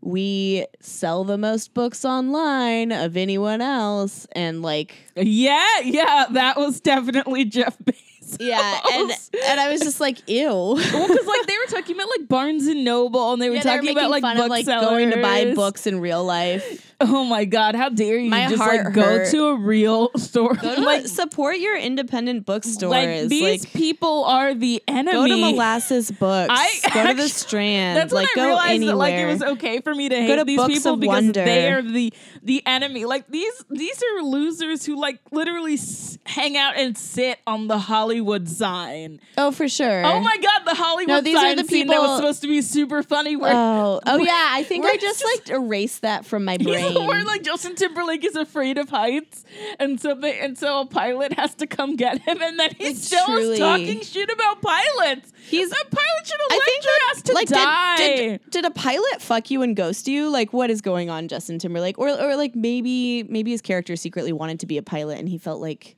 we 0.02 0.66
sell 0.80 1.24
the 1.24 1.38
most 1.38 1.74
books 1.74 2.04
online 2.04 2.92
of 2.92 3.16
anyone 3.16 3.60
else." 3.60 4.26
And 4.32 4.62
like 4.62 4.94
yeah, 5.16 5.64
yeah. 5.84 6.26
That 6.30 6.56
was 6.56 6.80
definitely 6.80 7.44
Jeff 7.44 7.78
Bezos. 7.78 8.36
yeah, 8.40 8.80
and 8.92 9.10
and 9.46 9.60
I 9.60 9.70
was 9.70 9.80
just 9.80 10.00
like, 10.00 10.28
"Ew." 10.28 10.46
well, 10.48 10.76
because 10.76 11.26
like 11.26 11.46
they 11.46 11.56
were 11.58 11.70
talking 11.70 11.96
about 11.96 12.08
like 12.18 12.28
Barnes 12.28 12.66
and 12.66 12.84
Noble, 12.84 13.32
and 13.32 13.40
they 13.42 13.48
were 13.48 13.56
Yeah, 13.56 13.62
they 13.62 13.70
were 13.70 13.76
talking 13.76 13.96
about 13.96 14.10
like 14.10 14.22
fun 14.22 14.38
of 14.38 14.48
like 14.48 14.66
going 14.66 15.10
to 15.10 15.20
buy 15.22 15.54
books 15.54 15.86
in 15.86 16.00
real 16.00 16.24
life. 16.24 16.91
Oh 17.04 17.24
my 17.24 17.44
god, 17.44 17.74
how 17.74 17.88
dare 17.88 18.16
you 18.18 18.30
My 18.30 18.46
just 18.48 18.62
heart 18.62 18.84
like 18.84 18.94
go 18.94 19.02
hurt. 19.02 19.30
to 19.32 19.46
a 19.48 19.56
real 19.56 20.10
store? 20.16 20.54
Go 20.54 20.74
to 20.76 20.80
like, 20.82 21.06
support 21.06 21.58
your 21.58 21.76
independent 21.76 22.46
bookstores. 22.46 22.90
like 22.90 23.28
these 23.28 23.62
like 23.64 23.72
people 23.72 24.24
are 24.24 24.54
the 24.54 24.82
enemy. 24.86 25.12
go 25.12 25.26
to 25.26 25.36
Molasses 25.36 26.10
Books. 26.10 26.48
I 26.50 26.80
go 26.94 27.08
to 27.08 27.14
the 27.14 27.28
Strand. 27.28 27.96
That's 27.96 28.12
like 28.12 28.28
when 28.36 28.44
I 28.44 28.46
go 28.46 28.46
realized 28.48 28.70
anywhere. 28.70 28.92
that 28.92 28.96
like 28.96 29.14
it 29.14 29.26
was 29.26 29.42
okay 29.58 29.80
for 29.80 29.94
me 29.94 30.08
to 30.08 30.16
hate 30.16 30.36
to 30.36 30.44
these 30.44 30.56
Books 30.58 30.74
people 30.74 30.96
because 30.96 31.24
Wonder. 31.24 31.44
they 31.44 31.72
are 31.72 31.82
the 31.82 32.12
the 32.42 32.62
enemy. 32.66 33.04
Like 33.04 33.26
these 33.28 33.64
these 33.70 34.02
are 34.02 34.22
losers 34.22 34.86
who 34.86 34.96
like 35.00 35.18
literally 35.30 35.74
s- 35.74 36.18
hang 36.24 36.56
out 36.56 36.76
and 36.76 36.96
sit 36.96 37.38
on 37.46 37.66
the 37.66 37.78
Hollywood 37.78 38.48
sign. 38.48 39.20
oh, 39.36 39.50
for 39.50 39.68
sure. 39.68 40.04
Oh 40.04 40.20
my 40.20 40.36
god, 40.36 40.64
the 40.66 40.74
Hollywood 40.74 41.08
No, 41.08 41.20
these 41.20 41.36
are 41.36 41.54
the 41.56 41.64
scene 41.64 41.88
that 41.88 42.00
was 42.00 42.16
supposed 42.16 42.42
to 42.42 42.48
be 42.48 42.62
super 42.62 43.02
funny. 43.02 43.36
Where 43.36 43.52
Oh, 43.52 44.00
oh 44.06 44.16
where- 44.18 44.26
yeah. 44.26 44.48
I 44.52 44.62
think 44.62 44.84
I 44.84 44.90
it's 44.94 45.02
just, 45.02 45.24
like 45.24 45.48
erased 45.50 46.02
that 46.02 46.24
from 46.26 46.44
my 46.44 46.56
brain. 46.62 46.91
where 47.07 47.24
like 47.24 47.42
Justin 47.42 47.74
Timberlake 47.74 48.24
is 48.24 48.37
afraid 48.37 48.78
of 48.78 48.88
heights, 48.88 49.44
and 49.78 50.00
so 50.00 50.14
they 50.14 50.38
and 50.40 50.57
so 50.59 50.81
a 50.81 50.87
pilot 50.87 51.33
has 51.35 51.55
to 51.57 51.66
come 51.66 51.96
get 51.96 52.18
him, 52.20 52.40
and 52.42 52.59
then 52.59 52.70
he's 52.78 52.88
Like, 52.88 52.96
still 52.96 53.26
truly. 53.26 53.59
talking 53.59 54.00
shit 54.02 54.31
about 54.31 54.62
pilots. 54.62 55.33
He's- 55.48 55.70
a 55.70 55.85
pilot 55.85 56.26
should 56.26 56.40
have 56.40 56.50
I 56.50 56.55
left 56.55 56.64
think 56.64 56.85
your 56.85 56.94
ass 57.11 57.22
to 57.22 57.33
like 57.33 57.48
die. 57.48 57.96
did, 57.96 58.16
did 58.42 58.50
did 58.50 58.64
a 58.64 58.70
pilot 58.70 59.20
fuck 59.20 59.50
you 59.50 59.62
and 59.62 59.74
ghost 59.76 60.07
you? 60.09 60.28
Like 60.31 60.52
what 60.52 60.70
is 60.70 60.81
going 60.81 61.11
on, 61.11 61.28
Justin 61.28 61.59
Timberlake? 61.59 61.98
Or 61.98 62.09
or 62.09 62.37
like 62.37 62.55
maybe 62.55 63.24
maybe 63.24 63.50
his 63.50 63.61
character 63.62 63.96
secretly 63.96 64.33
wanted 64.33 64.61
to 64.61 64.66
be 64.66 64.78
a 64.78 64.83
pilot 64.83 65.18
and 65.18 65.28
he 65.28 65.38
felt 65.38 65.61
like 65.61 65.96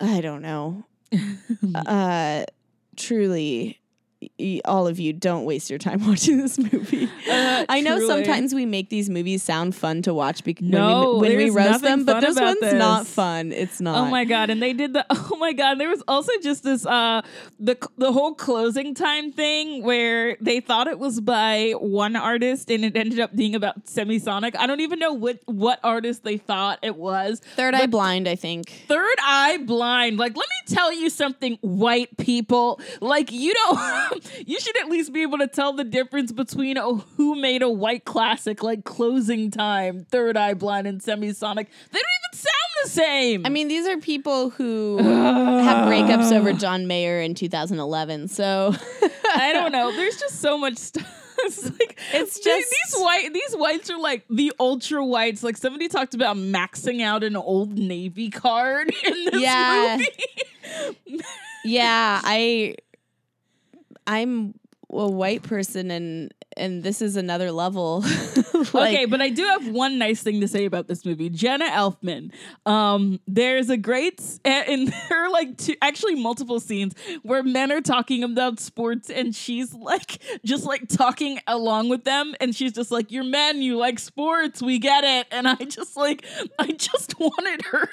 I 0.00 0.20
don't 0.20 0.42
know. 0.42 0.84
uh 1.74 2.44
truly 2.96 3.80
all 4.64 4.88
of 4.88 4.98
you 4.98 5.12
don't 5.12 5.44
waste 5.44 5.70
your 5.70 5.78
time 5.78 6.04
watching 6.06 6.38
this 6.38 6.58
movie. 6.58 7.08
Uh, 7.30 7.64
I 7.68 7.80
know 7.80 7.98
truly. 7.98 8.24
sometimes 8.24 8.54
we 8.54 8.66
make 8.66 8.90
these 8.90 9.08
movies 9.08 9.42
sound 9.42 9.76
fun 9.76 10.02
to 10.02 10.14
watch 10.14 10.42
because 10.42 10.66
No, 10.66 11.18
when 11.18 11.20
we, 11.20 11.36
when 11.36 11.36
we 11.36 11.50
roast 11.50 11.82
them, 11.82 12.04
but 12.04 12.20
this 12.20 12.38
one's 12.38 12.72
not 12.74 13.06
fun. 13.06 13.52
It's 13.52 13.80
not. 13.80 13.98
Oh 13.98 14.10
my 14.10 14.24
god! 14.24 14.50
And 14.50 14.60
they 14.62 14.72
did 14.72 14.92
the. 14.92 15.06
Oh 15.30 15.36
my 15.36 15.52
god! 15.52 15.78
There 15.78 15.90
was 15.90 16.02
also 16.08 16.32
just 16.42 16.62
this 16.64 16.86
uh 16.86 17.20
the 17.60 17.76
the 17.98 18.12
whole 18.12 18.34
closing 18.34 18.94
time 18.94 19.30
thing 19.30 19.82
where 19.82 20.36
they 20.40 20.60
thought 20.60 20.86
it 20.86 20.98
was 20.98 21.20
by 21.20 21.72
one 21.78 22.16
artist 22.16 22.70
and 22.70 22.84
it 22.84 22.96
ended 22.96 23.20
up 23.20 23.36
being 23.36 23.54
about 23.54 23.84
Semisonic. 23.84 24.56
I 24.56 24.66
don't 24.66 24.80
even 24.80 24.98
know 24.98 25.12
what 25.12 25.40
what 25.44 25.80
artist 25.84 26.24
they 26.24 26.38
thought 26.38 26.78
it 26.82 26.96
was. 26.96 27.40
Third 27.56 27.74
Eye 27.74 27.86
Blind, 27.86 28.26
I 28.26 28.36
think. 28.36 28.70
Third 28.88 29.16
Eye 29.22 29.58
Blind. 29.58 30.16
Like, 30.18 30.34
let 30.36 30.46
me 30.48 30.74
tell 30.74 30.92
you 30.92 31.10
something, 31.10 31.58
white 31.60 32.16
people. 32.16 32.80
Like, 33.00 33.30
you 33.30 33.52
don't. 33.54 33.78
you 34.46 34.60
should 34.60 34.76
at 34.78 34.88
least 34.88 35.12
be 35.12 35.22
able 35.22 35.38
to 35.38 35.46
tell 35.46 35.72
the 35.72 35.84
difference 35.84 36.32
between 36.32 36.78
oh, 36.78 37.04
who 37.16 37.34
made 37.36 37.62
a 37.62 37.68
white 37.70 38.04
classic 38.04 38.62
like 38.62 38.84
Closing 38.84 39.50
Time, 39.50 40.04
Third 40.10 40.36
Eye 40.36 40.54
Blind, 40.54 40.86
and 40.86 41.00
Semisonic. 41.00 41.66
They 41.90 41.98
don't 41.98 42.14
even 42.32 42.32
sound 42.32 42.84
the 42.84 42.88
same. 42.90 43.46
I 43.46 43.48
mean, 43.48 43.68
these 43.68 43.86
are 43.86 43.98
people 43.98 44.50
who 44.50 44.98
have 45.02 45.86
breakups 45.88 46.32
over 46.32 46.52
John 46.52 46.86
Mayer 46.86 47.20
in 47.20 47.34
2011. 47.34 48.28
So 48.28 48.74
I 49.34 49.52
don't 49.52 49.72
know. 49.72 49.92
There's 49.92 50.16
just 50.18 50.40
so 50.40 50.58
much 50.58 50.76
stuff. 50.76 51.14
It's 51.40 51.62
like 51.64 51.96
It's 52.12 52.34
these- 52.34 52.44
just- 52.44 52.68
these 52.68 53.00
white 53.00 53.32
these 53.32 53.54
whites 53.54 53.88
are 53.90 53.98
like 53.98 54.24
the 54.28 54.52
ultra 54.58 55.04
whites. 55.06 55.44
Like 55.44 55.56
somebody 55.56 55.86
talked 55.86 56.14
about 56.14 56.36
maxing 56.36 57.00
out 57.00 57.22
an 57.22 57.36
old 57.36 57.78
Navy 57.78 58.28
card 58.28 58.92
in 59.04 59.24
this 59.26 59.40
Yeah. 59.40 59.98
movie. 59.98 61.22
yeah, 61.64 62.20
I 62.24 62.74
I'm 64.08 64.54
a 64.90 65.06
white 65.08 65.42
person 65.42 65.90
and 65.90 66.32
and 66.56 66.82
this 66.82 67.02
is 67.02 67.14
another 67.16 67.52
level. 67.52 68.04
Like, 68.72 68.92
okay, 68.94 69.04
but 69.04 69.20
I 69.20 69.28
do 69.28 69.44
have 69.44 69.68
one 69.68 69.98
nice 69.98 70.20
thing 70.22 70.40
to 70.40 70.48
say 70.48 70.64
about 70.64 70.88
this 70.88 71.06
movie. 71.06 71.30
Jenna 71.30 71.66
Elfman. 71.66 72.32
Um, 72.66 73.20
there's 73.28 73.70
a 73.70 73.76
great 73.76 74.18
s- 74.20 74.40
a- 74.44 74.68
in 74.70 74.86
there 75.08 75.26
are 75.26 75.30
like 75.30 75.56
two, 75.56 75.74
actually 75.80 76.16
multiple 76.16 76.58
scenes 76.58 76.94
where 77.22 77.44
men 77.44 77.70
are 77.70 77.80
talking 77.80 78.24
about 78.24 78.58
sports 78.58 79.10
and 79.10 79.32
she's 79.34 79.72
like 79.72 80.20
just 80.44 80.64
like 80.64 80.88
talking 80.88 81.38
along 81.46 81.88
with 81.88 82.02
them 82.02 82.34
and 82.40 82.52
she's 82.54 82.72
just 82.72 82.90
like, 82.90 83.12
"You're 83.12 83.22
men, 83.24 83.62
you 83.62 83.76
like 83.76 84.00
sports, 84.00 84.60
we 84.60 84.80
get 84.80 85.04
it." 85.04 85.28
And 85.30 85.46
I 85.46 85.54
just 85.54 85.96
like 85.96 86.24
I 86.58 86.72
just 86.72 87.16
wanted 87.20 87.62
her 87.66 87.88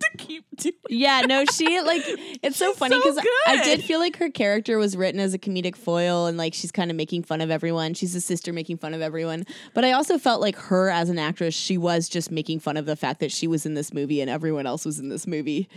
to 0.00 0.16
keep 0.16 0.44
doing. 0.56 0.74
Yeah, 0.88 1.22
no, 1.22 1.44
she 1.44 1.80
like 1.80 2.02
it's 2.42 2.56
so 2.56 2.72
funny 2.72 3.00
so 3.00 3.02
because 3.02 3.24
I 3.46 3.62
did 3.62 3.84
feel 3.84 3.98
like 3.98 4.16
her 4.16 4.30
character 4.30 4.78
was 4.78 4.96
written 4.96 5.20
as 5.20 5.34
a 5.34 5.38
comedic 5.38 5.76
foil 5.76 6.26
and 6.26 6.36
like 6.36 6.54
she's 6.54 6.72
kind 6.72 6.90
of 6.90 6.96
making 6.96 7.22
fun 7.22 7.40
of 7.40 7.50
everyone. 7.50 7.94
She's 7.94 8.14
a 8.14 8.20
sister 8.20 8.52
making 8.52 8.78
fun 8.78 8.94
of 8.94 9.00
everyone. 9.00 9.46
But 9.74 9.84
I 9.84 9.92
also 9.92 10.18
felt 10.18 10.40
like 10.40 10.56
her 10.56 10.90
as 10.90 11.08
an 11.08 11.18
actress, 11.18 11.54
she 11.54 11.78
was 11.78 12.08
just 12.08 12.30
making 12.30 12.60
fun 12.60 12.76
of 12.76 12.86
the 12.86 12.96
fact 12.96 13.20
that 13.20 13.32
she 13.32 13.46
was 13.46 13.66
in 13.66 13.74
this 13.74 13.92
movie 13.92 14.20
and 14.20 14.30
everyone 14.30 14.66
else 14.66 14.84
was 14.84 14.98
in 14.98 15.08
this 15.08 15.26
movie. 15.26 15.68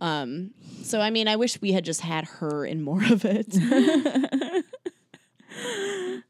Um, 0.00 0.52
so 0.82 1.00
I 1.00 1.10
mean, 1.10 1.28
I 1.28 1.36
wish 1.36 1.60
we 1.60 1.72
had 1.72 1.84
just 1.84 2.00
had 2.00 2.24
her 2.24 2.64
in 2.64 2.82
more 2.82 3.02
of 3.10 3.24
it. 3.24 3.48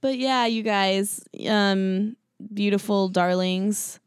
but 0.01 0.17
yeah, 0.17 0.47
you 0.47 0.63
guys, 0.63 1.23
um, 1.49 2.17
beautiful 2.53 3.09
darlings. 3.09 4.01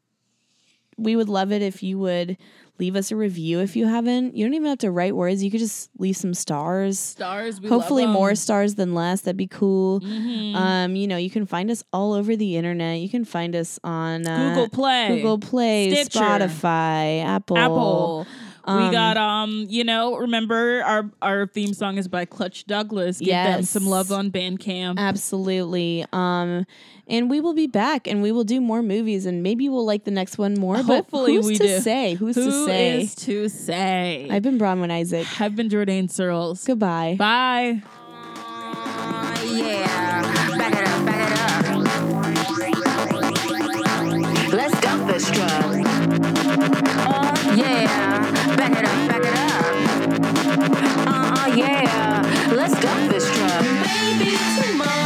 we 0.98 1.16
would 1.16 1.30
love 1.30 1.52
it 1.52 1.62
if 1.62 1.84
you 1.84 2.00
would 2.00 2.38
leave 2.80 2.96
us 2.96 3.12
a 3.12 3.16
review 3.16 3.60
if 3.60 3.76
you 3.76 3.86
haven't. 3.88 4.36
You 4.36 4.46
don't 4.46 4.54
even 4.54 4.68
have 4.70 4.80
to 4.80 4.92
write 4.92 5.16
words. 5.16 5.44
You 5.44 5.52
could 5.52 5.60
just 5.60 5.90
leave 5.98 6.18
some 6.18 6.34
stars. 6.34 6.98
Stars. 7.00 7.62
We 7.62 7.70
love 7.70 7.82
Hopefully 7.82 8.06
more 8.08 8.36
stars 8.36 8.76
than 8.76 8.94
less. 8.94 9.22
That'd 9.22 9.38
be 9.38 9.48
cool. 9.48 10.00
Mhm. 10.02 10.56
Um, 10.56 10.96
you 10.96 11.08
know, 11.08 11.18
you 11.18 11.30
can 11.30 11.46
find 11.46 11.70
us 11.70 11.84
all 11.94 12.14
over 12.14 12.36
the 12.36 12.56
internet. 12.56 13.00
You 13.00 13.10
can 13.10 13.26
find 13.26 13.56
us 13.56 13.80
on 13.84 14.28
uh, 14.28 14.50
Google 14.50 14.70
Play. 14.70 15.08
Google 15.16 15.38
Play, 15.40 15.92
Stitcher, 15.94 16.20
Spotify, 16.20 17.24
Apple. 17.24 17.58
Apple. 17.58 18.28
We 18.68 18.74
Um, 18.74 18.92
got 18.92 19.18
um, 19.18 19.66
you 19.70 19.84
know, 19.84 20.16
remember 20.18 20.82
our 20.84 21.10
our 21.22 21.48
theme 21.48 21.74
song 21.74 21.98
is 21.98 22.08
by 22.08 22.26
Clutch 22.26 22.66
Douglas. 22.66 23.20
Give 23.20 23.30
them 23.30 23.64
some 23.64 23.86
love 23.88 24.12
on 24.12 24.32
Bandcamp. 24.32 24.98
Absolutely. 24.98 26.06
Um, 26.14 26.66
and 27.08 27.30
we 27.30 27.42
will 27.42 27.54
be 27.54 27.68
back 27.68 28.08
and 28.08 28.22
we 28.22 28.32
will 28.32 28.44
do 28.44 28.62
more 28.62 28.82
movies 28.82 29.26
and 29.26 29.44
maybe 29.44 29.68
we'll 29.68 29.86
like 29.86 30.06
the 30.06 30.12
next 30.12 30.38
one 30.38 30.54
more. 30.54 30.78
Hopefully 30.78 31.36
but 31.38 31.44
who's 31.44 31.48
we 31.48 31.58
to 31.58 31.68
do. 31.68 31.80
say? 31.80 32.14
Who's 32.14 32.36
Who 32.36 32.46
to 32.46 32.66
say? 32.66 33.02
is 33.02 33.16
to 33.16 33.50
say? 33.50 34.28
I've 34.32 34.44
been 34.44 34.58
Bronwyn 34.58 34.92
Isaac. 34.92 35.28
I've 35.42 35.56
been 35.56 35.70
Jordan 35.70 36.08
Searles. 36.08 36.64
Goodbye. 36.66 37.16
Bye. 37.18 37.82
Yeah, 39.44 40.22
back 40.58 40.74
it 40.74 40.88
up, 40.88 41.06
back 41.06 41.32
it 41.32 41.38
up. 41.38 41.42
Let's 44.54 44.80
dump 44.82 45.08
this 45.08 45.30
truck. 45.32 45.71
Yeah, 47.54 48.56
back 48.56 48.72
it 48.72 48.86
up, 48.86 49.08
back 49.10 49.24
it 49.26 49.36
up. 49.36 49.76
Uh, 51.06 51.36
uh, 51.36 51.54
yeah, 51.54 52.54
let's 52.56 52.80
dump 52.80 53.12
this 53.12 53.26
truck. 53.36 53.62
Maybe 53.62 54.38
tomorrow. 54.62 55.01